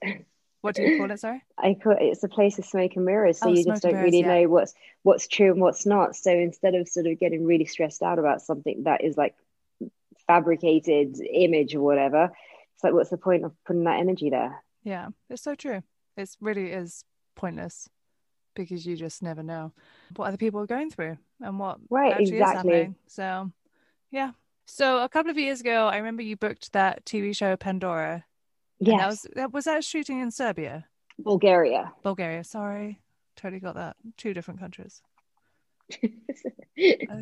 What 0.61 0.75
do 0.75 0.83
you 0.83 0.99
call 0.99 1.09
it, 1.09 1.19
sorry? 1.19 1.43
I 1.57 1.73
call 1.73 1.93
it, 1.93 1.99
it's 2.01 2.23
a 2.23 2.27
place 2.27 2.59
of 2.59 2.65
smoke 2.65 2.95
and 2.95 3.05
mirrors. 3.05 3.39
So 3.39 3.49
oh, 3.49 3.53
you 3.53 3.63
just 3.63 3.81
don't 3.81 3.93
mirrors, 3.93 4.05
really 4.05 4.19
yeah. 4.19 4.41
know 4.41 4.49
what's 4.49 4.73
what's 5.03 5.27
true 5.27 5.51
and 5.51 5.61
what's 5.61 5.85
not. 5.85 6.15
So 6.15 6.31
instead 6.31 6.75
of 6.75 6.87
sort 6.87 7.07
of 7.07 7.19
getting 7.19 7.45
really 7.45 7.65
stressed 7.65 8.01
out 8.01 8.19
about 8.19 8.41
something 8.41 8.83
that 8.83 9.03
is 9.03 9.17
like 9.17 9.35
fabricated 10.27 11.19
image 11.19 11.73
or 11.73 11.81
whatever, 11.81 12.31
it's 12.81 12.85
like, 12.85 12.93
what's 12.93 13.11
the 13.11 13.17
point 13.17 13.45
of 13.45 13.53
putting 13.63 13.83
that 13.83 13.99
energy 13.99 14.31
there? 14.31 14.63
Yeah, 14.83 15.09
it's 15.29 15.43
so 15.43 15.53
true. 15.53 15.83
It 16.17 16.35
really 16.41 16.71
is 16.71 17.03
pointless 17.35 17.87
because 18.55 18.87
you 18.87 18.97
just 18.97 19.21
never 19.21 19.43
know 19.43 19.71
what 20.15 20.25
other 20.25 20.37
people 20.37 20.59
are 20.59 20.65
going 20.65 20.89
through 20.89 21.19
and 21.39 21.59
what 21.59 21.77
right 21.91 22.11
actually 22.11 22.39
exactly. 22.39 22.73
is 22.73 22.77
happening. 22.79 22.95
So, 23.05 23.51
yeah. 24.09 24.31
So 24.65 25.03
a 25.03 25.09
couple 25.09 25.29
of 25.29 25.37
years 25.37 25.61
ago, 25.61 25.87
I 25.89 25.97
remember 25.97 26.23
you 26.23 26.35
booked 26.35 26.73
that 26.73 27.05
TV 27.05 27.35
show 27.35 27.55
Pandora. 27.55 28.25
yeah 28.79 28.97
That 28.97 29.07
was, 29.07 29.27
that 29.35 29.53
was 29.53 29.65
that 29.65 29.83
shooting 29.83 30.19
in 30.19 30.31
Serbia? 30.31 30.85
Bulgaria. 31.19 31.93
Bulgaria. 32.01 32.43
Sorry, 32.43 32.99
totally 33.35 33.59
got 33.59 33.75
that. 33.75 33.95
Two 34.17 34.33
different 34.33 34.59
countries. 34.59 35.03
it's 36.77 37.21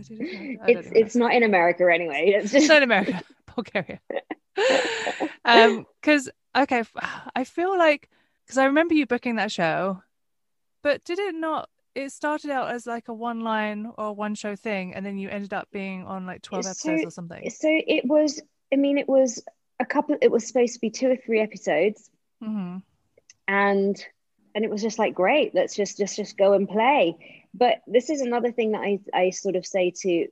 it's 0.91 1.15
not 1.17 1.33
in 1.33 1.43
America 1.43 1.85
anyway. 1.93 2.33
It's 2.37 2.53
just 2.53 2.69
not 2.69 2.77
in 2.77 2.83
America. 2.83 3.21
Bulgaria. 3.55 3.99
um, 5.45 5.85
because 6.01 6.29
okay, 6.55 6.83
I 7.35 7.43
feel 7.43 7.77
like 7.77 8.09
because 8.45 8.57
I 8.57 8.65
remember 8.65 8.93
you 8.93 9.05
booking 9.05 9.35
that 9.35 9.51
show, 9.51 10.01
but 10.81 11.03
did 11.03 11.19
it 11.19 11.35
not? 11.35 11.69
It 11.95 12.11
started 12.11 12.51
out 12.51 12.71
as 12.71 12.85
like 12.85 13.07
a 13.07 13.13
one 13.13 13.41
line 13.41 13.91
or 13.97 14.13
one 14.13 14.35
show 14.35 14.55
thing, 14.55 14.93
and 14.93 15.05
then 15.05 15.17
you 15.17 15.29
ended 15.29 15.53
up 15.53 15.67
being 15.71 16.05
on 16.05 16.25
like 16.25 16.41
twelve 16.41 16.65
so, 16.65 16.71
episodes 16.71 17.05
or 17.05 17.11
something. 17.11 17.49
So 17.49 17.67
it 17.69 18.05
was. 18.05 18.41
I 18.71 18.75
mean, 18.75 18.97
it 18.97 19.09
was 19.09 19.43
a 19.79 19.85
couple. 19.85 20.17
It 20.21 20.31
was 20.31 20.47
supposed 20.47 20.73
to 20.75 20.79
be 20.79 20.89
two 20.89 21.09
or 21.09 21.15
three 21.15 21.39
episodes, 21.39 22.09
mm-hmm. 22.43 22.77
and 23.47 24.05
and 24.55 24.65
it 24.65 24.69
was 24.69 24.81
just 24.81 24.99
like 24.99 25.13
great. 25.13 25.53
Let's 25.55 25.75
just 25.75 25.97
just 25.97 26.15
just 26.15 26.37
go 26.37 26.53
and 26.53 26.67
play. 26.67 27.45
But 27.53 27.81
this 27.87 28.09
is 28.09 28.21
another 28.21 28.51
thing 28.51 28.71
that 28.73 28.81
I 28.81 28.99
I 29.13 29.29
sort 29.31 29.55
of 29.55 29.65
say 29.65 29.91
to 30.01 30.27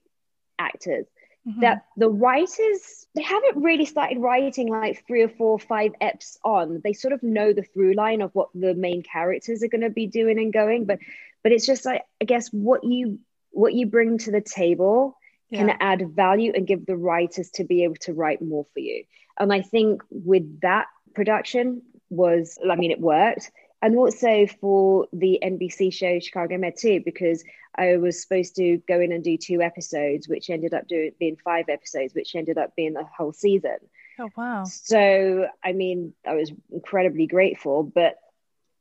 actors 0.59 1.07
mm-hmm. 1.47 1.61
that 1.61 1.85
the 1.95 2.09
writers 2.09 3.05
they 3.15 3.21
haven't 3.21 3.61
really 3.61 3.85
started 3.85 4.19
writing 4.19 4.67
like 4.67 5.05
three 5.07 5.23
or 5.23 5.29
four 5.29 5.51
or 5.51 5.59
five 5.59 5.91
eps 6.01 6.37
on 6.43 6.81
they 6.83 6.93
sort 6.93 7.13
of 7.13 7.23
know 7.23 7.53
the 7.53 7.63
through 7.63 7.93
line 7.93 8.21
of 8.21 8.31
what 8.33 8.49
the 8.53 8.73
main 8.73 9.01
characters 9.01 9.63
are 9.63 9.67
going 9.67 9.81
to 9.81 9.89
be 9.89 10.07
doing 10.07 10.37
and 10.37 10.53
going 10.53 10.85
but 10.85 10.99
but 11.43 11.51
it's 11.51 11.65
just 11.65 11.85
like 11.85 12.03
i 12.21 12.25
guess 12.25 12.49
what 12.49 12.83
you 12.83 13.19
what 13.51 13.73
you 13.73 13.85
bring 13.87 14.17
to 14.17 14.31
the 14.31 14.41
table 14.41 15.17
yeah. 15.49 15.59
can 15.59 15.77
add 15.79 16.13
value 16.13 16.51
and 16.53 16.67
give 16.67 16.85
the 16.85 16.97
writers 16.97 17.49
to 17.51 17.63
be 17.63 17.83
able 17.83 17.95
to 17.95 18.13
write 18.13 18.41
more 18.41 18.65
for 18.73 18.79
you 18.79 19.03
and 19.39 19.53
i 19.53 19.61
think 19.61 20.01
with 20.09 20.61
that 20.61 20.87
production 21.15 21.81
was 22.09 22.57
i 22.69 22.75
mean 22.75 22.91
it 22.91 22.99
worked 22.99 23.51
and 23.81 23.95
also 23.95 24.47
for 24.59 25.07
the 25.13 25.39
NBC 25.43 25.93
show 25.93 26.19
Chicago 26.19 26.57
Med 26.57 26.77
too, 26.77 27.01
because 27.05 27.43
I 27.75 27.97
was 27.97 28.21
supposed 28.21 28.55
to 28.55 28.77
go 28.87 28.99
in 28.99 29.11
and 29.11 29.23
do 29.23 29.37
two 29.37 29.61
episodes, 29.61 30.27
which 30.27 30.49
ended 30.49 30.73
up 30.73 30.87
doing 30.87 31.11
being 31.19 31.37
five 31.43 31.69
episodes, 31.69 32.15
which 32.15 32.35
ended 32.35 32.57
up 32.57 32.75
being 32.75 32.93
the 32.93 33.05
whole 33.05 33.33
season. 33.33 33.77
Oh 34.19 34.29
wow! 34.35 34.63
So 34.63 35.47
I 35.63 35.73
mean, 35.73 36.13
I 36.25 36.33
was 36.33 36.51
incredibly 36.71 37.27
grateful, 37.27 37.83
but 37.83 38.15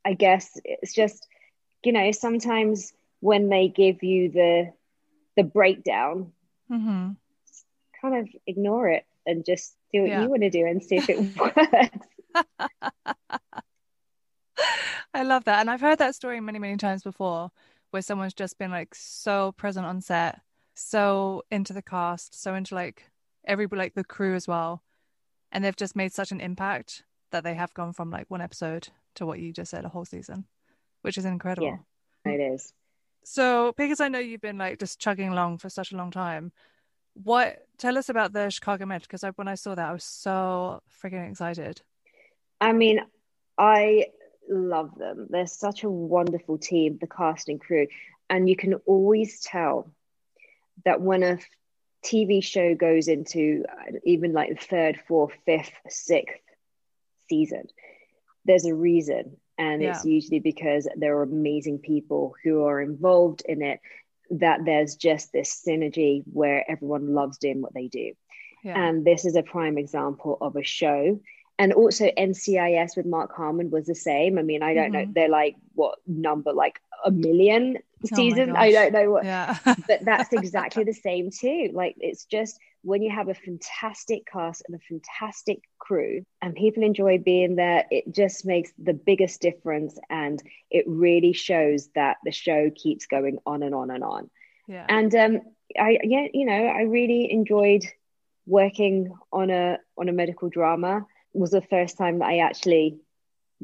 I 0.05 0.15
guess 0.15 0.59
it's 0.65 0.95
just 0.95 1.27
you 1.85 1.93
know 1.93 2.11
sometimes 2.13 2.93
when 3.21 3.51
they 3.51 3.69
give 3.69 4.03
you 4.03 4.31
the 4.31 4.73
the 5.37 5.45
breakdown, 5.45 6.33
mm-hmm. 6.71 7.11
kind 8.01 8.17
of 8.17 8.29
ignore 8.47 8.89
it 8.89 9.05
and 9.27 9.45
just 9.45 9.75
do 9.93 10.03
what 10.03 10.09
yeah. 10.09 10.23
you 10.23 10.29
want 10.29 10.43
to 10.43 10.51
do 10.51 10.65
and 10.65 10.83
see 10.83 10.97
if 10.97 11.11
it 11.11 11.37
works. 11.37 12.07
I 15.15 15.23
love 15.23 15.45
that. 15.45 15.61
And 15.61 15.71
I've 15.71 15.81
heard 15.81 15.99
that 15.99 16.15
story 16.15 16.41
many, 16.41 16.59
many 16.59 16.77
times 16.77 17.03
before 17.03 17.51
where 17.91 18.03
someone's 18.03 18.35
just 18.35 18.59
been 18.59 18.71
like 18.71 18.95
so 18.95 19.53
present 19.53 19.87
on 19.87 20.01
set, 20.01 20.41
so 20.75 21.43
into 21.51 21.73
the 21.73 21.83
cast, 21.83 22.41
so 22.41 22.55
into 22.55 22.75
like 22.75 23.11
every 23.47 23.67
like 23.67 23.95
the 23.95 24.05
crew 24.05 24.35
as 24.35 24.49
well. 24.49 24.83
and 25.53 25.65
they've 25.65 25.77
just 25.77 25.97
made 25.97 26.13
such 26.13 26.33
an 26.33 26.41
impact 26.41 27.05
that 27.31 27.45
they 27.45 27.55
have 27.55 27.73
gone 27.75 27.93
from 27.93 28.11
like 28.11 28.31
one 28.31 28.41
episode 28.41 28.89
to 29.15 29.25
what 29.27 29.39
you 29.39 29.53
just 29.53 29.71
said 29.71 29.85
a 29.85 29.89
whole 29.89 30.05
season 30.05 30.45
which 31.03 31.17
is 31.17 31.25
incredible 31.25 31.79
yeah 32.25 32.33
it 32.33 32.41
is 32.41 32.73
so 33.25 33.73
because 33.77 34.01
i 34.01 34.09
know 34.09 34.19
you've 34.19 34.41
been 34.41 34.59
like 34.59 34.79
just 34.79 34.99
chugging 34.99 35.29
along 35.29 35.59
for 35.59 35.69
such 35.69 35.93
a 35.93 35.97
long 35.97 36.11
time 36.11 36.53
what 37.15 37.67
tell 37.79 37.97
us 37.97 38.09
about 38.09 38.33
the 38.33 38.51
chicago 38.51 38.85
med 38.85 39.03
because 39.03 39.25
when 39.37 39.49
i 39.49 39.55
saw 39.55 39.75
that 39.75 39.89
i 39.89 39.93
was 39.93 40.05
so 40.05 40.83
freaking 41.03 41.31
excited 41.31 41.81
i 42.61 42.73
mean 42.73 43.01
i 43.59 44.05
love 44.49 44.95
them 44.97 45.27
they're 45.31 45.47
such 45.47 45.83
a 45.83 45.91
wonderful 45.91 46.59
team 46.59 46.99
the 47.01 47.07
cast 47.07 47.49
and 47.49 47.61
crew 47.61 47.87
and 48.29 48.49
you 48.49 48.57
can 48.57 48.75
always 48.87 49.41
tell 49.41 49.91
that 50.85 51.01
when 51.01 51.23
a 51.23 51.39
TV 52.05 52.43
show 52.43 52.75
goes 52.75 53.09
into 53.09 53.65
uh, 53.69 53.93
even 54.05 54.33
like 54.33 54.51
the 54.51 54.65
third, 54.67 55.01
fourth, 55.09 55.33
fifth, 55.45 55.73
sixth 55.89 56.41
season, 57.29 57.67
there's 58.45 58.65
a 58.65 58.75
reason. 58.75 59.37
And 59.59 59.83
yeah. 59.83 59.97
it's 59.97 60.05
usually 60.05 60.41
because 60.41 60.89
there 60.97 61.17
are 61.19 61.23
amazing 61.23 61.79
people 61.79 62.35
who 62.45 62.65
are 62.65 62.81
involved 62.81 63.43
in 63.47 63.63
it, 63.63 63.81
that 64.31 64.61
there's 64.65 64.97
just 64.97 65.33
this 65.33 65.63
synergy 65.67 66.23
where 66.33 66.69
everyone 66.71 67.15
loves 67.15 67.39
doing 67.39 67.63
what 67.63 67.75
they 67.75 67.89
do. 67.89 68.13
Yeah. 68.63 68.79
And 68.79 69.05
this 69.05 69.25
is 69.25 69.37
a 69.37 69.43
prime 69.43 69.79
example 69.79 70.37
of 70.41 70.57
a 70.57 70.63
show. 70.63 71.21
And 71.59 71.73
also 71.73 72.11
NCIS 72.19 72.97
with 72.97 73.07
Mark 73.07 73.35
Harmon 73.35 73.71
was 73.71 73.87
the 73.87 73.95
same. 73.95 74.39
I 74.39 74.43
mean, 74.43 74.63
I 74.63 74.75
don't 74.75 74.93
mm-hmm. 74.93 75.07
know, 75.07 75.13
they're 75.15 75.29
like 75.29 75.57
what 75.75 75.99
number, 76.07 76.53
like 76.53 76.81
a 77.05 77.11
million 77.11 77.79
oh 77.79 78.17
season. 78.17 78.51
Oh 78.51 78.57
I 78.57 78.71
don't 78.73 78.93
know 78.93 79.11
what, 79.11 79.25
yeah. 79.25 79.59
but 79.65 80.05
that's 80.05 80.33
exactly 80.33 80.85
the 80.85 80.93
same 80.93 81.31
too. 81.31 81.71
Like 81.73 81.97
it's 81.99 82.27
just 82.27 82.59
when 82.83 83.03
you 83.03 83.11
have 83.11 83.29
a 83.29 83.35
fantastic 83.35 84.27
cast 84.31 84.63
and 84.69 84.77
a 84.77 84.79
fantastic 84.79 85.63
crew 85.79 86.25
and 86.41 86.55
people 86.55 86.83
enjoy 86.83 87.19
being 87.19 87.57
there, 87.57 87.85
it 87.91 88.15
just 88.15 88.47
makes 88.47 88.73
the 88.79 88.95
biggest 88.95 89.41
difference. 89.41 89.99
And 90.09 90.41
it 90.71 90.85
really 90.87 91.33
shows 91.33 91.89
that 91.95 92.19
the 92.25 92.33
show 92.33 92.71
keeps 92.75 93.07
going 93.07 93.39
on 93.45 93.63
and 93.63 93.75
on 93.75 93.91
and 93.91 94.05
on. 94.05 94.31
Yeah. 94.69 94.87
And 94.89 95.15
um, 95.15 95.41
I, 95.79 95.99
yeah, 96.05 96.27
you 96.33 96.45
know, 96.45 96.53
I 96.53 96.83
really 96.83 97.33
enjoyed 97.33 97.85
working 98.47 99.13
on 99.33 99.51
a 99.51 99.79
on 99.99 100.09
a 100.09 100.13
medical 100.13 100.49
drama. 100.49 101.07
It 101.37 101.41
was 101.41 101.51
the 101.51 101.61
first 101.61 101.99
time 101.99 102.21
that 102.21 102.29
I 102.29 102.39
actually 102.39 102.97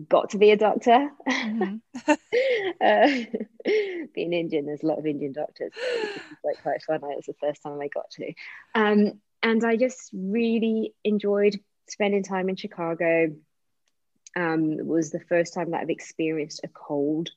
got 0.09 0.31
to 0.31 0.39
be 0.39 0.51
a 0.51 0.59
doctor. 0.59 1.11
Mm-hmm. 1.27 1.77
uh, 2.11 4.07
being 4.15 4.33
Indian, 4.35 4.67
there's 4.67 4.83
a 4.83 4.87
lot 4.87 4.99
of 4.99 5.07
Indian 5.07 5.33
doctors. 5.33 5.73
So 5.75 6.03
it's 6.03 6.45
like 6.45 6.63
quite 6.63 6.83
fun. 6.83 6.97
It 7.11 7.17
was 7.17 7.25
the 7.27 7.35
first 7.41 7.63
time 7.63 7.81
I 7.81 7.89
got 7.89 8.11
to. 8.11 8.35
Um, 8.75 9.21
and 9.43 9.65
I 9.65 9.77
just 9.77 10.11
really 10.13 10.93
enjoyed 11.03 11.59
spending 11.89 12.23
time 12.23 12.51
in 12.51 12.57
Chicago. 12.57 13.35
Um, 14.37 14.73
it 14.73 14.87
was 14.87 15.11
the 15.11 15.21
first 15.21 15.55
time 15.55 15.71
that 15.71 15.81
I've 15.81 15.89
experienced 15.89 16.61
a 16.65 16.69
cold 16.69 17.31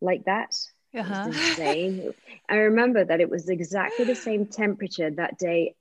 like 0.00 0.26
that. 0.26 0.54
Uh-huh. 0.96 1.24
insane. 1.26 2.12
I 2.48 2.54
remember 2.54 3.04
that 3.04 3.20
it 3.20 3.30
was 3.30 3.48
exactly 3.48 4.04
the 4.04 4.14
same 4.14 4.46
temperature 4.46 5.10
that 5.10 5.38
day 5.38 5.74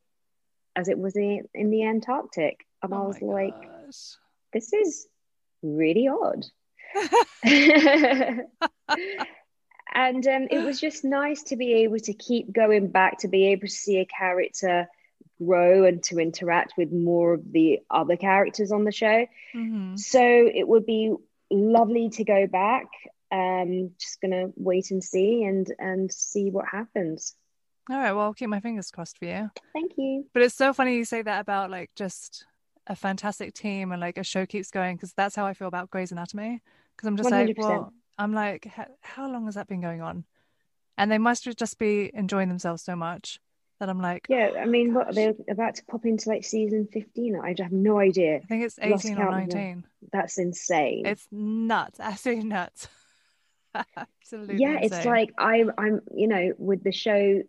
as 0.76 0.88
it 0.88 0.98
was 0.98 1.16
in, 1.16 1.48
in 1.54 1.70
the 1.70 1.86
Antarctic. 1.86 2.66
And 2.82 2.94
oh 2.94 3.04
I 3.04 3.08
was 3.08 3.22
like, 3.22 3.62
gosh. 3.62 4.16
this 4.54 4.74
is 4.74 5.08
really 5.62 6.08
odd. 6.08 6.46
and 9.94 10.28
um, 10.28 10.48
it 10.50 10.64
was 10.64 10.80
just 10.80 11.04
nice 11.04 11.44
to 11.44 11.56
be 11.56 11.74
able 11.84 12.00
to 12.00 12.14
keep 12.14 12.52
going 12.52 12.88
back 12.88 13.20
to 13.20 13.28
be 13.28 13.48
able 13.48 13.68
to 13.68 13.74
see 13.74 13.98
a 13.98 14.06
character 14.06 14.88
grow 15.42 15.86
and 15.86 16.04
to 16.04 16.20
interact 16.20 16.74
with 16.78 16.92
more 16.92 17.34
of 17.36 17.52
the 17.52 17.80
other 17.90 18.18
characters 18.18 18.72
on 18.72 18.84
the 18.84 18.92
show. 18.92 19.26
Mm-hmm. 19.56 19.96
So 19.96 20.22
it 20.22 20.68
would 20.68 20.86
be 20.86 21.14
lovely 21.50 22.10
to 22.12 22.24
go 22.24 22.48
back. 22.48 22.88
Um, 23.32 23.92
just 24.00 24.20
gonna 24.22 24.48
wait 24.56 24.90
and 24.92 25.04
see 25.04 25.44
and 25.44 25.72
and 25.78 26.12
see 26.12 26.50
what 26.50 26.66
happens. 26.66 27.36
All 27.90 27.98
right, 27.98 28.12
well, 28.12 28.26
I'll 28.26 28.34
keep 28.34 28.50
my 28.50 28.60
fingers 28.60 28.92
crossed 28.92 29.18
for 29.18 29.26
you. 29.26 29.50
Thank 29.74 29.94
you. 29.98 30.26
But 30.34 30.44
it's 30.44 30.56
so 30.56 30.74
funny 30.74 30.96
you 30.96 31.06
say 31.06 31.22
that 31.22 31.40
about 31.40 31.72
like 31.72 31.92
just 31.96 32.46
a 32.90 32.96
fantastic 32.96 33.54
team 33.54 33.92
and 33.92 34.02
like 34.02 34.18
a 34.18 34.24
show 34.24 34.46
keeps 34.46 34.72
going 34.72 34.98
because 34.98 35.14
that's 35.14 35.36
how 35.36 35.46
I 35.46 35.54
feel 35.54 35.68
about 35.68 35.90
Grey's 35.92 36.12
Anatomy. 36.12 36.62
Because 36.96 37.08
I'm 37.08 37.16
just 37.16 37.30
100%. 37.30 37.48
like, 37.48 37.58
well, 37.58 37.94
I'm 38.18 38.34
like, 38.34 38.68
how 39.02 39.32
long 39.32 39.46
has 39.46 39.56
that 39.56 39.68
been 39.68 39.80
going 39.80 40.02
on? 40.02 40.26
And 40.98 41.10
they 41.10 41.20
must 41.20 41.46
just 41.58 41.78
be 41.78 42.12
enjoying 42.14 42.50
themselves 42.50 42.84
so 42.84 42.96
much 42.96 43.40
that 43.80 43.88
I'm 43.90 44.02
like, 44.02 44.26
yeah. 44.28 44.50
I 44.58 44.64
oh 44.64 44.66
mean, 44.66 44.94
what 44.94 45.16
they're 45.16 45.34
about 45.50 45.76
to 45.76 45.86
pop 45.86 46.06
into 46.06 46.28
like 46.28 46.44
season 46.44 46.88
15. 46.92 47.40
I 47.40 47.56
have 47.60 47.72
no 47.72 48.00
idea. 48.00 48.38
I 48.38 48.40
think 48.40 48.64
it's 48.66 48.78
18 48.82 49.18
or 49.18 49.32
19. 49.32 49.86
That's 50.12 50.38
insane. 50.38 51.06
It's 51.06 51.28
nuts, 51.32 52.00
absolutely 52.02 52.46
nuts. 52.46 52.90
absolutely. 53.96 54.58
Yeah, 54.58 54.80
insane. 54.82 55.00
it's 55.00 55.06
like 55.06 55.34
I'm, 55.38 55.72
I'm, 55.78 56.02
you 56.14 56.28
know, 56.28 56.54
with 56.58 56.84
the 56.84 56.92
show 56.92 57.44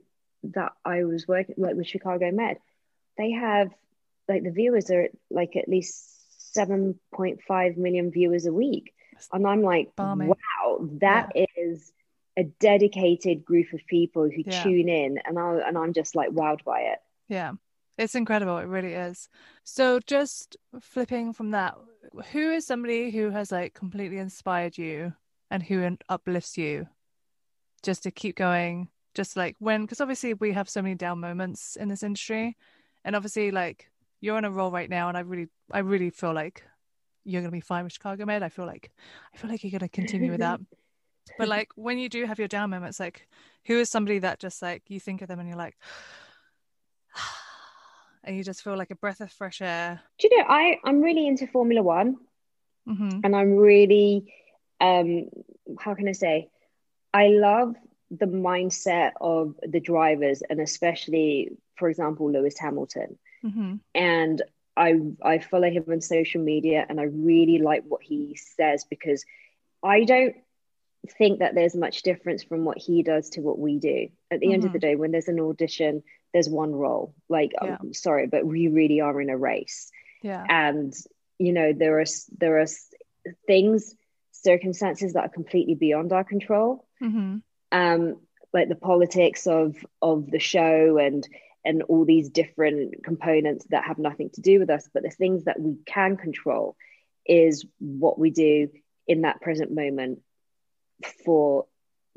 that 0.45 0.73
I 0.85 1.05
was 1.05 1.27
working 1.27 1.57
like 1.59 1.75
with 1.75 1.89
Chicago 1.89 2.31
Med, 2.31 2.59
they 3.19 3.33
have 3.33 3.71
like 4.31 4.45
the 4.45 4.51
viewers 4.51 4.91
are 4.91 5.09
like 5.31 5.57
at 5.57 5.69
least 5.69 6.07
7.5 6.57 7.77
million 7.77 8.11
viewers 8.11 8.47
a 8.47 8.53
week 8.53 8.95
and 9.33 9.47
i'm 9.47 9.63
like 9.63 9.95
Balmy. 9.97 10.29
wow 10.29 10.89
that 11.01 11.33
yeah. 11.35 11.45
is 11.57 11.93
a 12.37 12.45
dedicated 12.59 13.45
group 13.45 13.73
of 13.73 13.81
people 13.87 14.25
who 14.25 14.43
yeah. 14.47 14.63
tune 14.63 14.89
in 14.89 15.19
and 15.27 15.39
I 15.39 15.59
and 15.67 15.77
I'm 15.77 15.93
just 15.93 16.15
like 16.15 16.31
wowed 16.31 16.65
by 16.65 16.81
it. 16.81 16.99
Yeah. 17.29 17.53
It's 17.99 18.15
incredible, 18.15 18.57
it 18.57 18.67
really 18.67 18.95
is. 18.95 19.29
So 19.65 20.01
just 20.07 20.57
flipping 20.81 21.35
from 21.35 21.51
that, 21.51 21.75
who 22.33 22.51
is 22.51 22.67
somebody 22.67 23.11
who 23.11 23.29
has 23.31 23.53
like 23.53 23.75
completely 23.75 24.17
inspired 24.17 24.79
you 24.79 25.13
and 25.51 25.63
who 25.63 25.97
uplifts 26.09 26.57
you 26.57 26.89
just 27.83 28.05
to 28.05 28.11
keep 28.11 28.37
going 28.37 28.89
just 29.15 29.37
like 29.37 29.57
when 29.59 29.83
because 29.83 30.01
obviously 30.01 30.35
we 30.35 30.53
have 30.53 30.69
so 30.69 30.81
many 30.81 30.95
down 30.95 31.19
moments 31.19 31.77
in 31.77 31.89
this 31.89 32.03
industry 32.03 32.57
and 33.05 33.17
obviously 33.17 33.51
like 33.51 33.90
you're 34.21 34.37
on 34.37 34.45
a 34.45 34.51
roll 34.51 34.71
right 34.71 34.89
now, 34.89 35.09
and 35.09 35.17
I 35.17 35.21
really, 35.21 35.49
I 35.71 35.81
really 35.81 36.11
feel 36.11 36.33
like 36.33 36.65
you're 37.25 37.43
gonna 37.43 37.53
be 37.53 37.61
fine 37.61 37.85
with 37.85 37.93
Chicago 37.93 38.25
Med. 38.25 38.43
I 38.43 38.49
feel 38.49 38.67
like, 38.67 38.91
I 39.35 39.39
feel 39.39 39.51
like 39.51 39.63
you're 39.63 39.73
gonna 39.73 39.89
continue 39.89 40.31
with 40.31 40.41
that. 40.41 40.61
but 41.39 41.49
like 41.49 41.71
when 41.75 41.99
you 41.99 42.09
do 42.09 42.25
have 42.27 42.39
your 42.39 42.49
down 42.49 42.71
moments, 42.71 43.01
like 43.01 43.29
who 43.67 43.79
is 43.79 43.91
somebody 43.91 44.19
that 44.21 44.39
just 44.39 44.63
like 44.63 44.83
you 44.89 45.01
think 45.01 45.23
of 45.23 45.29
them 45.29 45.39
and 45.39 45.49
you're 45.49 45.59
like, 45.59 45.77
and 48.25 48.37
you 48.37 48.45
just 48.45 48.63
feel 48.63 48.77
like 48.77 48.91
a 48.91 48.97
breath 48.97 49.21
of 49.21 49.31
fresh 49.33 49.61
air. 49.61 50.01
Do 50.19 50.29
you 50.31 50.39
know 50.39 50.45
I 50.49 50.77
I'm 50.85 51.01
really 51.01 51.27
into 51.27 51.47
Formula 51.47 51.83
One, 51.83 52.17
mm-hmm. 52.89 53.21
and 53.25 53.37
I'm 53.37 53.57
really, 53.57 54.33
um, 54.81 55.29
how 55.79 55.95
can 55.95 56.09
I 56.09 56.13
say, 56.13 56.49
I 57.13 57.29
love 57.29 57.75
the 58.11 58.27
mindset 58.27 59.13
of 59.21 59.55
the 59.63 59.81
drivers 59.81 60.43
and 60.51 60.61
especially 60.61 61.51
for 61.77 61.89
example 61.89 62.31
lewis 62.31 62.59
hamilton 62.59 63.17
Mm-hmm. 63.45 63.77
And 63.95 64.43
I 64.77 64.95
I 65.23 65.39
follow 65.39 65.71
him 65.71 65.85
on 65.89 66.01
social 66.01 66.43
media 66.43 66.85
and 66.89 67.01
I 67.01 67.05
really 67.05 67.59
like 67.59 67.85
what 67.87 68.03
he 68.03 68.39
says 68.57 68.85
because 68.89 69.25
I 69.83 70.05
don't 70.05 70.37
think 71.19 71.39
that 71.39 71.55
there's 71.55 71.75
much 71.75 72.03
difference 72.03 72.43
from 72.43 72.65
what 72.65 72.79
he 72.79 73.03
does 73.03 73.31
to 73.31 73.41
what 73.41 73.59
we 73.59 73.79
do. 73.79 74.09
At 74.31 74.41
the 74.41 74.47
mm-hmm. 74.47 74.55
end 74.55 74.65
of 74.65 74.73
the 74.73 74.79
mm-hmm. 74.79 74.89
day, 74.89 74.97
when 74.97 75.13
there's 75.13 75.29
an 75.29 75.41
audition, 75.41 76.03
there's 76.33 76.49
one 76.49 76.75
role. 76.75 77.15
Like, 77.29 77.53
yeah. 77.63 77.79
I'm 77.81 77.95
sorry, 77.95 78.27
but 78.27 78.47
we 78.47 78.69
really 78.69 79.01
are 79.01 79.21
in 79.21 79.31
a 79.31 79.37
race. 79.37 79.91
Yeah. 80.23 80.45
And 80.49 80.95
you 81.39 81.53
know, 81.53 81.73
there 81.73 81.99
are 82.01 82.07
there 82.39 82.61
are 82.61 82.67
things, 83.47 83.95
circumstances 84.33 85.15
that 85.15 85.25
are 85.25 85.31
completely 85.31 85.75
beyond 85.75 86.13
our 86.13 86.25
control. 86.25 86.87
Mm-hmm. 87.03 87.39
Um, 87.73 88.17
like 88.53 88.69
the 88.69 88.75
politics 88.75 89.47
of 89.47 89.77
of 90.03 90.31
the 90.31 90.39
show 90.39 90.99
and 90.99 91.27
and 91.65 91.83
all 91.83 92.05
these 92.05 92.31
different 92.31 93.05
components 93.05 93.67
that 93.71 93.85
have 93.85 93.99
nothing 93.99 94.31
to 94.31 94.41
do 94.41 94.59
with 94.59 94.71
us 94.71 94.89
but 94.93 95.03
the 95.03 95.11
things 95.11 95.45
that 95.45 95.61
we 95.61 95.77
can 95.87 96.17
control 96.17 96.77
is 97.27 97.65
what 97.79 98.19
we 98.19 98.31
do 98.31 98.69
in 99.07 99.23
that 99.23 99.41
present 99.41 99.73
moment 99.73 100.21
for 101.25 101.67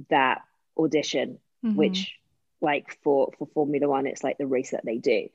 that 0.10 0.42
audition 0.78 1.40
mm-hmm. 1.64 1.76
which 1.76 2.14
like 2.62 2.98
for 3.04 3.32
for 3.38 3.48
formula 3.54 3.88
one 3.88 4.08
it's 4.08 4.24
like 4.24 4.38
the 4.38 4.48
race 4.48 4.72
that 4.72 4.86
they 4.86 4.98
do 4.98 5.28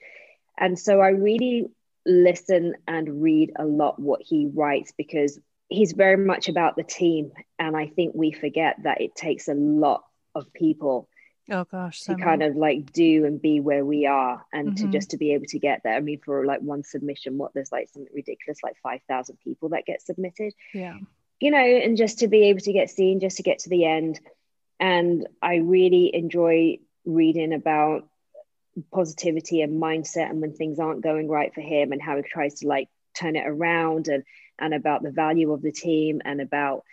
and 0.58 0.78
so 0.78 1.00
i 1.00 1.08
really 1.08 1.66
listen 2.06 2.74
and 2.86 3.22
read 3.22 3.52
a 3.56 3.64
lot 3.64 4.00
what 4.00 4.22
he 4.22 4.50
writes 4.52 4.92
because 4.96 5.38
he's 5.68 5.92
very 5.92 6.16
much 6.16 6.48
about 6.48 6.76
the 6.76 6.82
team 6.82 7.30
and 7.58 7.76
i 7.76 7.86
think 7.86 8.12
we 8.14 8.32
forget 8.32 8.76
that 8.82 9.00
it 9.00 9.14
takes 9.14 9.48
a 9.48 9.54
lot 9.54 10.04
of 10.34 10.52
people 10.52 11.08
oh 11.50 11.64
gosh 11.64 12.02
to 12.02 12.14
kind 12.16 12.42
of 12.42 12.56
like 12.56 12.92
do 12.92 13.24
and 13.24 13.40
be 13.40 13.60
where 13.60 13.84
we 13.84 14.06
are 14.06 14.44
and 14.52 14.70
mm-hmm. 14.70 14.86
to 14.86 14.92
just 14.92 15.10
to 15.10 15.16
be 15.16 15.32
able 15.32 15.46
to 15.46 15.58
get 15.58 15.80
there. 15.84 15.94
I 15.94 16.00
mean 16.00 16.20
for 16.24 16.44
like 16.44 16.60
one 16.60 16.84
submission 16.84 17.38
what 17.38 17.54
there's 17.54 17.72
like 17.72 17.88
something 17.88 18.12
ridiculous 18.14 18.58
like 18.62 18.76
5000 18.82 19.38
people 19.42 19.70
that 19.70 19.86
get 19.86 20.02
submitted. 20.02 20.52
Yeah. 20.72 20.96
You 21.40 21.50
know 21.50 21.58
and 21.58 21.96
just 21.96 22.20
to 22.20 22.28
be 22.28 22.44
able 22.44 22.60
to 22.60 22.72
get 22.72 22.90
seen 22.90 23.20
just 23.20 23.36
to 23.38 23.42
get 23.42 23.60
to 23.60 23.70
the 23.70 23.84
end. 23.84 24.20
And 24.80 25.26
i 25.42 25.56
really 25.56 26.14
enjoy 26.14 26.78
reading 27.04 27.52
about 27.52 28.08
positivity 28.92 29.62
and 29.62 29.82
mindset 29.82 30.30
and 30.30 30.40
when 30.40 30.52
things 30.52 30.78
aren't 30.78 31.02
going 31.02 31.28
right 31.28 31.52
for 31.54 31.60
him 31.60 31.92
and 31.92 32.00
how 32.00 32.16
he 32.16 32.22
tries 32.22 32.60
to 32.60 32.68
like 32.68 32.88
turn 33.14 33.36
it 33.36 33.46
around 33.46 34.08
and 34.08 34.24
and 34.58 34.74
about 34.74 35.02
the 35.02 35.10
value 35.10 35.52
of 35.52 35.62
the 35.62 35.72
team 35.72 36.20
and 36.24 36.40
about 36.40 36.84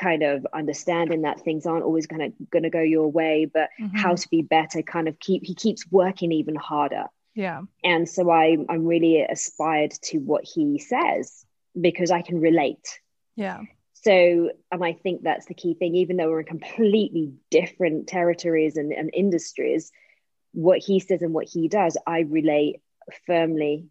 kind 0.00 0.22
of 0.22 0.46
understanding 0.52 1.22
that 1.22 1.40
things 1.40 1.66
aren't 1.66 1.84
always 1.84 2.06
gonna 2.06 2.30
gonna 2.50 2.70
go 2.70 2.80
your 2.80 3.10
way 3.10 3.44
but 3.44 3.68
mm-hmm. 3.78 3.96
how 3.96 4.14
to 4.14 4.28
be 4.30 4.42
better 4.42 4.82
kind 4.82 5.08
of 5.08 5.18
keep 5.18 5.44
he 5.44 5.54
keeps 5.54 5.90
working 5.90 6.32
even 6.32 6.54
harder. 6.54 7.04
Yeah. 7.34 7.62
And 7.84 8.08
so 8.08 8.30
i 8.30 8.56
i'm 8.68 8.86
really 8.86 9.22
aspired 9.22 9.92
to 10.04 10.18
what 10.18 10.44
he 10.44 10.78
says 10.78 11.44
because 11.78 12.10
i 12.10 12.22
can 12.22 12.40
relate. 12.40 13.00
Yeah. 13.36 13.60
So 13.92 14.50
and 14.72 14.84
i 14.84 14.92
think 14.92 15.22
that's 15.22 15.46
the 15.46 15.54
key 15.54 15.74
thing 15.74 15.94
even 15.94 16.16
though 16.16 16.28
we're 16.30 16.40
in 16.40 16.46
completely 16.46 17.34
different 17.50 18.06
territories 18.06 18.76
and, 18.76 18.92
and 18.92 19.10
industries 19.12 19.92
what 20.52 20.78
he 20.78 20.98
says 20.98 21.22
and 21.22 21.32
what 21.32 21.46
he 21.46 21.68
does 21.68 21.96
i 22.06 22.20
relate 22.20 22.80
firmly 23.26 23.86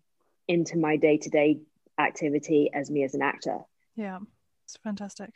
into 0.48 0.78
my 0.78 0.98
day-to-day 0.98 1.60
activity 2.00 2.70
as 2.74 2.90
me 2.90 3.04
as 3.04 3.14
an 3.14 3.22
actor. 3.22 3.60
Yeah. 3.96 4.20
It's 4.66 4.78
fantastic 4.78 5.32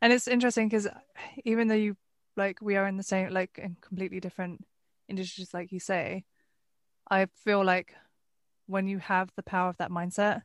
and 0.00 0.12
it's 0.12 0.28
interesting 0.28 0.68
because 0.68 0.88
even 1.44 1.68
though 1.68 1.74
you 1.74 1.96
like 2.36 2.58
we 2.60 2.76
are 2.76 2.86
in 2.86 2.96
the 2.96 3.02
same 3.02 3.30
like 3.30 3.58
in 3.58 3.76
completely 3.80 4.20
different 4.20 4.64
industries 5.08 5.52
like 5.52 5.72
you 5.72 5.80
say 5.80 6.24
i 7.10 7.26
feel 7.44 7.64
like 7.64 7.94
when 8.66 8.86
you 8.86 8.98
have 8.98 9.30
the 9.36 9.42
power 9.42 9.68
of 9.68 9.76
that 9.78 9.90
mindset 9.90 10.42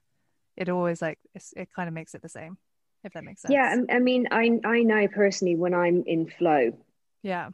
it 0.58 0.70
always 0.70 1.02
like 1.02 1.20
it 1.34 1.70
kind 1.76 1.88
of 1.88 1.94
makes 1.94 2.16
it 2.16 2.22
the 2.22 2.30
same 2.30 2.58
if 3.04 3.14
that 3.14 3.24
makes 3.24 3.42
sense. 3.42 3.54
yeah 3.54 3.76
i 3.92 4.00
mean 4.00 4.28
i 4.32 4.60
i 4.66 4.82
know 4.82 5.08
personally 5.08 5.56
when 5.56 5.74
i'm 5.74 6.04
in 6.08 6.28
flow. 6.28 6.72
Yeah. 7.26 7.50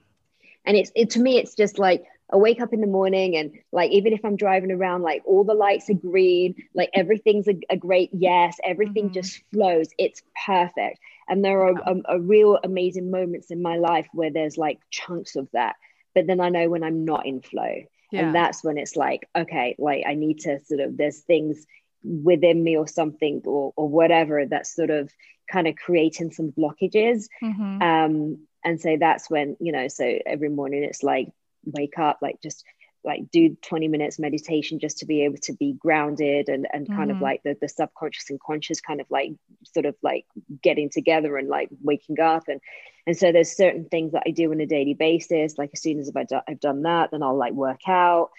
And 0.65 0.75
it's 0.75 0.91
it 0.95 1.11
to 1.11 1.19
me 1.19 1.37
it's 1.37 1.55
just 1.55 1.79
like 1.79 2.03
I 2.31 2.37
wake 2.37 2.61
up 2.61 2.73
in 2.73 2.81
the 2.81 2.87
morning 2.87 3.35
and 3.35 3.51
like 3.71 3.91
even 3.91 4.13
if 4.13 4.23
I'm 4.23 4.37
driving 4.37 4.71
around, 4.71 5.01
like 5.01 5.21
all 5.25 5.43
the 5.43 5.53
lights 5.53 5.89
are 5.89 5.95
green, 5.95 6.55
like 6.73 6.89
everything's 6.93 7.47
a, 7.47 7.59
a 7.69 7.75
great 7.75 8.09
yes, 8.13 8.57
everything 8.63 9.05
mm-hmm. 9.05 9.13
just 9.13 9.41
flows. 9.53 9.89
It's 9.97 10.21
perfect. 10.45 10.99
And 11.27 11.43
there 11.43 11.61
are 11.65 11.73
a, 11.85 12.01
a 12.15 12.19
real 12.19 12.57
amazing 12.63 13.11
moments 13.11 13.51
in 13.51 13.61
my 13.61 13.77
life 13.77 14.07
where 14.13 14.31
there's 14.31 14.57
like 14.57 14.79
chunks 14.89 15.35
of 15.35 15.49
that. 15.53 15.75
But 16.15 16.27
then 16.27 16.39
I 16.39 16.49
know 16.49 16.69
when 16.69 16.83
I'm 16.83 17.05
not 17.05 17.25
in 17.25 17.41
flow. 17.41 17.83
Yeah. 18.11 18.21
And 18.21 18.35
that's 18.35 18.63
when 18.63 18.77
it's 18.77 18.95
like, 18.95 19.27
okay, 19.35 19.75
like 19.77 20.03
I 20.07 20.15
need 20.15 20.39
to 20.41 20.59
sort 20.65 20.81
of 20.81 20.97
there's 20.97 21.19
things 21.19 21.65
within 22.03 22.63
me 22.63 22.77
or 22.77 22.87
something 22.87 23.41
or 23.45 23.73
or 23.75 23.87
whatever 23.87 24.45
that's 24.45 24.75
sort 24.75 24.89
of 24.89 25.11
kind 25.49 25.67
of 25.67 25.75
creating 25.75 26.31
some 26.31 26.51
blockages. 26.51 27.27
Mm-hmm. 27.43 27.81
Um 27.81 28.47
and 28.63 28.79
so 28.79 28.97
that's 28.99 29.29
when 29.29 29.57
you 29.59 29.71
know 29.71 29.87
so 29.87 30.19
every 30.25 30.49
morning 30.49 30.83
it's 30.83 31.03
like 31.03 31.29
wake 31.65 31.97
up 31.99 32.19
like 32.21 32.41
just 32.41 32.63
like 33.03 33.31
do 33.31 33.57
20 33.63 33.87
minutes 33.87 34.19
meditation 34.19 34.79
just 34.79 34.99
to 34.99 35.05
be 35.05 35.23
able 35.23 35.37
to 35.37 35.53
be 35.53 35.73
grounded 35.73 36.49
and 36.49 36.67
and 36.71 36.87
kind 36.87 37.09
mm-hmm. 37.09 37.17
of 37.17 37.21
like 37.21 37.41
the, 37.43 37.57
the 37.59 37.67
subconscious 37.67 38.29
and 38.29 38.39
conscious 38.39 38.79
kind 38.79 39.01
of 39.01 39.07
like 39.09 39.31
sort 39.63 39.85
of 39.85 39.95
like 40.03 40.25
getting 40.61 40.89
together 40.89 41.37
and 41.37 41.47
like 41.49 41.69
waking 41.81 42.19
up. 42.19 42.43
And 42.47 42.61
and 43.07 43.17
so 43.17 43.31
there's 43.31 43.55
certain 43.55 43.85
things 43.85 44.11
that 44.11 44.23
I 44.27 44.31
do 44.31 44.51
on 44.51 44.61
a 44.61 44.67
daily 44.67 44.93
basis 44.93 45.57
like 45.57 45.71
as 45.73 45.81
soon 45.81 45.99
as 45.99 46.11
I've 46.15 46.27
done, 46.27 46.43
I've 46.47 46.59
done 46.59 46.83
that 46.83 47.11
then 47.11 47.23
I'll 47.23 47.37
like 47.37 47.53
work 47.53 47.87
out. 47.87 48.29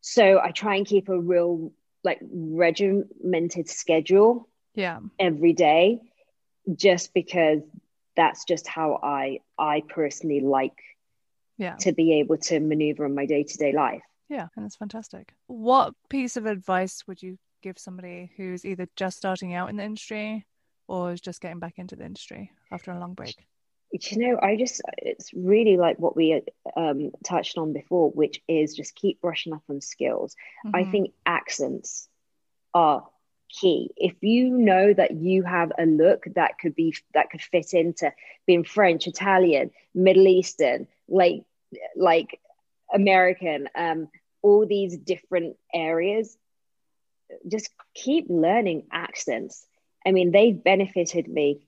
So 0.00 0.40
I 0.42 0.50
try 0.50 0.76
and 0.76 0.86
keep 0.86 1.08
a 1.08 1.20
real 1.20 1.72
like 2.02 2.20
regimented 2.22 3.68
schedule 3.68 4.48
yeah. 4.74 5.00
every 5.18 5.52
day 5.52 6.00
just 6.74 7.12
because 7.12 7.60
that's 8.16 8.44
just 8.44 8.66
how 8.66 8.98
I 9.02 9.40
I 9.58 9.82
personally 9.86 10.40
like 10.40 10.72
yeah. 11.60 11.76
to 11.76 11.92
be 11.92 12.14
able 12.14 12.38
to 12.38 12.58
maneuver 12.58 13.04
in 13.04 13.14
my 13.14 13.26
day-to-day 13.26 13.72
life. 13.72 14.02
Yeah 14.28 14.48
and 14.56 14.64
it's 14.64 14.76
fantastic. 14.76 15.34
What 15.46 15.94
piece 16.08 16.36
of 16.36 16.46
advice 16.46 17.02
would 17.06 17.22
you 17.22 17.36
give 17.62 17.78
somebody 17.78 18.32
who's 18.36 18.64
either 18.64 18.86
just 18.96 19.18
starting 19.18 19.54
out 19.54 19.68
in 19.68 19.76
the 19.76 19.84
industry 19.84 20.46
or 20.88 21.12
is 21.12 21.20
just 21.20 21.40
getting 21.40 21.58
back 21.58 21.74
into 21.76 21.94
the 21.94 22.04
industry 22.04 22.50
after 22.72 22.90
a 22.90 22.98
long 22.98 23.14
break? 23.14 23.36
You 23.92 24.18
know 24.18 24.38
i 24.40 24.56
just 24.56 24.80
it's 24.98 25.34
really 25.34 25.76
like 25.76 25.98
what 25.98 26.14
we 26.14 26.42
um, 26.76 27.10
touched 27.24 27.58
on 27.58 27.72
before 27.72 28.10
which 28.10 28.40
is 28.46 28.74
just 28.74 28.94
keep 28.94 29.20
brushing 29.20 29.52
up 29.52 29.62
on 29.68 29.80
skills. 29.80 30.36
Mm-hmm. 30.64 30.76
i 30.76 30.84
think 30.84 31.10
accents 31.26 32.08
are 32.72 33.04
key. 33.50 33.90
If 33.96 34.14
you 34.20 34.50
know 34.50 34.94
that 34.94 35.10
you 35.10 35.42
have 35.42 35.72
a 35.76 35.84
look 35.84 36.24
that 36.36 36.58
could 36.60 36.76
be 36.76 36.94
that 37.14 37.30
could 37.30 37.42
fit 37.42 37.74
into 37.74 38.12
being 38.46 38.62
french 38.64 39.08
italian 39.08 39.72
middle 39.92 40.28
eastern 40.28 40.86
like 41.08 41.42
like 41.96 42.40
American, 42.92 43.68
um, 43.74 44.08
all 44.42 44.66
these 44.66 44.96
different 44.96 45.56
areas. 45.72 46.36
Just 47.46 47.70
keep 47.94 48.26
learning 48.28 48.86
accents. 48.92 49.64
I 50.06 50.12
mean, 50.12 50.32
they've 50.32 50.62
benefited 50.62 51.28
me 51.28 51.66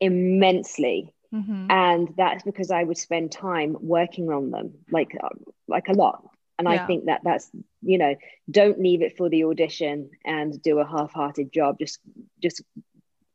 immensely. 0.00 1.14
Mm-hmm. 1.32 1.70
And 1.70 2.14
that's 2.16 2.42
because 2.42 2.70
I 2.70 2.82
would 2.82 2.98
spend 2.98 3.30
time 3.30 3.76
working 3.80 4.30
on 4.30 4.50
them, 4.50 4.74
like 4.90 5.16
uh, 5.22 5.28
like 5.68 5.88
a 5.88 5.92
lot. 5.92 6.28
And 6.58 6.68
yeah. 6.68 6.82
I 6.82 6.86
think 6.86 7.06
that 7.06 7.20
that's 7.24 7.48
you 7.82 7.98
know, 7.98 8.16
don't 8.50 8.80
leave 8.80 9.00
it 9.02 9.16
for 9.16 9.28
the 9.30 9.44
audition 9.44 10.10
and 10.24 10.60
do 10.60 10.78
a 10.80 10.86
half-hearted 10.86 11.52
job. 11.52 11.78
Just 11.78 12.00
just 12.42 12.62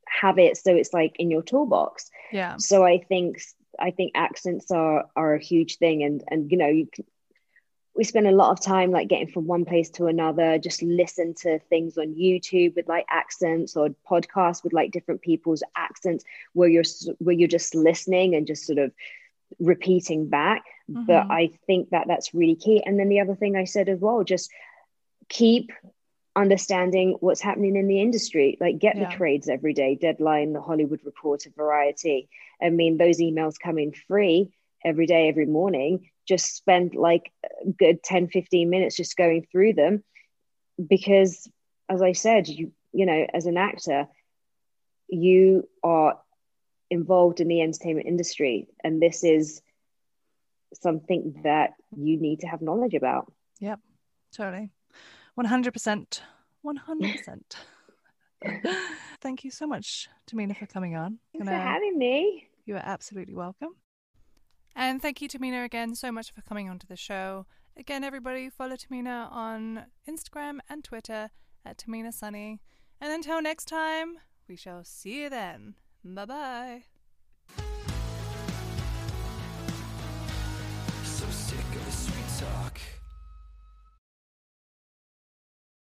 have 0.08 0.38
it 0.39 0.58
so 0.58 0.76
it's 0.76 0.93
like 0.93 1.16
in 1.20 1.32
your 1.32 1.41
toolbox. 1.41 2.10
Yeah. 2.32 2.58
So 2.58 2.86
I 2.86 2.99
think 2.99 3.41
I 3.80 3.91
think 3.91 4.11
accents 4.15 4.71
are 4.71 5.05
are 5.15 5.36
a 5.36 5.43
huge 5.43 5.78
thing, 5.78 6.03
and 6.03 6.23
and 6.30 6.51
you 6.51 6.57
know 6.57 6.67
you 6.67 6.88
can, 6.91 7.05
we 7.95 8.03
spend 8.03 8.28
a 8.28 8.32
lot 8.32 8.51
of 8.51 8.61
time 8.61 8.91
like 8.91 9.07
getting 9.07 9.30
from 9.30 9.47
one 9.47 9.65
place 9.65 9.89
to 9.91 10.07
another. 10.07 10.57
Just 10.57 10.84
listen 10.84 11.34
to 11.41 11.59
things 11.59 11.97
on 11.97 12.15
YouTube 12.15 12.76
with 12.76 12.88
like 12.88 13.05
accents 13.09 13.76
or 13.76 13.89
podcasts 14.09 14.63
with 14.63 14.73
like 14.73 14.91
different 14.91 15.21
people's 15.21 15.63
accents, 15.76 16.26
where 16.53 16.69
you're 16.69 16.84
where 17.19 17.36
you're 17.36 17.47
just 17.47 17.76
listening 17.76 18.36
and 18.36 18.47
just 18.47 18.65
sort 18.65 18.80
of 18.80 18.91
repeating 19.59 20.28
back. 20.28 20.63
Mm-hmm. 20.89 21.05
But 21.05 21.28
I 21.30 21.51
think 21.67 21.89
that 21.89 22.07
that's 22.07 22.34
really 22.34 22.55
key. 22.55 22.84
And 22.86 22.99
then 22.99 23.09
the 23.09 23.21
other 23.21 23.36
thing 23.36 23.55
I 23.55 23.65
said 23.65 23.89
as 23.89 23.99
well, 23.99 24.23
just 24.23 24.51
keep 25.30 25.71
understanding 26.36 27.15
what's 27.19 27.41
happening 27.41 27.75
in 27.75 27.88
the 27.88 28.01
industry. 28.01 28.57
Like 28.59 28.79
get 28.79 28.97
yeah. 28.97 29.09
the 29.09 29.15
trades 29.15 29.47
every 29.47 29.73
day 29.73 29.95
deadline 29.95 30.53
the 30.53 30.61
hollywood 30.61 31.01
reporter 31.03 31.49
variety. 31.55 32.29
I 32.61 32.69
mean 32.69 32.97
those 32.97 33.19
emails 33.19 33.55
come 33.61 33.77
in 33.77 33.93
free 34.07 34.51
every 34.83 35.05
day 35.05 35.29
every 35.29 35.45
morning. 35.45 36.09
Just 36.27 36.55
spend 36.55 36.95
like 36.95 37.31
a 37.43 37.69
good 37.69 38.03
10 38.03 38.27
15 38.29 38.69
minutes 38.69 38.97
just 38.97 39.15
going 39.15 39.47
through 39.51 39.73
them 39.73 40.03
because 40.89 41.47
as 41.88 42.01
i 42.01 42.11
said 42.11 42.47
you 42.47 42.71
you 42.91 43.05
know 43.05 43.25
as 43.33 43.45
an 43.45 43.55
actor 43.55 44.07
you 45.07 45.69
are 45.83 46.19
involved 46.89 47.39
in 47.39 47.47
the 47.47 47.61
entertainment 47.61 48.07
industry 48.07 48.67
and 48.83 49.01
this 49.01 49.23
is 49.23 49.61
something 50.73 51.39
that 51.43 51.75
you 51.95 52.19
need 52.19 52.41
to 52.41 52.47
have 52.47 52.61
knowledge 52.61 52.93
about. 52.95 53.31
Yep 53.59 53.79
totally 54.36 54.69
100%. 55.39 56.21
100%. 56.65 57.41
Thank 59.21 59.43
you 59.43 59.51
so 59.51 59.67
much, 59.67 60.07
Tamina, 60.29 60.55
for 60.57 60.65
coming 60.65 60.95
on. 60.95 61.19
Thanks 61.33 61.47
for 61.47 61.53
um, 61.53 61.61
having 61.61 61.97
me. 61.97 62.47
You 62.65 62.75
are 62.75 62.83
absolutely 62.83 63.33
welcome. 63.33 63.75
And 64.75 65.01
thank 65.01 65.21
you, 65.21 65.29
Tamina, 65.29 65.63
again 65.63 65.95
so 65.95 66.11
much 66.11 66.33
for 66.33 66.41
coming 66.41 66.69
onto 66.69 66.86
the 66.86 66.97
show. 66.97 67.45
Again, 67.77 68.03
everybody, 68.03 68.49
follow 68.49 68.75
Tamina 68.75 69.31
on 69.31 69.86
Instagram 70.07 70.59
and 70.69 70.83
Twitter 70.83 71.29
at 71.65 71.77
Tamina 71.77 72.13
Sunny. 72.13 72.61
And 72.99 73.11
until 73.11 73.41
next 73.41 73.65
time, 73.65 74.17
we 74.47 74.55
shall 74.55 74.83
see 74.83 75.23
you 75.23 75.29
then. 75.29 75.75
Bye 76.03 76.25
bye. 76.25 76.95